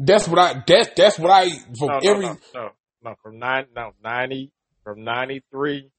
[0.02, 0.62] That's what I.
[0.66, 2.24] That's that's what I from No, no, every.
[2.27, 2.68] no, no,
[3.05, 3.14] no.
[3.22, 4.51] From nine, no ninety,
[4.82, 5.90] from ninety three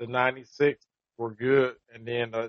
[0.00, 0.84] to ninety six
[1.16, 2.48] were good, and then uh,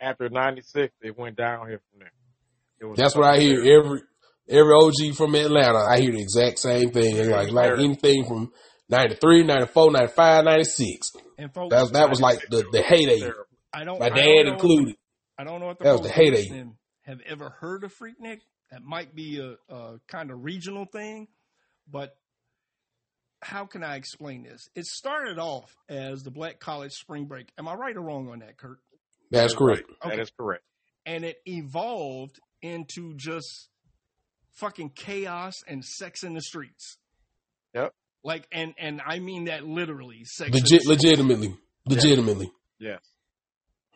[0.00, 2.94] after ninety six, it went downhill from there.
[2.96, 4.02] That's what I hear every
[4.48, 5.78] every OG from Atlanta.
[5.78, 7.16] I hear the exact same thing.
[7.16, 8.52] It's like like anything from
[8.90, 11.12] 93, 94, 95, 96.
[11.38, 13.20] And folks, That that was like the the heyday.
[13.20, 13.44] Terrible.
[13.72, 13.98] I don't.
[13.98, 14.96] My I don't dad know- included.
[15.38, 16.42] I don't know if the That was the heyday.
[16.42, 18.40] listening have ever heard of Freaknik.
[18.70, 21.28] That might be a, a kind of regional thing,
[21.90, 22.16] but
[23.42, 24.68] how can I explain this?
[24.74, 27.48] It started off as the Black College Spring Break.
[27.58, 28.78] Am I right or wrong on that, Kurt?
[29.30, 29.88] That's correct.
[29.88, 29.98] right.
[30.02, 30.22] That Okay.
[30.22, 30.64] is correct.
[31.06, 33.68] And it evolved into just
[34.52, 36.96] fucking chaos and sex in the streets.
[37.74, 37.92] Yep.
[38.22, 40.24] Like, and and I mean that literally.
[40.24, 40.46] Sex.
[40.48, 40.86] in the Legit, streets.
[41.04, 42.50] legitimately, legitimately.
[42.78, 43.13] Yes, It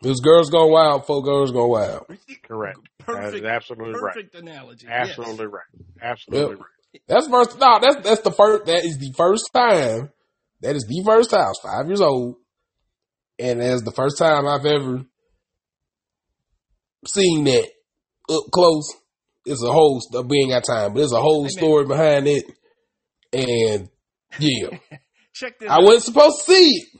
[0.01, 2.05] was girls going wild, four girls going wild.
[2.43, 2.79] correct.
[2.99, 3.31] Perfect.
[3.31, 4.13] That is absolutely right.
[4.13, 4.85] perfect analogy.
[4.87, 5.09] yes.
[5.09, 5.63] Absolutely right.
[6.01, 6.59] Absolutely Yep.
[6.59, 7.01] right.
[7.07, 7.59] That's first.
[7.59, 8.65] No, that's that's the first.
[8.65, 10.09] That is the first time.
[10.61, 11.41] That is the first time.
[11.41, 12.35] I was five years old,
[13.37, 15.03] and that's the first time I've ever
[17.05, 17.67] seen that
[18.31, 18.93] up close.
[19.45, 19.99] It's a whole.
[20.01, 21.63] st- We ain't got time, but there's a whole Hey, man.
[21.63, 22.45] story behind it.
[23.33, 23.89] And
[24.39, 24.69] yeah,
[25.33, 25.69] Check this.
[25.69, 25.83] I out.
[25.83, 26.99] wasn't supposed to see it,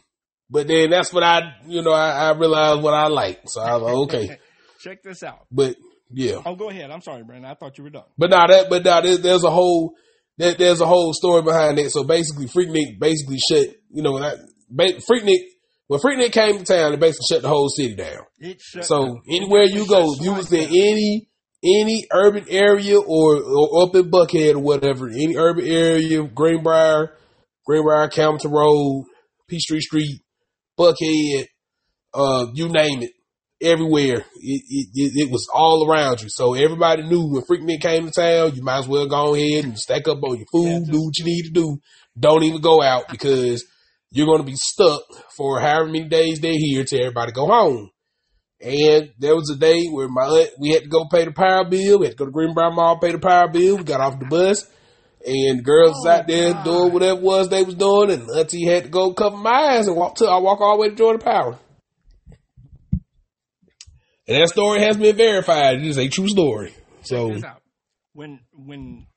[0.49, 3.41] but then that's what I, you know, I, I realized what I like.
[3.47, 3.93] So I was like,
[4.23, 4.38] okay,
[4.81, 5.45] Check this out.
[5.51, 5.76] but
[6.11, 6.41] yeah.
[6.45, 6.89] Oh, go ahead.
[6.89, 7.51] I'm sorry, Brandon.
[7.51, 8.05] I thought you were done.
[8.17, 9.93] But now that, but now there's, there's a whole,
[10.38, 11.91] there, there's a whole story behind it.
[11.91, 14.38] So basically, Freaknik basically shut, you know, that
[14.69, 15.41] ba- Freaknik
[15.88, 18.21] when Freaknik came to town, it basically shut the whole city down.
[18.39, 19.21] It shut So down.
[19.30, 20.69] anywhere It you go, you was in down.
[20.69, 21.27] any
[21.61, 27.09] any urban area or, or up in Buckhead or whatever, any urban area, Greenbriar,
[27.69, 29.03] Greenbriar, Campbellton Road,
[29.49, 30.21] Peachtree Street,
[30.80, 31.45] Buckhead,
[32.14, 33.11] uh, you name it.
[33.61, 34.26] everywhere.
[34.41, 36.30] It, it, it, it was all around you.
[36.30, 39.77] So everybody knew when Freaknik came to town, you might as well go ahead and
[39.77, 41.77] stack up on your food, do what you need to do.
[42.18, 43.65] Don't even go out because
[44.11, 45.01] you're going to be stuck
[45.35, 47.89] for however many days they're here till everybody go home.
[48.61, 51.99] And there was a day where my we had to go pay the power bill.
[51.99, 53.77] We had to go to Greenbriar Mall, pay the power bill.
[53.77, 54.65] We got off the bus
[55.25, 56.63] and girls Oh, out there God.
[56.63, 59.87] doing whatever it was they was doing and auntie had to go cover my eyes
[59.87, 61.57] and walk to, I walk all the way to Georgia Power.
[64.27, 65.77] And that story has been verified.
[65.77, 66.73] It is a true story.
[67.01, 67.61] So Check this out.
[68.13, 69.07] When when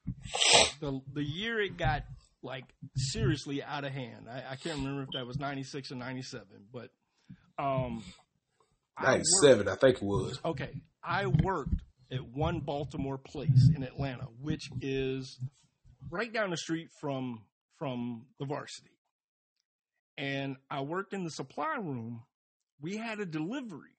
[0.80, 2.02] the the year it got
[2.42, 2.64] like
[2.96, 6.22] seriously out of hand, I, I can't remember if that was ninety six or ninety
[6.22, 6.90] seven, but
[7.58, 8.02] um,
[8.96, 10.38] I ninety seven, I think it was.
[10.44, 10.70] Okay,
[11.04, 11.74] I worked
[12.10, 15.38] at one Baltimore place in Atlanta, which is
[16.10, 17.42] right down the street from
[17.78, 18.90] from the varsity.
[20.16, 22.22] And I worked in the supply room.
[22.80, 23.96] We had a delivery.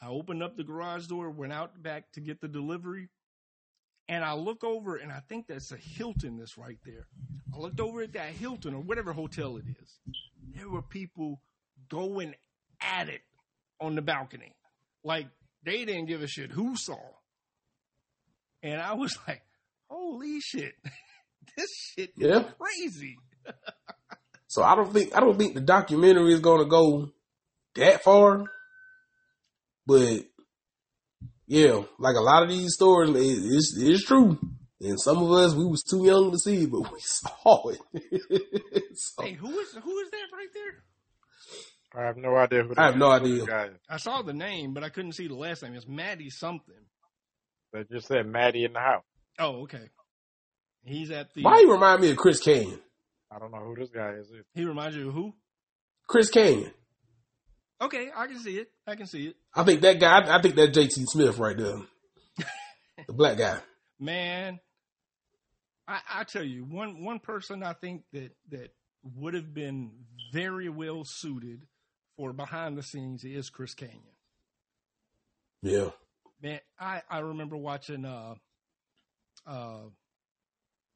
[0.00, 3.08] I opened up the garage door, went out back to get the delivery,
[4.08, 7.06] and I look over, and I think that's a Hilton that's right there.
[7.54, 9.98] I looked over at that Hilton or whatever hotel it is.
[10.54, 11.40] There were people
[11.88, 12.34] going
[12.80, 13.22] at it
[13.80, 14.56] on the balcony.
[15.04, 15.28] Like
[15.64, 16.98] they didn't give a shit who saw.
[18.62, 19.42] And I was like,
[19.92, 20.74] holy shit.
[21.56, 22.44] this shit is Yeah.
[22.58, 23.16] crazy.
[24.46, 27.08] So I don't think I don't think the documentary is gonna go
[27.76, 28.44] that far.
[29.86, 30.24] But
[31.46, 34.38] yeah, like a lot of these stories, it, it's, it's true.
[34.78, 37.78] And some of us, we was too young to see but we saw it.
[38.94, 42.02] So, Hey, who is who is that right there?
[42.02, 42.74] I have no idea who.
[42.76, 43.34] I have that- no idea.
[43.38, 43.78] this Guy is.
[43.88, 45.74] I saw the name, but I couldn't see the last name.
[45.74, 46.74] It's Maddie something.
[47.72, 49.04] They just said Maddie in the house.
[49.38, 49.88] Oh, okay.
[50.84, 52.78] He's at the why you remind me of Chris Kanyon?
[53.30, 54.30] I don't know who this guy is.
[54.54, 55.32] he reminds you of who?
[56.08, 56.72] Chris Kanyon.
[57.80, 58.70] Okay, I can see it.
[58.86, 59.36] I can see it.
[59.54, 60.18] I think that guy.
[60.18, 61.78] I, I think that JT Smith right there,
[63.06, 63.58] the black guy.
[63.98, 64.60] Man,
[65.88, 68.72] I, I tell you, one one person I think that that
[69.16, 69.90] would have been
[70.32, 71.66] very well suited
[72.16, 74.00] for behind the scenes is Chris Canyon.
[75.62, 75.90] Yeah,
[76.42, 78.34] Man, I, I remember watching uh
[79.46, 79.82] uh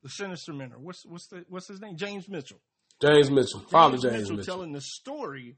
[0.02, 0.78] the Sinister Mentor.
[0.78, 1.96] What's what's the what's his name?
[1.96, 2.60] James Mitchell.
[3.00, 4.54] James Mitchell, Father James, James Mitchell, Mitchell.
[4.54, 5.56] telling the story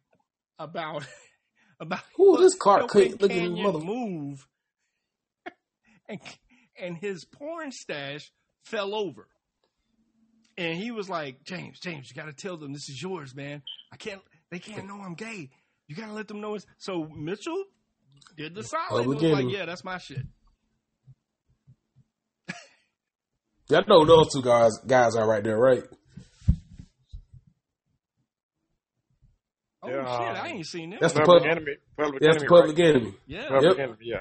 [0.59, 1.05] about
[1.81, 3.79] about Who is this helping Kent looking Kanyon mother?
[3.85, 4.49] move,
[6.09, 6.19] and
[6.81, 8.33] and his porn stash
[8.65, 9.29] fell over,
[10.57, 13.63] and he was like, "James, James, you got to tell them this is yours, man.
[13.93, 14.21] I can't.
[14.51, 15.51] They can't know I'm gay.
[15.87, 17.65] You got to let them know it's." So Mitchell
[18.37, 19.05] did the solid.
[19.05, 20.27] Public was like, "Yeah, that's my shit."
[23.71, 25.83] Y'all know those two guys guys are right there, right?
[29.83, 30.99] Oh Yeah, shit, um, I ain't seen them.
[31.01, 31.73] That's the Public pub- enemy.
[31.97, 32.47] Public That's enemy.
[32.49, 32.87] the public right?
[32.89, 33.15] enemy.
[33.27, 33.79] yeah, Public Yep.
[33.79, 33.99] enemy.
[34.03, 34.21] Yeah.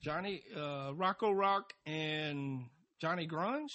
[0.00, 2.66] Johnny uh, Rocco Rock and
[3.00, 3.72] Johnny Grunge.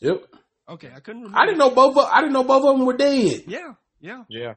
[0.00, 0.22] Yep.
[0.68, 1.38] Okay, I couldn't remember.
[1.38, 1.96] I didn't know both.
[1.96, 3.42] Of, I didn't know both of them were dead.
[3.48, 4.22] Yeah, yeah.
[4.28, 4.54] Yeah.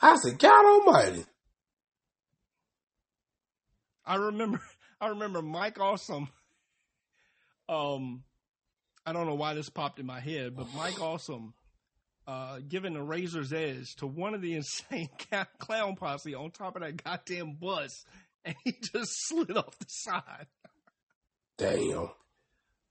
[0.00, 1.24] I said, God Almighty.
[4.06, 4.60] I remember
[5.00, 6.28] I remember Mike Awesome.
[7.68, 8.22] Um
[9.06, 11.54] I don't know why this popped in my head, but Mike Awesome
[12.26, 15.08] uh giving a razor's edge to one of the insane
[15.58, 18.04] clown posse on top of that goddamn bus
[18.44, 20.46] and he just slid off the side.
[21.58, 22.10] Damn.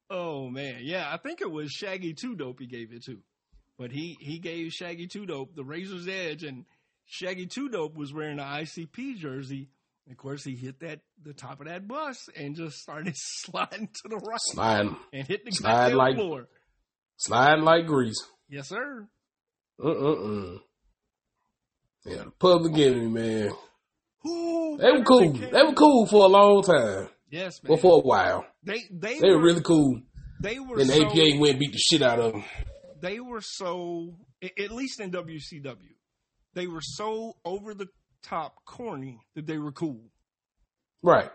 [0.10, 3.20] Oh man, yeah, I think it was Shaggy Two Dope he gave it to.
[3.78, 6.66] But he he gave Shaggy Two Dope the razor's edge and
[7.06, 9.70] Shaggy Two Dope was wearing an ICP jersey.
[10.10, 13.88] And of course, he hit that the top of that bus and just started sliding
[13.88, 16.48] to the right Sliding, and hit the slide like- floor.
[17.18, 18.18] sliding like grease.
[18.50, 19.08] Yes, sir.
[19.84, 20.58] Uh-uh-uh.
[22.06, 23.52] Yeah, the public enemy, man.
[24.24, 25.32] Who They were cool.
[25.34, 27.10] They were cool for a long time.
[27.30, 27.70] Yes, man.
[27.70, 28.46] Well, for a while.
[28.64, 30.02] they they, They were were really cool.
[30.42, 32.44] they were the so, APA went and beat the shit out of them.
[33.00, 35.94] they were so at least in WCW,
[36.56, 37.88] they were so over the
[38.24, 40.02] top corny that they were cool.
[41.02, 41.30] Right.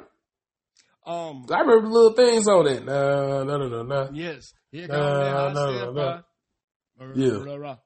[1.07, 2.85] Um, I remember little things on it.
[2.85, 4.11] Nah, no, no, no, no.
[4.13, 6.03] yes, here comes that hot no, step, no.
[6.03, 7.53] uh, Yeah.
[7.53, 7.77] Uh, rah.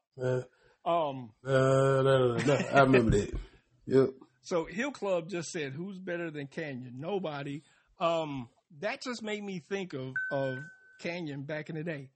[0.85, 2.55] Um, no, no, no, no.
[2.73, 3.33] I remember that.
[3.91, 4.11] Yep.
[4.43, 7.01] so Hill Club just said, "Who's better than Kanyon?
[7.01, 7.63] Nobody."
[7.99, 8.51] Um,
[8.81, 10.59] that just made me think of of
[11.01, 12.11] Kanyon back in the day.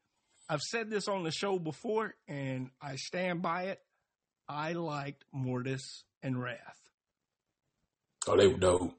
[0.51, 3.81] I've said this on the show before, and I stand by it.
[4.53, 6.59] I liked Mortis and Wrath.
[8.29, 8.95] Oh, they were dope.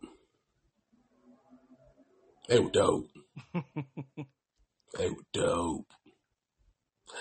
[2.50, 3.10] They were dope.
[4.98, 5.88] they were dope.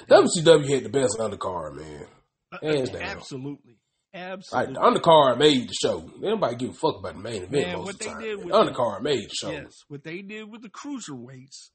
[0.08, 2.06] WCW had the best undercard, man.
[2.52, 3.02] Uh, uh, Hands down.
[3.02, 3.78] Absolutely.
[4.14, 4.74] Like Absolutely.
[4.74, 6.10] the undercard made the show.
[6.18, 8.20] Nobody give a fuck about the main event Man, most what of the they time.
[8.22, 9.50] did the with- undercard made the show.
[9.50, 11.70] Yes, what they did with the cruiserweights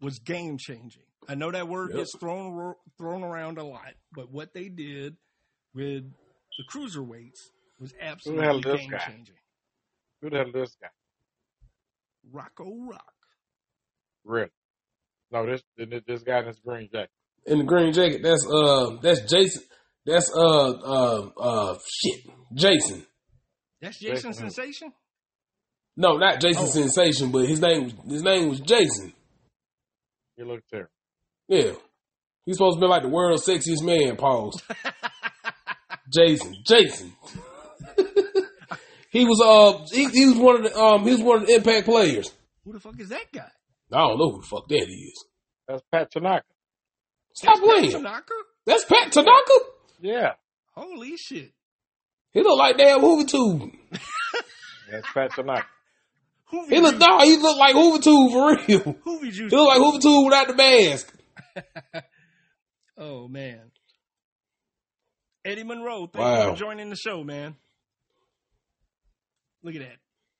[0.00, 1.02] was game changing.
[1.28, 1.98] I know that word Yep.
[1.98, 5.16] gets thrown thrown around a lot, but what they did
[5.74, 6.04] with
[6.58, 7.50] the cruiserweights
[7.80, 8.98] was absolutely this game guy?
[8.98, 9.34] changing.
[10.20, 10.88] Who the hell is this guy?
[12.30, 13.12] Rocco Rock.
[14.24, 14.50] Really?
[15.32, 17.10] No, this this this guy in this green jacket.
[17.46, 19.62] In the green jacket, that's uh that's Jason
[20.06, 22.20] that's uh uh uh shit.
[22.54, 23.06] Jason.
[23.80, 24.50] That's Jason, Jason who?
[24.50, 24.92] Sensation.
[25.96, 26.66] No, not Jason Oh.
[26.70, 29.12] Sensation, but his name was his name was Jason.
[30.36, 30.90] He looked terrible.
[31.48, 31.72] Yeah.
[32.46, 34.60] He's supposed to be like the world's sexiest man, pause.
[36.12, 36.56] Jason.
[36.64, 37.12] Jason.
[39.10, 41.54] he was uh he, he was one of the um he was one of the
[41.54, 42.32] impact players.
[42.64, 43.48] Who the fuck is that guy?
[43.92, 45.24] I don't know who the fuck that is.
[45.68, 46.44] That's Pat Tanaka.
[47.34, 47.90] Stop That's Pat playing.
[47.92, 48.34] Tanaka?
[48.66, 49.52] That's Pat Tanaka.
[50.00, 50.32] Yeah,
[50.74, 51.52] Holy shit!
[52.32, 53.70] He look like damn Hoover Tube.
[54.90, 55.66] that's Pat Tanaka.
[56.52, 57.06] Hoovy He look juice.
[57.06, 58.94] no, he look like Hoover Tube for real.
[59.06, 59.50] Hoovy juice.
[59.50, 61.14] He look like Hoover Tube without the mask.
[62.98, 63.70] Oh man.
[65.44, 67.56] Eddie Monroe, thank you for joining the show, man.
[69.62, 69.96] Look at that.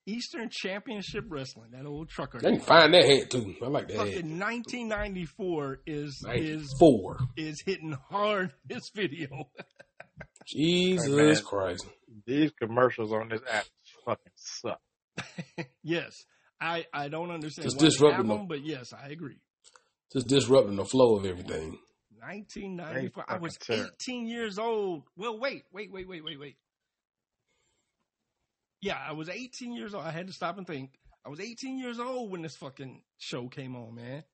[0.06, 2.38] Eastern Championship Wrestling, that old trucker.
[2.38, 3.54] I can find that hat too.
[3.62, 4.06] I like that hat.
[4.08, 7.18] Fucking 1994 is is Four.
[7.36, 9.28] is hitting hard this video.
[10.46, 11.36] Jesus Hey, man.
[11.44, 11.86] Christ.
[12.26, 13.64] These commercials on this app
[14.04, 14.80] fucking suck.
[15.84, 16.24] yes.
[16.60, 18.36] I I don't understand Just why they disrupting have them.
[18.38, 19.38] them, but yes, I agree.
[20.12, 21.78] Just disrupting the flow of everything.
[22.22, 23.24] 1994.
[23.28, 25.02] I was 18 years old.
[25.16, 26.56] Well, wait, wait, wait, wait, wait, wait.
[28.80, 30.04] Yeah, I was 18 years old.
[30.04, 30.90] I had to stop and think.
[31.24, 34.24] I was 18 years old when this fucking show came on, man.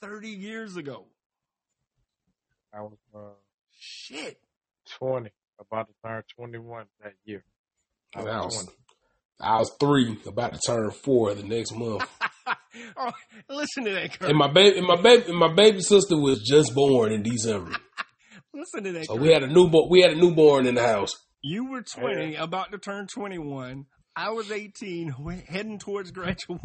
[0.00, 1.06] 30 years ago.
[2.74, 3.18] I was uh,
[3.78, 4.40] Shit.
[4.98, 7.44] 20, about to turn 21 that year.
[8.14, 8.78] I And I was was, 20.
[9.40, 12.08] I was three, about to turn four the next month.
[12.96, 13.12] oh,
[13.48, 14.28] listen to that, Kurt.
[14.30, 17.72] And my baby, and my baby, and my baby sister was just born in December.
[18.54, 19.22] listen to that, So Kurt.
[19.22, 19.88] we had a newborn.
[19.90, 21.14] We had a newborn in the house.
[21.42, 23.86] You were 20, about to turn 21.
[24.14, 25.14] I was 18,
[25.48, 26.60] heading towards graduation.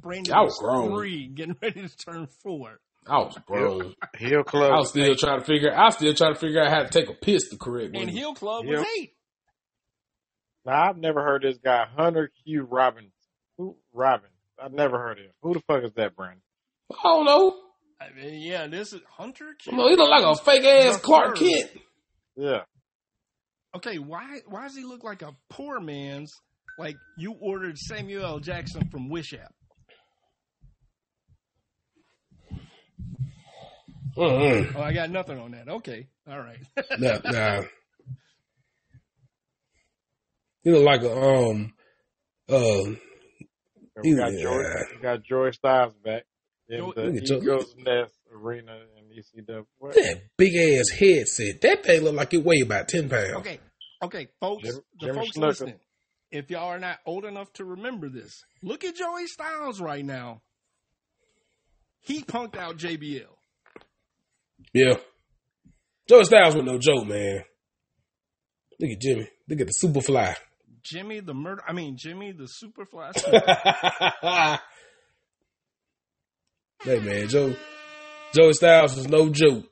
[0.00, 0.90] Brandon I was grown.
[0.92, 2.80] three, getting ready to turn four.
[3.06, 3.94] I was grown.
[4.18, 4.72] Hill Club.
[4.72, 5.74] I was still trying to figure.
[5.74, 8.02] I was still trying to figure out how to take a piss the correct way.
[8.02, 8.86] And Hill Club was Yep.
[8.98, 9.12] eight.
[10.66, 12.64] Now, I've never heard this guy, Hunter Q.
[12.70, 13.12] Robbins.
[13.56, 13.76] Who?
[13.94, 14.32] Robbins.
[14.62, 15.30] I've never heard of him.
[15.42, 16.40] Who the fuck is that, Brandon?
[16.92, 17.54] I don't know.
[18.00, 19.54] I mean, yeah, this is Hunter.
[19.58, 19.72] Q.
[19.72, 21.36] He look like a fake ass The Clark.
[21.36, 21.70] Kent.
[22.36, 22.60] Yeah.
[23.76, 26.32] Okay, why why does he look like a poor man's?
[26.78, 28.38] Like you ordered Samuel L.
[28.38, 29.52] Jackson from Wish App.
[34.16, 34.74] Mm-mm.
[34.74, 35.68] Oh, I got nothing on that.
[35.68, 36.58] Okay, all right.
[36.98, 37.62] Nah, nah.
[40.62, 41.72] He look like a um
[42.48, 42.82] uh
[44.02, 44.42] We got Yeah.
[44.42, 44.62] Joy.
[44.94, 46.24] We got Joey Styles back
[46.68, 49.66] in Joy- the Look at Joy- Nest Arena in ECW.
[49.78, 49.94] What?
[49.94, 51.60] that big ass headset.
[51.62, 53.34] That thing look like it weigh about ten pounds.
[53.38, 53.58] okay,
[54.02, 54.62] okay, folks.
[54.64, 55.46] Jim- the Jimmy folks Snuka.
[55.46, 55.80] listening,
[56.30, 60.42] if y'all are not old enough to remember this, look at Joey Styles right now.
[62.00, 63.36] He punked out JBL.
[64.72, 64.98] Yeah.
[66.08, 67.44] Joe Styles with no joke, man.
[68.80, 69.28] Look at Jimmy.
[69.48, 70.36] Look at the Superfly.
[70.90, 71.62] Jimmy the murder.
[71.66, 73.12] I mean, Jimmy the Superfly.
[73.14, 74.58] Snuka.
[76.82, 77.54] hey man, Joe
[78.34, 79.64] Joe Styles was no joke.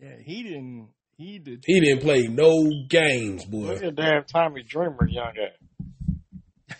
[0.00, 0.88] yeah, he didn't.
[1.16, 1.64] He did.
[1.66, 3.58] He didn't play no games, boy.
[3.66, 3.86] Look boy.
[3.88, 5.86] at damn Tommy Dreamer, young guy.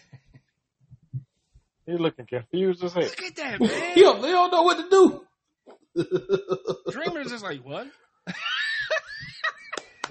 [1.86, 3.02] He looking confused as hell.
[3.02, 3.96] Look at that he, man.
[3.96, 5.24] don't, he don't know what to do.
[6.92, 7.88] Dreamer's just like what?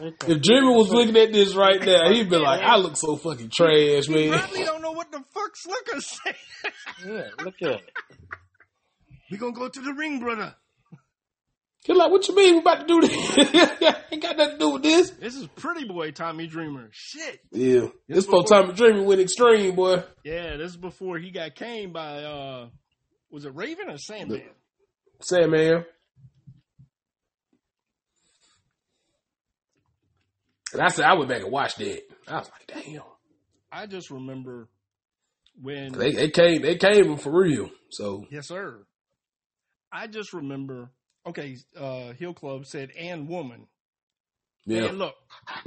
[0.02, 3.50] If Jimmy was looking at this right now, he'd be like, I look so fucking
[3.50, 4.40] trash, He man.
[4.40, 6.36] probably don't know what the fuck Slicker's saying.
[7.06, 7.92] Yeah, look at it.
[9.32, 10.56] We gonna go to the ring, brother.
[11.86, 13.38] He's like, what you mean we about to do this?
[14.12, 15.12] Ain't got nothing to do with this.
[15.12, 16.90] This is pretty boy Tommy Dreamer.
[16.92, 17.40] Shit.
[17.52, 17.88] Yeah.
[18.08, 20.04] This for time Dreamer with extreme, boy.
[20.24, 22.68] Yeah, this is before he got caned by uh
[23.32, 24.44] was it Raven or Sandman?
[25.22, 25.86] Say, man.
[30.74, 32.02] And I said, I went back and watched that.
[32.28, 33.02] I was like, damn.
[33.72, 34.68] I just remember
[35.62, 37.70] when They, they came, they came for real.
[37.90, 38.86] So, Yes, sir.
[39.92, 40.92] I just remember
[41.28, 43.68] okay, uh Hill Club said and woman.
[44.66, 44.86] yeah.
[44.86, 45.16] And look,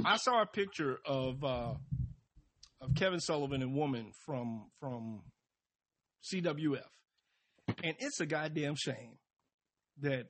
[0.05, 1.73] I saw a picture of uh
[2.81, 5.21] of Kevin Sullivan and woman from from
[6.33, 6.81] CWF.
[7.83, 9.17] And it's a goddamn shame
[10.01, 10.27] that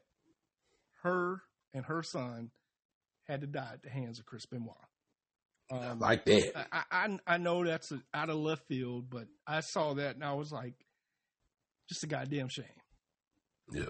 [1.03, 1.41] her
[1.73, 2.49] and her son
[3.27, 4.75] had to die at the hands of Chris Benoit.
[5.71, 6.67] Um, like that.
[6.71, 10.23] I, I I know that's a, out of left field, but I saw that and
[10.23, 10.73] I was like,
[11.89, 12.65] just a goddamn shame.
[13.71, 13.85] Yeah.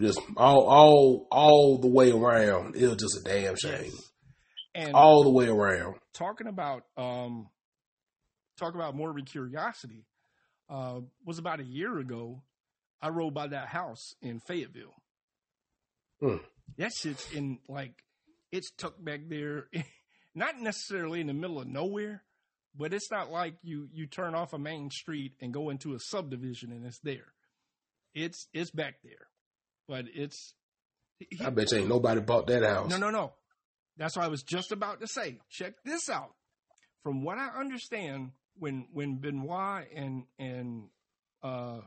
[0.00, 2.76] Just all all all the way around.
[2.76, 3.84] It was just a damn shame.
[3.92, 4.08] Yes.
[4.74, 5.96] And All the way around.
[6.14, 7.48] talking about um,
[8.58, 10.06] talk about morbid curiosity.
[10.70, 12.42] Uh, was about a year ago.
[13.02, 14.94] I rode by that house in Fayetteville.
[16.20, 16.36] Hmm.
[16.78, 17.94] That shit's in like
[18.50, 19.68] it's tucked back there,
[20.34, 22.22] not necessarily in the middle of nowhere,
[22.76, 25.98] but it's not like you you turn off a main street and go into a
[25.98, 27.32] subdivision and it's there.
[28.14, 29.28] It's it's back there,
[29.88, 30.54] but it's.
[31.40, 32.90] I bet you ain't nobody bought that house.
[32.90, 33.32] No, no, no.
[33.96, 35.38] That's what I was just about to say.
[35.50, 36.34] Check this out.
[37.02, 40.88] From what I understand, when when Benoit and and
[41.42, 41.80] uh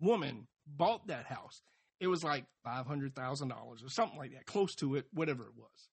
[0.00, 1.62] woman bought that house,
[2.00, 5.44] it was like five hundred thousand dollars or something like that, close to it, whatever
[5.44, 5.88] it was.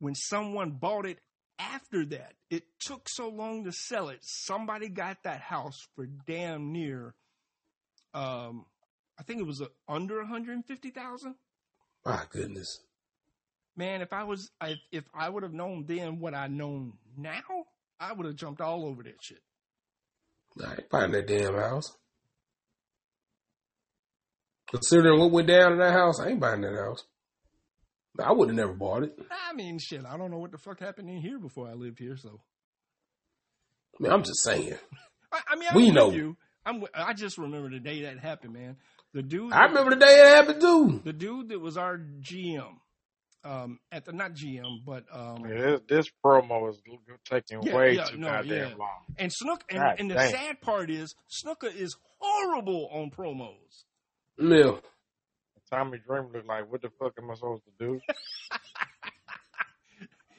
[0.00, 1.18] When someone bought it
[1.58, 4.18] after that, it took so long to sell it.
[4.22, 7.14] Somebody got that house for damn near,
[8.14, 8.64] um,
[9.18, 11.34] I think it was under one hundred and fifty thousand
[12.04, 12.78] My goodness.
[13.76, 17.42] man, if I was, if, if I would have known then what I know now,
[18.00, 19.40] I would have jumped all over that shit.
[20.64, 21.96] I ain't buying that damn house.
[24.70, 27.04] Considering what went down in that house, I ain't buying that house.
[28.22, 29.18] I would have never bought it.
[29.30, 31.98] I mean, shit, I don't know what the fuck happened in here before I lived
[31.98, 32.40] here, so.
[33.98, 34.74] I mean, I'm just saying.
[35.32, 36.10] I, I mean, I'm We know.
[36.10, 36.36] you.
[36.66, 36.82] I'm.
[36.94, 38.76] I just remember the day that happened, man.
[39.14, 39.52] The dude.
[39.52, 41.00] I remember the day it happened too.
[41.04, 42.74] the dude that was our GM,
[43.44, 46.80] um, at the not GM, but um, Yeah, this, this promo is
[47.24, 48.76] taking Yeah, way yeah, too no, goddamn yeah.
[48.76, 49.04] long.
[49.16, 53.84] and Snook, and, and the sad part is Snuka is horrible on promos.
[54.38, 54.72] Yeah.
[55.70, 58.00] Tommy Dreamer looked like, what the fuck am I supposed to do?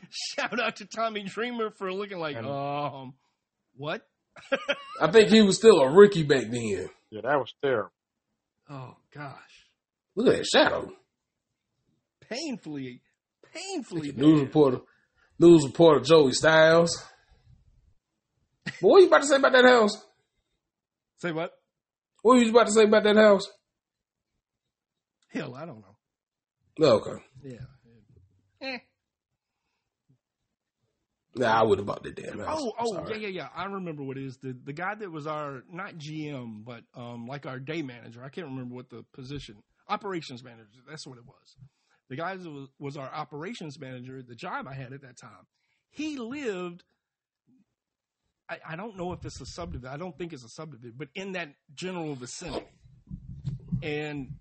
[0.09, 3.13] Shout out to Tommy Dreamer for looking like, And- um,
[3.75, 4.01] what?
[5.01, 6.89] I think he was still a rookie back then.
[7.11, 7.91] Yeah, that was terrible.
[8.69, 9.65] Oh gosh.
[10.15, 10.93] Look at that shadow.
[12.29, 13.01] painfully,
[13.53, 14.79] painfully News reporter,
[15.39, 16.95] news reporter Joey Styles.
[18.65, 19.97] But what you about to say about that house?
[21.17, 21.51] Say what?
[22.21, 23.45] What were you about to say about that house?
[25.29, 25.95] Hell, I don't know.
[26.81, 27.23] Oh, okay.
[27.43, 27.57] Yeah.
[28.61, 28.77] Eh.
[31.35, 32.59] Nah, I would have bought that damn house.
[32.59, 33.11] Oh, oh, sorry.
[33.11, 33.47] yeah, yeah, yeah.
[33.55, 34.37] I remember what it is.
[34.37, 38.23] The the guy that was our not GM, but um like our day manager.
[38.23, 39.55] I can't remember what the position.
[39.87, 40.79] Operations manager.
[40.87, 41.55] That's what it was.
[42.09, 44.21] The guy that was, was our operations manager.
[44.21, 45.47] The job I had at that time.
[45.91, 46.83] He lived.
[48.49, 49.93] I, I don't know if it's a subdivision.
[49.93, 52.65] I don't think it's a subdivision, but in that general vicinity.
[53.83, 54.33] And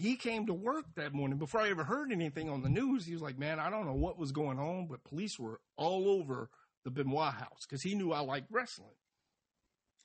[0.00, 3.04] he came to work that morning before I ever heard anything on the news.
[3.04, 6.08] He was like, "Man, I don't know what was going on, but police were all
[6.08, 6.48] over
[6.84, 8.96] the Benoit house because he knew I liked wrestling."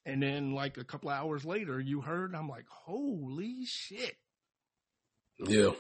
[0.06, 2.36] And then, like a couple of hours later, you heard.
[2.36, 4.18] I'm like, "Holy shit!"
[5.40, 5.72] Yeah.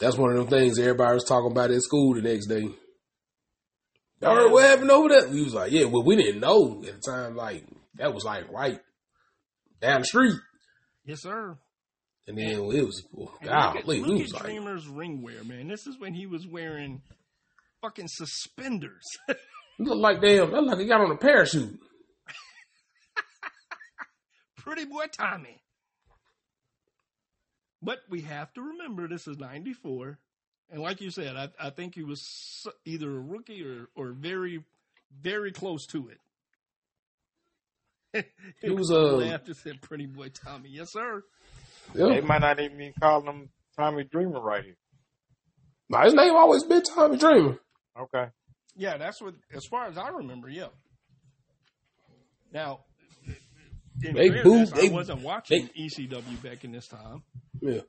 [0.00, 2.68] That's one of them things everybody was talking about at school the next day.
[4.20, 5.28] Y'all heard what happened over there?
[5.28, 7.36] We was like, yeah, well, we didn't know at the time.
[7.36, 7.64] Like,
[7.96, 8.80] that was like right
[9.80, 10.36] down the street.
[11.04, 11.58] Yes, sir.
[12.26, 14.86] And then it was, oh, And look at, golly, look we at was like, Dreamer's
[14.86, 15.68] ring wear, man.
[15.68, 17.02] This is when he was wearing
[17.80, 19.04] fucking suspenders.
[19.78, 21.80] look like damn, look like he got on a parachute.
[24.56, 25.60] Pretty boy Tommy.
[27.82, 30.18] But we have to remember this is 94.
[30.70, 34.64] And like you said, I, I think he was either a rookie or, or very,
[35.20, 36.18] very close to it.
[38.60, 41.24] He was, uh, laughed and said, "Pretty boy Tommy." Yes, sir.
[41.94, 42.06] Yeah.
[42.14, 43.48] They might not even be calling him
[43.78, 44.76] Tommy Dreamer right here.
[45.88, 47.58] Nah, his name always been Tommy Dreamer.
[48.00, 48.26] Okay.
[48.76, 49.34] Yeah, that's what.
[49.54, 50.68] As far as I remember, yeah.
[52.52, 52.80] Now,
[54.02, 57.22] in They fairness, booed- I wasn't watching ECW back in this time.
[57.60, 57.80] Yeah.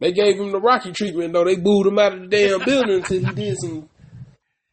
[0.00, 1.44] They gave him the Rocky treatment though.
[1.44, 3.88] They booed him out of the damn building until he did some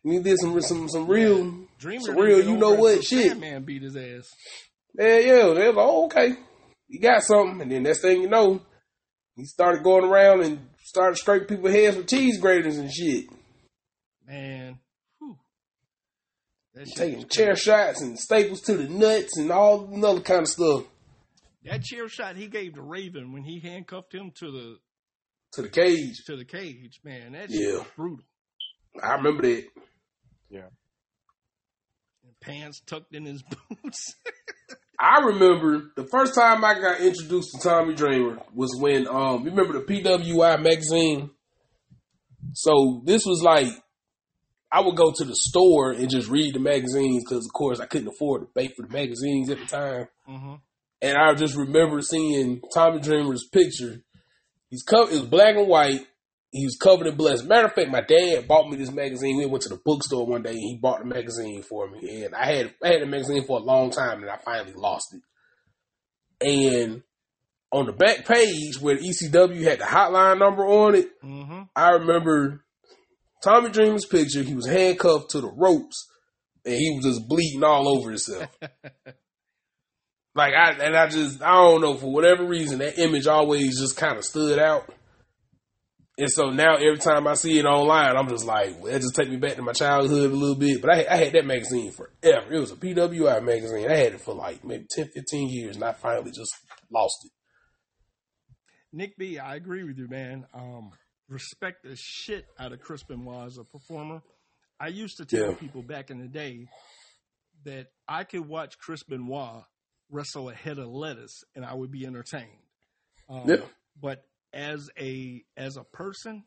[0.04, 3.28] he did some some some real Dreamer, some real you know what until shit.
[3.30, 4.28] Sandman beat his ass.
[4.98, 5.54] Yeah, yeah.
[5.54, 6.34] They was like, oh, okay.
[6.90, 7.62] He got something.
[7.62, 8.62] And then next thing you know,
[9.42, 13.26] he started going around and started scraping people's heads with cheese graters and shit.
[14.28, 14.80] Man,
[15.20, 15.38] whew.
[16.76, 17.62] That Taking chair crazy.
[17.62, 20.84] shots and staples to the nuts and all another kind of stuff.
[21.66, 24.78] That chair shot he gave to Raven when he handcuffed him to the
[25.54, 26.24] To the cage.
[26.28, 27.84] to the cage, man, that Yeah.
[27.96, 28.24] brutal.
[29.04, 29.66] I remember that.
[30.50, 30.68] Yeah.
[32.24, 33.44] And pants tucked in his
[33.84, 34.16] boots.
[35.02, 39.50] I remember the first time I got introduced to Tommy Dreamer was when um you
[39.50, 41.32] remember the PWI magazine?
[42.54, 43.68] So this was like
[44.72, 47.88] I would go to the store and just read the magazines because, of course, I
[47.88, 50.08] couldn't afford to pay for the magazines at the time.
[50.30, 50.54] Mm-hmm.
[51.02, 54.02] And I just remember seeing Tommy Dreamer's picture.
[54.70, 54.86] He's.
[54.88, 56.06] It was black and white.
[56.52, 57.36] He was covered in blood.
[57.36, 59.38] As a matter of fact, my dad bought me this magazine.
[59.38, 62.24] We went to the bookstore one day and he bought the magazine for me.
[62.26, 65.14] And I had I had the magazine for a long time and I finally lost
[65.14, 65.22] it.
[66.46, 67.04] And
[67.72, 71.62] on the back page where the ECW had the hotline number on it, Mm-hmm.
[71.76, 72.66] I remember
[73.44, 74.44] Tommy Dreamer's picture.
[74.44, 76.06] He was handcuffed to the ropes
[76.66, 78.50] and he was just bleeding all over himself.
[80.36, 83.96] like I and I just I don't know for whatever reason that image always just
[83.98, 84.94] kind of stood out.
[86.18, 89.16] And so now every time I see it online, I'm just like, well, that just
[89.16, 90.82] take me back to my childhood a little bit.
[90.82, 92.54] But I, I had that magazine forever.
[92.54, 93.90] It was a PWI magazine.
[93.90, 96.54] I had it for like maybe 10, 15 years, and I finally just
[96.92, 97.32] lost it.
[98.94, 100.46] Nick B, I agree with you, man.
[100.54, 100.92] Um,
[101.30, 104.22] respect the shit out of Chris Benoit as a performer.
[104.80, 105.56] I used to tell Yeah.
[105.56, 106.68] people back in the day
[107.64, 109.64] that I could watch Chris Benoit
[110.10, 112.60] wrestle a head of lettuce and I would be entertained.
[113.30, 113.66] Um, Yeah.
[114.02, 116.44] But as a as a person,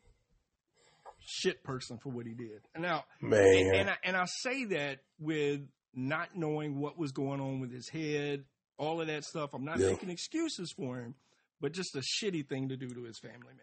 [1.21, 2.61] shit person for what he did.
[2.79, 5.61] Now Man, and I, and I say that with
[5.95, 8.45] not knowing what was going on with his head,
[8.79, 9.51] all of that stuff.
[9.55, 9.91] I'm not Yeah.
[9.91, 11.15] making excuses for him,
[11.61, 13.59] but just a shitty thing to do to his family, man.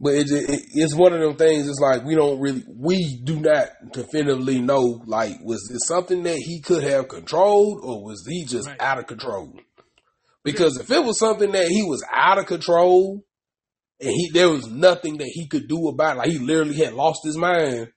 [0.00, 1.68] But it, it, it's one of them things.
[1.68, 5.02] It's like we don't really, we do not definitively know.
[5.06, 8.80] Like, was it something that he could have controlled, or was he just Right.
[8.80, 9.52] out of control?
[10.44, 13.24] Because if it was something that he was out of control,
[14.00, 16.94] and he there was nothing that he could do about, it, like he literally had
[16.94, 17.88] lost his mind,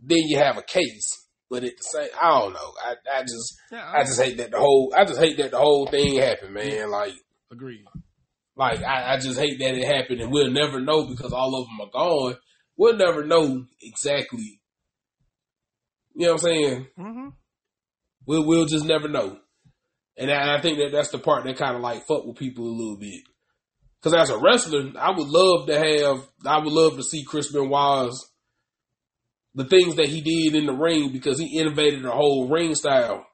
[0.00, 1.18] then you have a case.
[1.50, 2.72] But at the same, I don't know.
[2.82, 5.58] I, I just, Yeah, I just hate that the whole, I just hate that the
[5.58, 6.90] whole thing happened, man.
[6.90, 7.12] Like.
[7.50, 7.84] agree.
[8.56, 11.66] Like I, I just hate that it happened, and we'll never know because all of
[11.66, 12.36] them are gone.
[12.76, 14.60] We'll never know exactly.
[16.14, 16.86] You know what I'm saying?
[16.98, 17.28] Mm-hmm.
[18.26, 19.38] We'll we'll just never know.
[20.18, 22.66] And I, I think that that's the part that kind of like fuck with people
[22.66, 23.22] a little bit.
[24.02, 27.52] Because as a wrestler, I would love to have, I would love to see Chris
[27.52, 28.28] Benoit's
[29.54, 33.26] the things that he did in the ring because he innovated the whole ring style.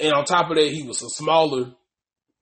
[0.00, 1.72] And on top of that, he was a smaller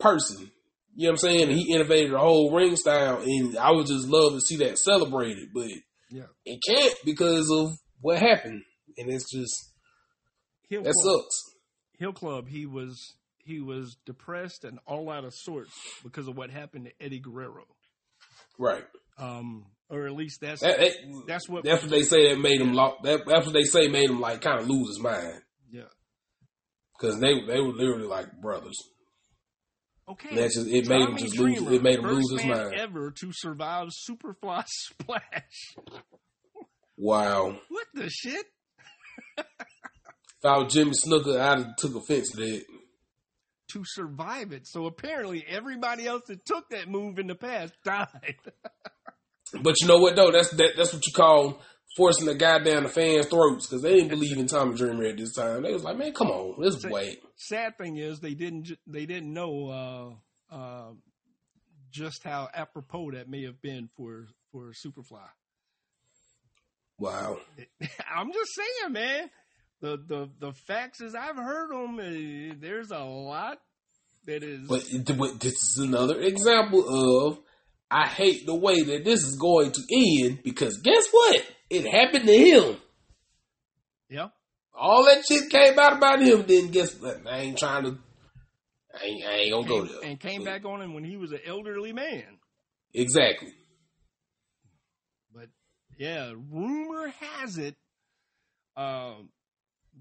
[0.00, 0.50] person.
[0.96, 1.42] You know what I'm saying?
[1.50, 4.78] And he innovated the whole ring style, and I would just love to see that
[4.78, 5.68] celebrated, but
[6.10, 6.26] Yeah.
[6.44, 8.62] it can't because of what happened,
[8.96, 9.72] and it's just
[10.68, 11.42] Hill that Club, sucks.
[11.98, 15.72] Hill Club, he was he was depressed and all out of sorts
[16.02, 17.64] because of what happened to Eddie Guerrero.
[18.58, 18.84] Right.
[19.18, 20.92] Um, or at least that's That, that,
[21.26, 22.72] that's what that's what they say that made him.
[22.72, 25.40] Lo- that, that's what they say made him like kind of lose his mind
[25.70, 25.82] yeah.
[26.98, 28.76] because they they were literally like brothers.
[30.08, 30.34] Okay.
[30.34, 32.74] That's just- it made him just lose- it made him lose his mind.
[32.74, 35.76] Ever to survive Superfly Splash.
[36.96, 37.58] Wow.
[37.68, 38.46] What the shit?
[39.36, 39.44] If
[40.44, 42.64] I was Jimmy Snuka, I'd have took offense to that.
[43.72, 44.66] To survive it.
[44.66, 48.36] So apparently everybody else that took that move in the past died.
[49.62, 50.30] But you know what though?
[50.30, 51.60] That's that, that's what you call
[51.96, 55.16] forcing the guy down the fans' throats because they didn't believe in Tommy Dreamer at
[55.16, 55.62] this time.
[55.62, 57.16] They was like, man, come on, this is Say- whack.
[57.36, 60.18] Sad thing is they didn't they didn't know
[60.50, 60.90] uh, uh,
[61.90, 65.26] just how apropos that may have been for for Superfly.
[66.98, 67.38] Wow.
[68.14, 69.30] I'm just saying, man.
[69.84, 73.58] The the the facts as I've heard them, uh, there's a lot
[74.24, 74.66] that is.
[74.66, 74.82] But,
[75.18, 77.38] but this is another example of
[77.90, 81.44] I hate the way that this is going to end because guess what?
[81.68, 82.76] It happened to him.
[84.08, 84.28] yeah,
[84.74, 86.46] All that shit came out about him.
[86.46, 87.20] Then guess what?
[87.26, 87.98] I ain't trying to.
[88.98, 90.08] I ain't, I ain't gonna go there.
[90.08, 92.38] and came back on him when he was an elderly man.
[92.94, 93.52] Exactly.
[95.34, 95.50] But
[95.98, 97.76] yeah, rumor has it
[98.78, 99.28] um,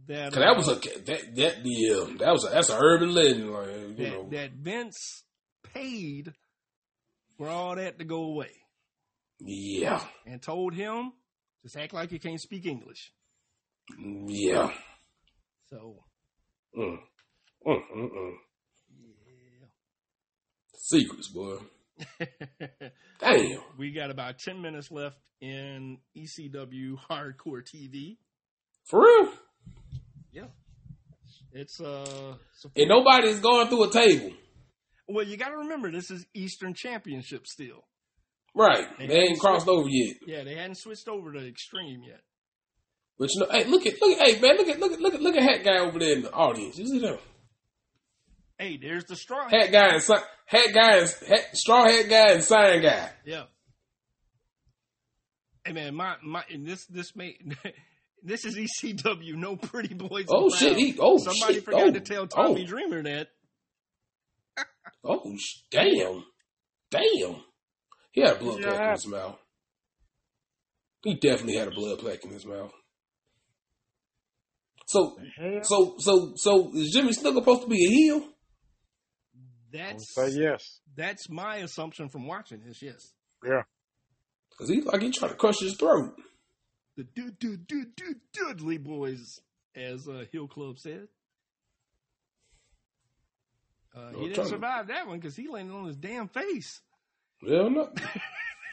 [0.07, 3.51] that that was uh, a that that yeah that was a, that's a urban legend.
[3.51, 4.27] Like you that, know.
[4.31, 5.23] that Vince
[5.73, 6.33] paid
[7.37, 8.51] for all that to go away
[9.39, 10.03] Yeah.
[10.25, 11.13] and told him
[11.63, 13.11] just act like you can't speak English.
[14.27, 14.71] Yeah.
[15.69, 16.03] So
[16.77, 16.97] Mm.
[17.67, 18.33] Mm, mm, mm.
[19.25, 19.67] yeah.
[20.75, 21.57] Secrets, boy.
[23.19, 23.59] Damn.
[23.77, 28.17] we got about 10 minutes left in ECW Hardcore TV.
[28.85, 29.31] For real.
[30.33, 30.47] Yeah.
[31.53, 34.31] It's, uh, so- And nobody's going through a table.
[35.07, 37.83] well, you got to remember, this is Eastern Championship still.
[38.55, 38.85] Right.
[38.97, 40.15] They They ain't haven't crossed over yet.
[40.27, 42.21] Yeah, they hadn't switched over to Extreme yet.
[43.19, 45.13] But you know, hey, look at look at hey man, look at look at look
[45.13, 46.77] at look at hat guy over there in the audience.
[46.79, 47.19] You see that?
[48.57, 49.47] Hey, there's the straw.
[49.49, 50.13] Hat guy and si-
[50.47, 53.11] hat guy and hat, straw hat guy and sign guy.
[53.25, 53.43] Yeah.
[55.65, 57.37] Hey man, my my and this this may
[58.23, 59.35] This is ECW.
[59.35, 60.25] No pretty boys.
[60.29, 60.57] Oh allowed.
[60.57, 60.77] shit!
[60.77, 61.65] He, oh Somebody shit!
[61.65, 63.27] forgot oh, to tell Tommy oh, Dreamer that.
[65.03, 65.35] oh,
[65.71, 66.23] damn,
[66.89, 67.35] damn.
[68.11, 68.69] He had a blood Yeah.
[68.69, 69.39] plaque in his mouth.
[71.03, 72.71] He definitely had a blood plaque in his mouth.
[74.85, 75.17] So,
[75.63, 78.27] so, so, so is Jimmy Snuka supposed to be a heel?
[79.71, 80.79] That's say yes.
[80.95, 82.81] that's my assumption from watching this.
[82.81, 83.13] Yes,
[83.43, 83.63] Yeah.
[84.51, 86.13] Because he's like he trying to crush his throat.
[86.95, 89.39] The dude, dude, dude, dude, Dudley boys,
[89.75, 91.07] as uh, Hill Club said.
[93.95, 96.81] Uh, No he didn't survive that one because he landed on his damn face.
[97.41, 97.89] Well, no.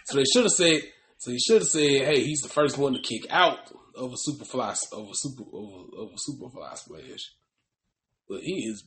[0.07, 0.81] so they should have said.
[1.19, 3.59] So he should have said, "Hey, he's the first one to kick out
[3.95, 7.35] of a superfly of a super of a, superfly splash."
[8.29, 8.85] But he is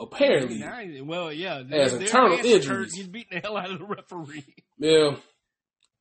[0.00, 2.46] apparently, well, yeah, Has internal is hurt.
[2.46, 2.94] injuries.
[2.94, 4.44] He's beating the hell out of the referee,
[4.78, 5.16] yeah.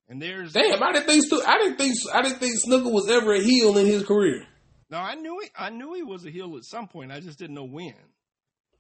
[0.10, 3.34] And there's Damn, I didn't think I didn't think I didn't think Snuka was ever
[3.34, 4.46] a heel in his career.
[4.90, 4.98] no.
[4.98, 7.12] I knew he, I knew he was a heel at some point.
[7.12, 7.94] I just didn't know when.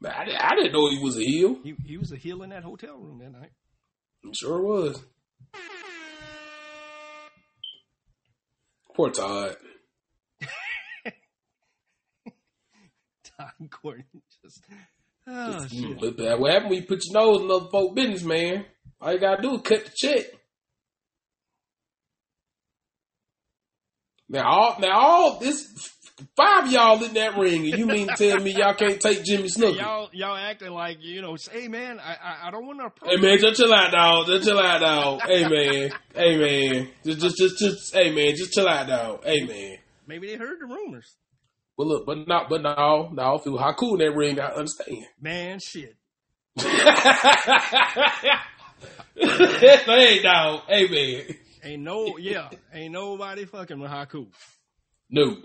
[0.01, 1.57] But I, I didn't know he was a heel.
[1.63, 3.51] He he was a heel in that hotel room that night.
[4.33, 5.01] Sure was.
[8.95, 9.55] Poor Todd.
[13.23, 13.51] Todd
[13.81, 14.05] Gordon
[14.43, 14.63] just
[15.27, 15.99] oh shit.
[15.99, 18.65] But, but what happened when you put your nose in other folk business, man?
[19.01, 20.25] All you gotta do is cut the check.
[24.33, 25.93] Now all now all this
[26.35, 29.47] five y'all in that ring, and you mean to tell me y'all can't take Jimmy
[29.47, 29.77] Snuka?
[29.77, 31.37] Y'all y'all acting like you know.
[31.51, 32.91] Hey man, I I, I don't want to.
[33.07, 34.25] Hey man, just chill out, dog.
[34.25, 35.21] Just chill out, dog.
[35.21, 39.23] Hey man, hey man, just just just just hey man, just chill out, dog.
[39.23, 39.77] Hey man.
[40.07, 41.15] Maybe they heard the rumors.
[41.77, 43.35] But look, but not, but no, no.
[43.35, 45.05] If it was Haku in that ring, I understand.
[45.21, 45.95] Man, shit.
[49.15, 50.61] hey, dog.
[50.67, 51.37] Hey man.
[51.63, 52.49] Ain't no yeah.
[52.73, 54.27] Ain't nobody fucking with Haku.
[55.09, 55.37] No,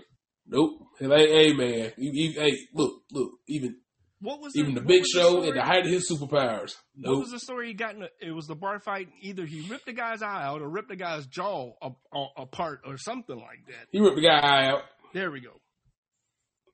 [0.47, 0.79] nope.
[0.99, 1.91] Hey, hey man.
[1.97, 3.31] You, you, hey, look, look.
[3.47, 3.77] Even
[4.21, 5.47] What was even the what Big was Show story?
[5.49, 6.75] at the height of his superpowers.
[6.95, 7.19] What Nope.
[7.21, 8.01] was the story he got in?
[8.01, 9.07] The, it was the bar fight.
[9.21, 12.81] Either he ripped the guy's eye out or ripped the guy's jaw a, a, apart
[12.85, 13.87] or something like that.
[13.91, 14.81] He ripped the guy eye out
[15.13, 15.51] There we go.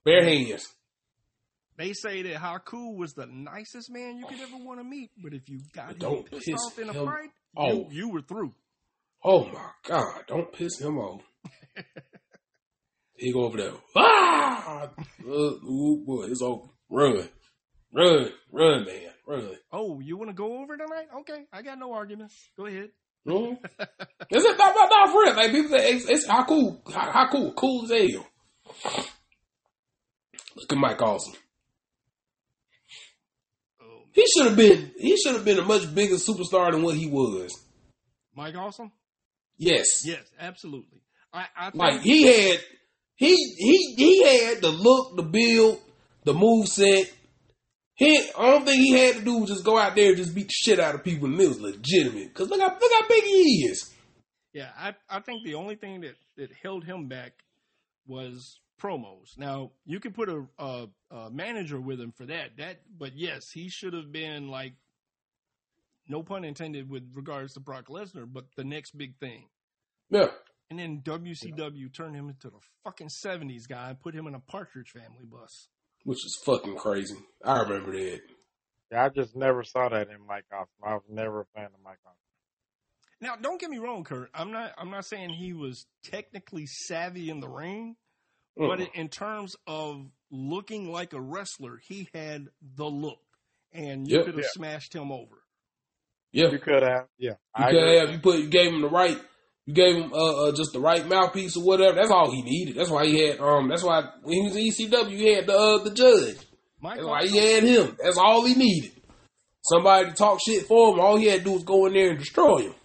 [0.03, 0.67] bare hands.
[1.77, 5.33] They say that Haku was the nicest man you could ever want to meet, but
[5.33, 8.53] if you got him pissed piss off in a fight, you, you were through.
[9.27, 10.21] Oh my God!
[10.27, 11.21] Don't piss him off.
[13.15, 13.71] he go over there.
[13.95, 14.89] Ah!
[15.27, 16.67] Uh, ooh, boy, it's over.
[16.91, 17.27] Run,
[17.91, 19.49] run, run, man, run.
[19.71, 21.07] Oh, you want to go over tonight?
[21.21, 22.35] Okay, I got no arguments.
[22.55, 22.89] Go ahead.
[23.27, 23.57] Mhm.
[24.29, 25.35] Is it not, not, not for real?
[25.35, 28.27] Like people say, it's, it's how cool, how, how cool, cool as hell.
[30.55, 31.33] Look at Mike Awesome.
[33.81, 34.91] Oh, He should have been.
[34.99, 37.51] He should have been a much bigger superstar than what he was.
[38.35, 38.91] Mike Awesome?
[39.57, 40.05] Yes.
[40.05, 41.01] Yes, absolutely.
[41.33, 42.59] I, I Like he had,
[43.15, 45.81] he he he had the look, the build,
[46.23, 47.11] the move set.
[47.95, 50.47] He, all thing he had to do was just go out there and just beat
[50.47, 52.33] the shit out of people, and it was legitimate.
[52.33, 53.93] Cause look how look how big he is.
[54.53, 57.33] yeah, I, I think the only thing that, that held him back
[58.05, 59.37] was promos.
[59.37, 62.57] Now you can put a, a, a manager with him for that.
[62.57, 64.73] That, but yes, he should have been like,
[66.07, 69.47] no pun intended with regards to Brock Lesnar, but the next big thing.
[70.09, 70.27] Yeah.
[70.69, 74.39] And then WCW turned him into the fucking seventies guy and put him in a
[74.39, 75.67] Partridge Family bus.
[76.03, 77.17] Which is fucking crazy.
[77.43, 78.21] I remember that.
[78.91, 80.67] Yeah, I just never saw that in Mike Awesome.
[80.83, 82.17] I was never a fan of Mike Awesome.
[83.21, 84.29] Now, don't get me wrong, Kurt.
[84.33, 84.73] I'm not.
[84.77, 87.95] I'm not saying he was technically savvy in the ring,
[88.57, 88.93] but Mm.
[88.93, 93.21] in terms of looking like a wrestler, he had the look,
[93.71, 94.25] and you Yep.
[94.25, 94.49] could have Yeah.
[94.51, 95.43] smashed him over.
[96.35, 96.51] Yeah.
[96.51, 97.31] You could have, yeah.
[97.57, 97.97] You I could agree.
[97.97, 99.17] have you put you gave him the right
[99.65, 101.95] you gave him uh, uh just the right mouthpiece or whatever.
[101.95, 102.75] That's all he needed.
[102.75, 105.57] That's why he had um that's why when he was in ECW he had the
[105.57, 106.37] uh, the judge.
[106.81, 107.97] Mike, That's why he had him.
[108.03, 108.91] That's all he needed.
[109.63, 110.99] Somebody to talk shit for him.
[110.99, 112.75] All he had to do was go in there and destroy him.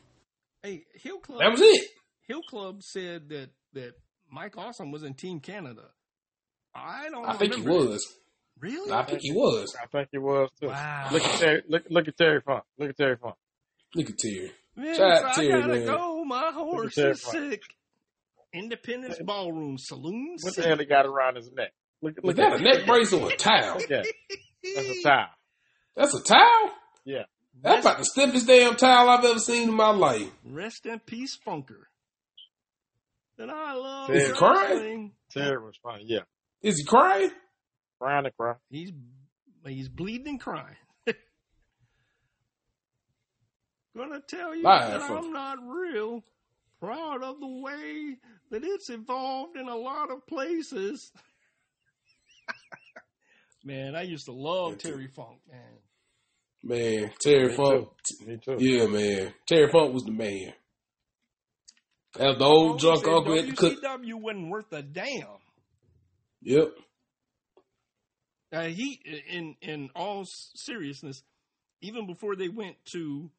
[0.62, 1.40] hey, Hill Club.
[1.40, 1.88] That was it.
[2.26, 3.92] Hill Club said that that
[4.30, 5.82] Mike Awesome was in Team Canada.
[6.74, 7.28] I don't.
[7.28, 7.90] I think he remember that.
[7.90, 8.16] was.
[8.60, 8.92] Really?
[8.92, 9.74] I think he was.
[9.82, 10.68] I think he was too.
[10.68, 11.08] Wow.
[11.12, 11.62] Look at Terry.
[11.68, 12.64] Look, look at Terry Funk.
[12.78, 13.34] Look at Terry Funk.
[13.94, 14.52] Look at Terry.
[14.76, 15.86] Vince, Shout out I gotta man.
[15.86, 16.24] go.
[16.24, 17.62] My horse is sick.
[18.52, 20.36] Independence Ballroom Saloon.
[20.42, 21.72] What the hell he got around his neck?
[22.02, 23.78] Look, Was look that a neck brace or a towel?
[23.78, 24.14] Look at it.
[24.74, 25.26] That's a towel.
[25.96, 26.70] That's a towel?
[27.04, 27.22] Yeah.
[27.62, 30.30] That's about the stiffest damn towel I've ever seen in my life.
[30.44, 31.84] Rest in peace, Funker.
[33.38, 35.12] And I love Is he crying?
[35.30, 36.04] Terry was funny.
[36.06, 36.20] Yeah.
[36.62, 37.30] Is he crying?
[38.00, 38.56] Crying and crying.
[38.70, 38.92] He's
[39.66, 40.76] he's bleeding and crying.
[43.96, 46.22] Gonna tell you Live that from- I'm not real.
[46.80, 48.16] proud of the way
[48.50, 51.12] that it's evolved in a lot of places.
[53.64, 54.90] man, I used to love Me too.
[54.92, 55.60] Terry Funk, man.
[56.62, 57.88] Man, Terry Me Funk.
[58.06, 58.26] too.
[58.26, 58.56] Me too.
[58.58, 59.34] Yeah, man.
[59.46, 60.52] Terry Funk was the man.
[62.16, 63.82] That the old Always drunk said uncle at the cook.
[63.82, 65.26] WCW wasn't worth a damn.
[66.42, 66.68] Yep.
[68.52, 71.22] Uh, he, in in all seriousness,
[71.80, 73.30] even before they went to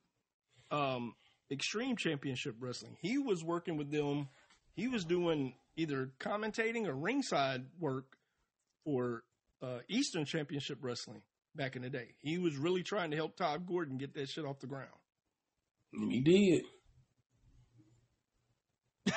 [0.71, 1.15] um,
[1.51, 4.29] Extreme Championship Wrestling, he was working with them.
[4.73, 8.05] He was doing either commentating or ringside work
[8.85, 9.23] for
[9.61, 11.21] uh, Eastern Championship Wrestling
[11.55, 12.15] back in the day.
[12.19, 14.87] He was really trying to help Todd Gordon get that shit off the ground.
[15.93, 16.63] And he did.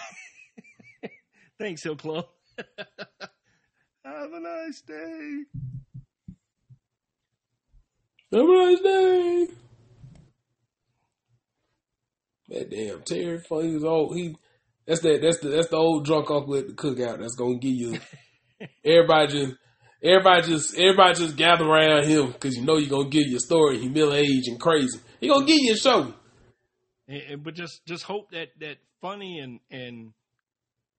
[1.58, 2.26] Thanks, Hill Club.
[4.04, 5.42] Have a nice day.
[8.32, 9.46] Have a nice day.
[12.48, 13.64] That damn Terry Funk.
[13.64, 14.16] He was old.
[14.16, 14.36] He
[14.86, 15.20] that's that.
[15.22, 17.20] That's the that's the old drunk uncle at the cookout.
[17.20, 17.98] That's gonna give you.
[18.84, 19.54] everybody just.
[20.02, 23.78] Everybody just everybody just gather around him because you know you're gonna give your story.
[23.78, 24.98] He middle aged and crazy.
[25.18, 26.12] He gonna give you a show.
[27.08, 30.12] And, and- but just just hope that that funny and and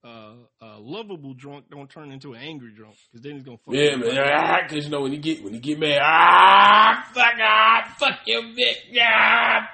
[0.05, 3.73] uh, uh, lovable drunk don't turn into an angry drunk because then he's gonna fuck
[3.73, 4.17] Yeah, man.
[4.17, 4.27] up.
[4.35, 8.19] Ah, Cause you know when you get when you get mad, ah, fuck, ah, fuck
[8.25, 9.65] your bitch, yeah.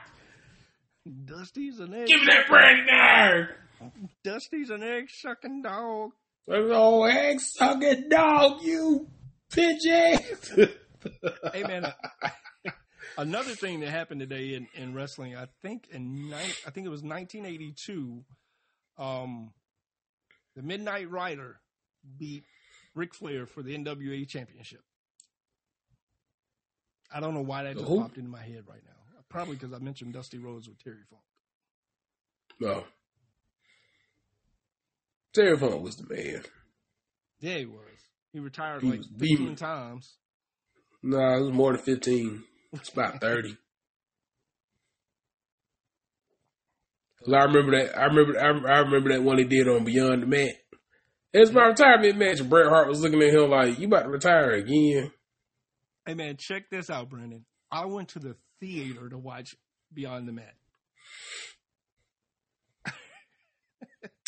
[1.25, 2.07] Dusty's an egg.
[2.07, 3.57] Give me that brandy there.
[4.23, 6.11] Dusty's an egg sucking dog.
[6.47, 9.07] Oh, egg sucking dog, you
[9.51, 10.69] bitch.
[11.51, 12.29] Hey man, uh,
[13.17, 16.91] another thing that happened today in, in wrestling, I think in nine, I think it
[16.91, 18.23] was 1982.
[18.99, 19.51] Um,
[20.61, 21.59] the Midnight Rider
[22.19, 22.43] beat
[22.93, 24.81] Ric Flair for the NWA Championship.
[27.13, 27.99] I don't know why that just Who?
[28.01, 29.21] popped into my head right now.
[29.29, 31.21] Probably because I mentioned Dusty Rhodes with Terry Funk.
[32.59, 32.83] no.
[35.33, 36.43] Terry Funk was the man.
[37.39, 37.77] Yeah, he was.
[38.33, 39.55] He retired He like was 15 beaming.
[39.55, 40.17] times.
[41.01, 42.43] Nah, it was more than 15.
[42.73, 43.57] It's about 30.
[47.23, 47.97] 'Cause I remember that.
[47.97, 48.39] I remember.
[48.39, 50.55] I, I remember that one he did on Beyond the Mat.
[51.33, 52.39] It was my retirement match.
[52.39, 55.11] and Bret Hart was looking at him like, "You about to retire again?"
[56.05, 57.45] Hey man, check this out, Brandon.
[57.71, 59.55] I went to the theater to watch
[59.93, 60.55] Beyond the Mat.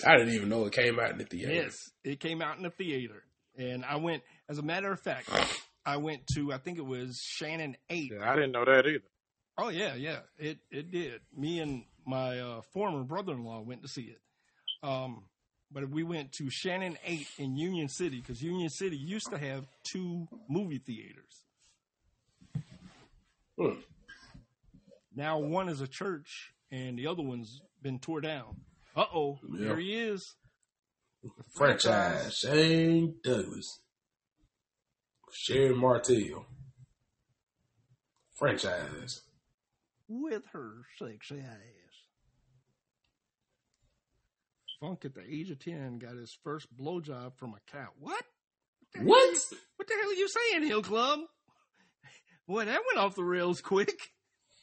[0.05, 1.51] I didn't even know it came out in the theater.
[1.51, 3.23] Yes, it came out in the theater,
[3.57, 4.21] and I went.
[4.49, 5.29] As a matter of fact,
[5.85, 6.53] I went to.
[6.53, 8.11] I think it was Shannon Eight.
[8.13, 9.03] Yeah, I didn't know that either.
[9.57, 11.21] Oh yeah, yeah, it it did.
[11.35, 14.19] Me and my uh, former brother-in-law went to see it.
[14.81, 15.23] Um,
[15.71, 19.65] but we went to Shannon Eight in Union City because Union City used to have
[19.83, 21.43] two movie theaters.
[23.57, 23.79] Hmm.
[25.15, 28.57] Now one is a church, and the other one's been tore down.
[28.95, 29.67] Uh oh, Yeah.
[29.69, 30.35] there he is.
[31.23, 33.79] The Franchise Shane Douglas,
[35.31, 36.45] Sherri Martel.
[38.35, 39.21] Franchise.
[40.09, 41.82] with her sexy ass.
[44.83, 47.87] Funk at the age of 10 got his first blowjob from a cow.
[48.01, 48.21] What?
[49.01, 49.29] What?
[49.33, 51.19] you- what the hell are you saying, Hill Club?
[52.49, 53.93] Boy, that went off the rails quick.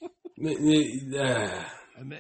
[0.43, 1.73] Ah.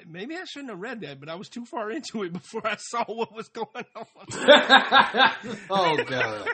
[0.06, 2.77] Maybe I shouldn't have read that, but I was too far into it before I
[2.77, 3.66] saw what was going
[3.97, 4.06] on.
[5.70, 6.47] oh god.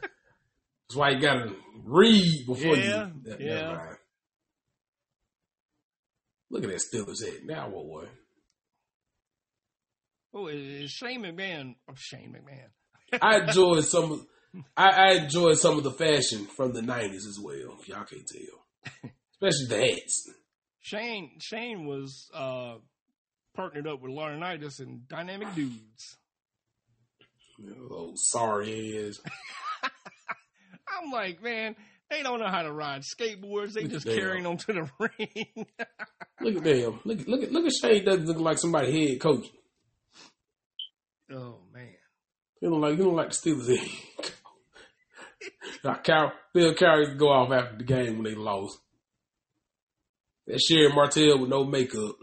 [0.00, 1.52] That's why you gotta
[1.84, 3.36] read before Yeah, you.
[3.38, 3.92] Yeah.
[6.50, 7.42] Look at that Steelers head.
[7.44, 7.84] Now what?
[7.84, 8.08] What?
[10.32, 11.74] Oh, it's Shane McMahon.
[11.88, 13.18] Oh, Shane McMahon.
[13.22, 14.12] I enjoy some.
[14.12, 14.26] Of,
[14.76, 17.78] I, I enjoy some of the fashion from the '90s as well.
[17.86, 20.30] Y'all can't tell, especially the hats.
[20.80, 22.74] Shane Shane was uh,
[23.54, 26.16] partnered up with Laurinaitis and Dynamic Dudes.
[27.90, 29.20] Oh, sorry ass.
[31.02, 31.76] I'm like, man,
[32.10, 33.74] they don't know how to ride skateboards.
[33.74, 35.66] They just carrying them to the ring.
[36.40, 37.00] Look at them.
[37.04, 39.46] Look, look at look at Shane Douglas looking like somebody head coach.
[41.32, 41.88] Oh man,
[42.60, 44.32] He don't like he don't like the Steelers
[45.84, 48.78] now, Cal, Bill Cowher go off after the game when they lost.
[50.46, 52.16] That Sherri Martel with no makeup.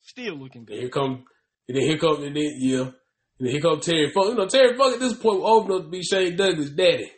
[0.00, 0.78] still looking And good.
[0.78, 1.24] here come,
[1.68, 2.92] and then here come, and then yeah, and
[3.40, 4.28] then here come Terry Funk.
[4.28, 7.10] You know, Terry Funk at this point was old enough to be Shane Douglas' daddy.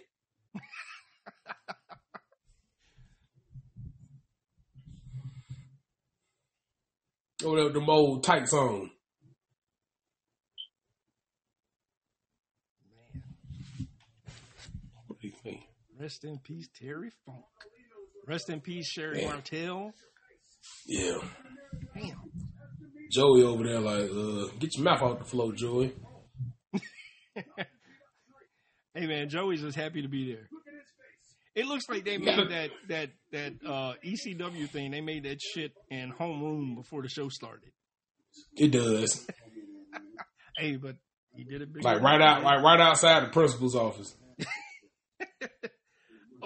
[7.44, 8.90] Over there with them old tights on.
[13.14, 13.22] Man,
[15.06, 15.62] What do you think?
[16.00, 17.44] Rest in peace, Terry Funk.
[18.26, 19.28] Rest in peace, Sherri Man.
[19.28, 19.92] Martel.
[20.86, 21.18] Yeah.
[21.94, 22.22] Damn.
[23.12, 25.92] Joey over there, like, uh, get your mouth off the floor, Joey.
[28.92, 30.48] Hey man, Joey's just happy to be there.
[31.54, 34.90] It looks like they made that that that uh, ECW thing.
[34.90, 37.70] They made that shit in homeroom before the show started.
[38.56, 39.26] It does.
[40.58, 40.96] Hey, but
[41.32, 41.84] he did it big.
[41.84, 44.14] Like right out, like right outside the principal's office.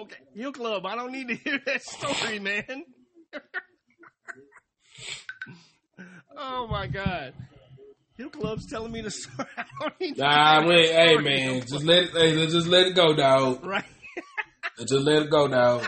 [0.05, 0.85] Okay, Hill Club.
[0.85, 2.83] I don't need to hear that story, man.
[6.37, 7.33] oh my god,
[8.17, 9.47] Hill Club's telling me the story.
[9.57, 12.95] I don't need to Nah, wait, hey man, just let it, hey, just let it
[12.95, 13.65] go, dog.
[13.65, 13.83] right.
[14.79, 15.87] Just let it go, dog.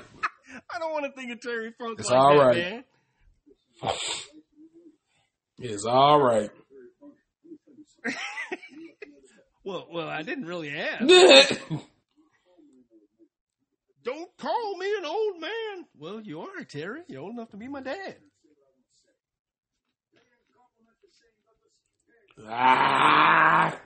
[0.74, 2.84] I don't want to think of Terry Funk It's like all that, man.
[5.60, 6.50] It's all right.
[9.66, 11.04] Well, well, I didn't really ask.
[14.08, 15.86] Yeah, Don't call me an old man.
[15.98, 17.02] Well, you are, Terry.
[17.08, 18.16] You're old enough to be my dad.
[22.48, 23.78] ah,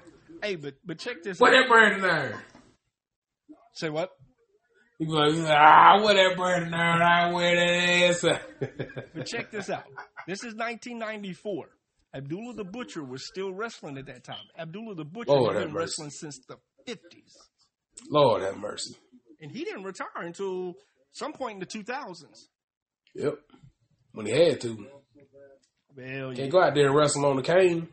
[0.41, 1.61] Hey, but but check this what out.
[1.63, 2.43] that Brandon there?
[3.73, 4.09] Say what?
[4.97, 6.79] He be like, ah, what that Brandon there?
[6.81, 8.39] I wear that ass.
[9.15, 9.83] But check this out.
[10.27, 11.65] This is 1994.
[12.13, 14.43] Abdullah the Butcher was still wrestling at that time.
[14.57, 15.79] Abdullah the Butcher Lord had been mercy.
[16.03, 16.57] wrestling since the
[16.87, 16.97] 50s.
[18.09, 18.95] Lord have mercy.
[19.41, 20.75] And he didn't retire until
[21.11, 22.15] some point in the 2000s.
[23.15, 23.35] Yep.
[24.13, 24.87] When he had to.
[25.95, 26.33] Well, yeah.
[26.35, 27.87] Can't go out there and wrestle on the cane.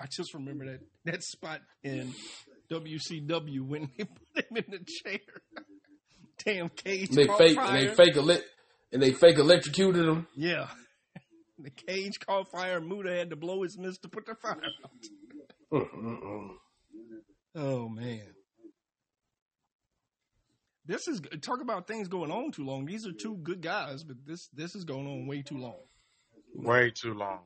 [0.00, 2.12] I just remember that, that spot in
[2.70, 5.18] WCW when they put him in the chair.
[6.44, 7.76] Damn cage And they fake fire.
[7.78, 8.42] and they fake ele-
[8.92, 10.26] and they fake electrocuted him.
[10.36, 10.68] Yeah.
[11.56, 12.80] The cage caught fire.
[12.80, 14.90] Muta had to blow his mist to put the fire out.
[15.72, 16.48] Mm-mm-mm.
[17.54, 18.26] Oh man.
[20.86, 22.84] This is talk about things going on too long.
[22.84, 25.78] These are two good guys, but this this is going on way too long.
[26.54, 27.40] Way too long.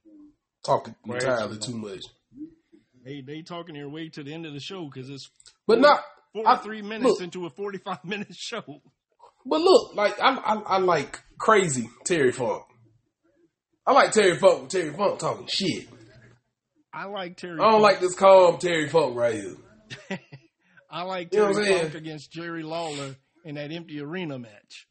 [0.65, 2.05] Talking Way entirely too too much.
[3.05, 5.31] They they talking their way to the end of the show because it's
[5.67, 6.01] But not
[6.33, 7.21] forty I- three minutes look.
[7.23, 8.65] into a forty five minute show.
[9.47, 12.65] But look, like I, I, I like crazy Terry Funk.
[13.87, 14.69] I like Terry Funk.
[14.69, 15.87] Terry Funk talking shit.
[16.93, 17.55] I like Terry.
[17.55, 17.83] I don't Funk.
[17.83, 19.57] like this calm Terry Funk right here.
[20.91, 24.87] I like You know Terry what Funk against Jerry Lawler in that empty arena match.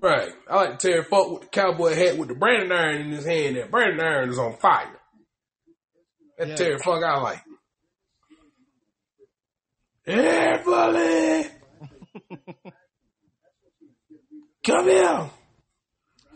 [0.00, 0.30] Right.
[0.48, 3.56] I like Terry Funk with the cowboy hat with the branding iron in his hand.
[3.56, 4.98] That branding iron is on fire.
[6.38, 6.56] That Yeah.
[6.56, 7.42] Terry Funk I like.
[10.64, 11.46] Bully.
[14.64, 15.30] Come here.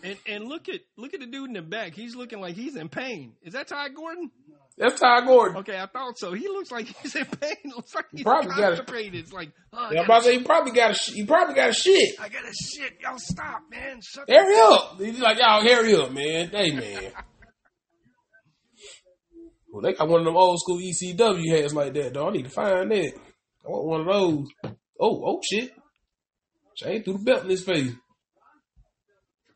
[0.02, 1.94] And and look at look at the dude in the back.
[1.94, 3.34] He's looking like he's in pain.
[3.42, 4.30] Is that Ty Gordon?
[4.78, 5.56] That's Ty Gordon.
[5.58, 6.34] Okay, I thought so.
[6.34, 7.56] He looks like he's in pain.
[7.74, 8.76] looks like he's Probably got it.
[8.76, 9.14] constipated.
[9.14, 11.70] It's like, oh, Yeah, about to say he probably got a sh- he probably got
[11.70, 12.20] a shit.
[12.20, 12.98] I got a shit.
[13.00, 14.00] Y'all stop, man.
[14.02, 15.00] Shut Hurry up.
[15.00, 16.48] He's like, y'all hurry up, man.
[16.50, 17.10] Hey man.
[19.72, 22.28] well, they got one of them old school ECW hats like that, though.
[22.28, 23.12] I need to find that.
[23.14, 24.46] I want one of those.
[25.00, 25.72] Oh, oh shit.
[26.74, 27.92] Shane threw the belt in his face.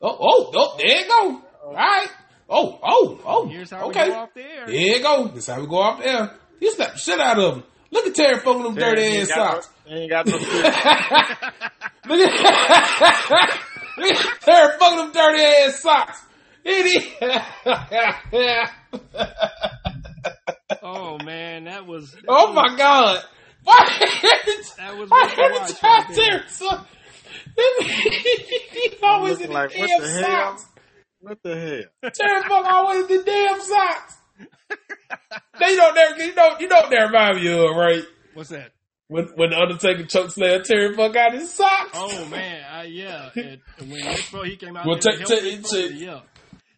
[0.01, 1.41] Oh, oh, oh, there you go.
[1.65, 2.07] All right.
[2.53, 3.47] Oh, oh, oh.
[3.47, 4.07] Here's how okay.
[4.07, 4.65] we go off the air.
[4.67, 5.27] There you go.
[5.29, 6.35] This how we go off there.
[6.59, 7.63] He slapped the shit out of him.
[7.91, 9.69] Look at Terry fucking them dirty ass got socks.
[9.89, 10.33] no- ain't got no.
[10.37, 10.49] Look at,
[13.97, 16.21] look at Terry fucking them dirty ass socks.
[16.65, 17.05] Idiot.
[20.83, 22.11] Oh man, that was.
[22.11, 23.23] That oh was, my god.
[23.63, 23.75] Why?
[24.77, 26.29] That was Why worth the every watch time right there.
[26.29, 26.85] Terry son,
[27.55, 30.65] he always in Looking the like, damn the socks.
[31.21, 32.11] What the hell?
[32.13, 34.17] Terry fuck always in the damn socks.
[35.59, 38.03] Now you know that you know you know what that remind me of, right?
[38.33, 38.71] What's that?
[39.07, 41.91] When when the Undertaker chokes Slayer, Terry fuck out his socks.
[41.93, 43.29] Oh man, I, yeah.
[43.35, 45.89] And when Nick Fo- he came out, Well, there take- to help take- Mick Foley,
[45.89, 46.19] take- yeah.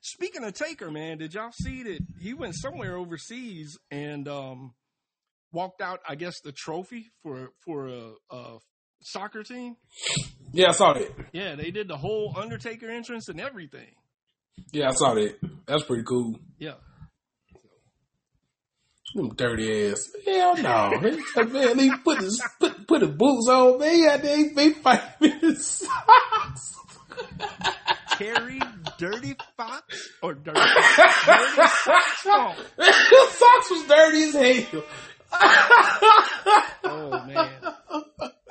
[0.01, 4.73] Speaking of Taker, man, did y'all see that he went somewhere overseas and um,
[5.53, 6.01] walked out?
[6.09, 8.57] I guess the trophy for for a, a
[9.01, 9.77] soccer team.
[10.51, 11.09] Yeah, I saw that.
[11.31, 13.93] Yeah, they did the whole Undertaker entrance and everything.
[14.71, 15.35] Yeah, I saw that.
[15.67, 16.39] That's pretty cool.
[16.59, 16.73] Yeah.
[19.15, 20.09] Them dirty ass.
[20.25, 20.99] Hell no.
[20.99, 23.93] man, he put his put put his boots on, man.
[23.93, 26.75] He out there, he be fighting his socks.
[28.17, 28.59] Terry
[28.97, 32.57] Dirty Fox or Dirty, dirty Fox Funk.
[32.77, 34.33] his socks was dirty as
[34.71, 34.83] hell.
[36.85, 37.51] Oh man.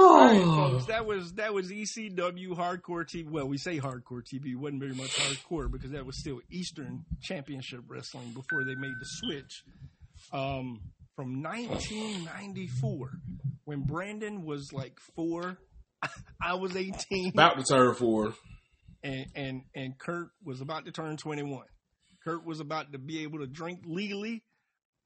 [0.00, 0.70] Right, oh.
[0.70, 3.28] folks, that was that was ECW Hardcore TV.
[3.28, 4.52] Well, we say Hardcore TV.
[4.52, 8.94] It wasn't very much hardcore because that was still Eastern Championship Wrestling before they made
[8.98, 9.64] the switch.
[10.32, 10.80] Um,
[11.16, 13.10] from 1994,
[13.64, 15.58] when Brandon was like four,
[16.42, 17.30] I was 18.
[17.34, 18.34] About to turn four.
[19.02, 21.64] and and and Kurt was about to turn 21.
[22.24, 24.42] Kurt was about to be able to drink legally.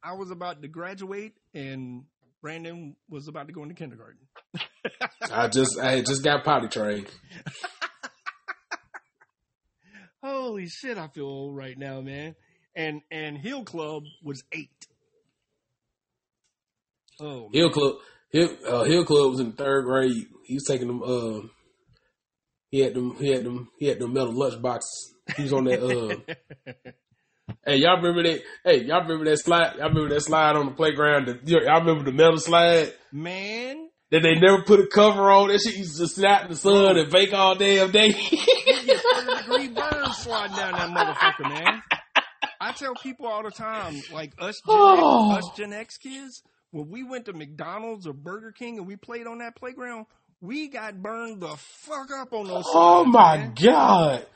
[0.03, 2.05] I was about to graduate, and
[2.43, 4.21] Brandon was about to go into kindergarten.
[5.33, 7.09] I just I just got potty trained.
[10.23, 12.35] Holy shit, I feel old right now, man.
[12.75, 14.71] And and Hill Club was eight.
[17.21, 17.51] Oh, man.
[17.53, 17.95] Hill Club
[18.31, 20.27] Hill uh, Hill Club was in third grade.
[20.45, 21.47] He was taking them uh
[22.71, 25.15] he had them he had them he had them metal lunch boxes.
[25.37, 26.17] He was on that uh
[27.67, 28.43] Hey, y'all remember that?
[28.65, 29.77] Hey, y'all remember that slide?
[29.77, 31.27] Y'all remember that slide on the playground?
[31.27, 33.89] The, y'all remember the metal slide man.
[34.11, 35.49] That they never put a cover on?
[35.49, 38.15] That shit used to out in the sun and bake all damn day.
[38.67, 41.83] You get 30 degree burns sliding down that motherfucker, man.
[42.61, 45.35] I tell people all the time, like us Gen, Oh.
[45.37, 48.97] X, us Gen X kids, when we went to McDonald's or Burger King and we
[48.97, 50.07] played on that playground,
[50.41, 52.65] we got burned the fuck up on those.
[52.69, 53.55] oh my man.
[53.63, 54.27] god!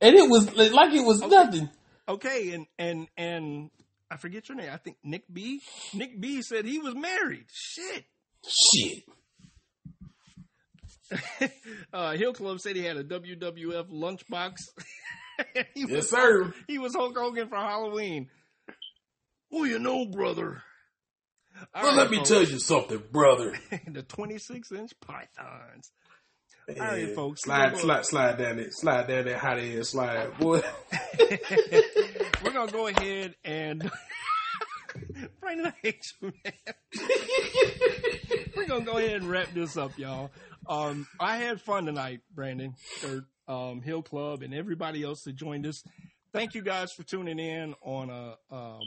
[0.00, 1.68] And it was like it was nothing.
[2.08, 3.70] Okay, and and and
[4.10, 4.70] I forget your name.
[4.72, 5.60] I think Nick B.
[5.94, 6.42] Nick B.
[6.42, 7.46] said he was married.
[7.52, 8.04] Shit.
[8.46, 9.04] Shit.
[11.92, 14.54] uh, Hill Club said he had a WWF lunchbox.
[15.74, 16.54] he, Yes, was, sir.
[16.66, 18.28] he was Hulk Hogan for Halloween.
[19.50, 20.62] Well, you know, brother.
[21.74, 22.28] All Well, right, let me folks.
[22.30, 23.52] tell you something, brother.
[23.86, 25.92] the 26 inch pythons.
[26.68, 27.14] All right, Yeah.
[27.14, 27.42] folks.
[27.42, 28.68] Slide, slide, slide down it.
[28.72, 30.62] Slide down that hot ass slide, boy.
[32.42, 33.90] We're gonna go ahead and
[35.40, 35.72] Brandon,
[36.20, 36.32] man.
[38.56, 40.30] We're gonna go ahead and wrap this up, y'all.
[40.66, 45.66] Um, I had fun tonight, Brandon, Kurt, um, Hill Club, and everybody else that joined
[45.66, 45.82] us.
[46.32, 48.80] Thank you guys for tuning in on a, um,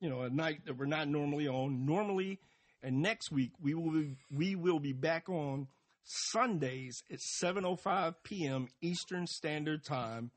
[0.00, 1.84] you know, a night that we're not normally on.
[1.86, 2.38] Normally,
[2.82, 5.68] and next week we will be, we will be back on
[6.04, 8.68] Sundays at 7:05 p.m.
[8.80, 10.30] Eastern Standard Time.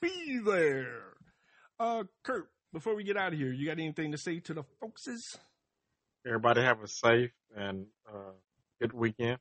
[0.00, 1.14] Be there.
[1.78, 4.62] Uh, Kurt, before we get out of here, you got anything to say to the
[4.82, 5.38] folkses?
[6.26, 8.32] Everybody have a safe and uh,
[8.82, 9.38] good weekend.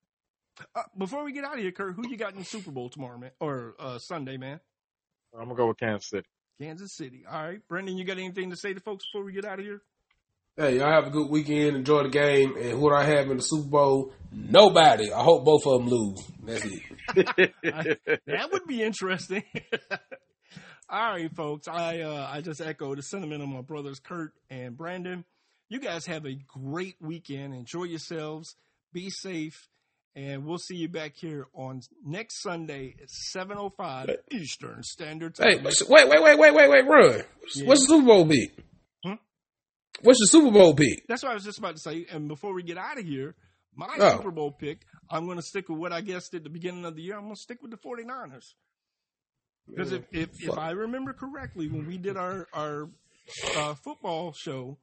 [0.74, 2.88] Uh, before we get out of here, Kurt, who you got in the Super Bowl
[2.88, 4.62] tomorrow, man, or uh, Sunday, man?
[5.34, 6.28] I'm gonna go with Kansas City.
[6.62, 7.26] Kansas City.
[7.30, 9.66] All right, Brendan, you got anything to say to folks before we get out of
[9.66, 9.82] here?
[10.56, 11.76] Hey, y'all have a good weekend.
[11.76, 12.56] Enjoy the game.
[12.56, 14.14] And who do I have in the Super Bowl?
[14.32, 15.12] Nobody.
[15.12, 16.24] I hope both of them lose.
[16.42, 17.54] That's it.
[18.26, 19.44] That would be interesting.
[20.90, 21.68] All right, folks.
[21.68, 25.26] I uh, I just echo the sentiment of my brothers Kurt and Brandon.
[25.70, 27.56] You guys have a great weekend.
[27.56, 28.56] Enjoy yourselves.
[28.94, 29.68] Be safe.
[30.18, 35.50] And we'll see you back here on next Sunday at 7.05 Eastern Standard Time.
[35.50, 37.24] hey, wait, wait, wait, wait, wait, wait, run.
[37.42, 37.66] What's, Yeah.
[37.68, 38.52] what's the Super Bowl pick?
[39.04, 39.14] Hmm?
[40.04, 41.06] What's the Super Bowl pick?
[41.10, 42.06] That's what I was just about to say.
[42.10, 43.36] And before we get out of here,
[43.76, 44.16] my Oh.
[44.18, 46.96] Super Bowl pick, I'm going to stick with what I guessed at the beginning of
[46.96, 47.16] the year.
[47.16, 48.54] I'm going to stick with the 49ers.
[49.68, 52.90] Because if, if, if I remember correctly, when we did our, our
[53.58, 54.78] uh, football show,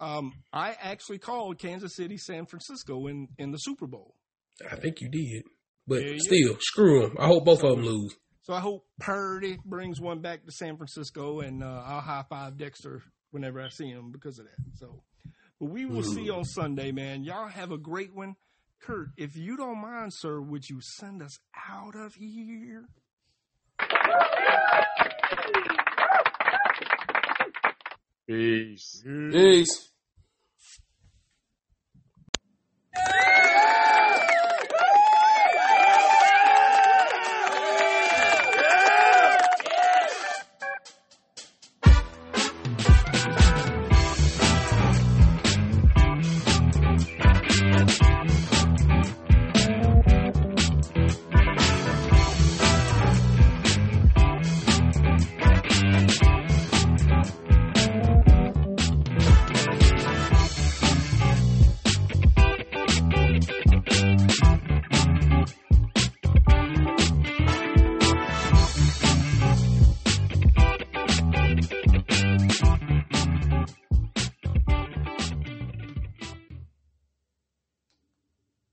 [0.00, 4.14] um, I actually called Kansas City San Francisco in, in the Super Bowl.
[4.70, 5.44] I think you did.
[5.86, 6.18] But Yeah, yeah.
[6.18, 7.16] still, screw them.
[7.18, 8.14] I hope both of them lose.
[8.42, 12.56] So I hope Purdy brings one back to San Francisco, and uh, I'll high five
[12.56, 14.78] Dexter whenever I see him because of that.
[14.78, 15.02] So,
[15.60, 17.24] but we will see you on Sunday, man.
[17.24, 18.36] Y'all have a great one.
[18.80, 21.36] Kurt, if you don't mind, sir, would you send us
[21.68, 22.88] out of here?
[28.26, 29.02] Peace.
[29.30, 29.90] Peace.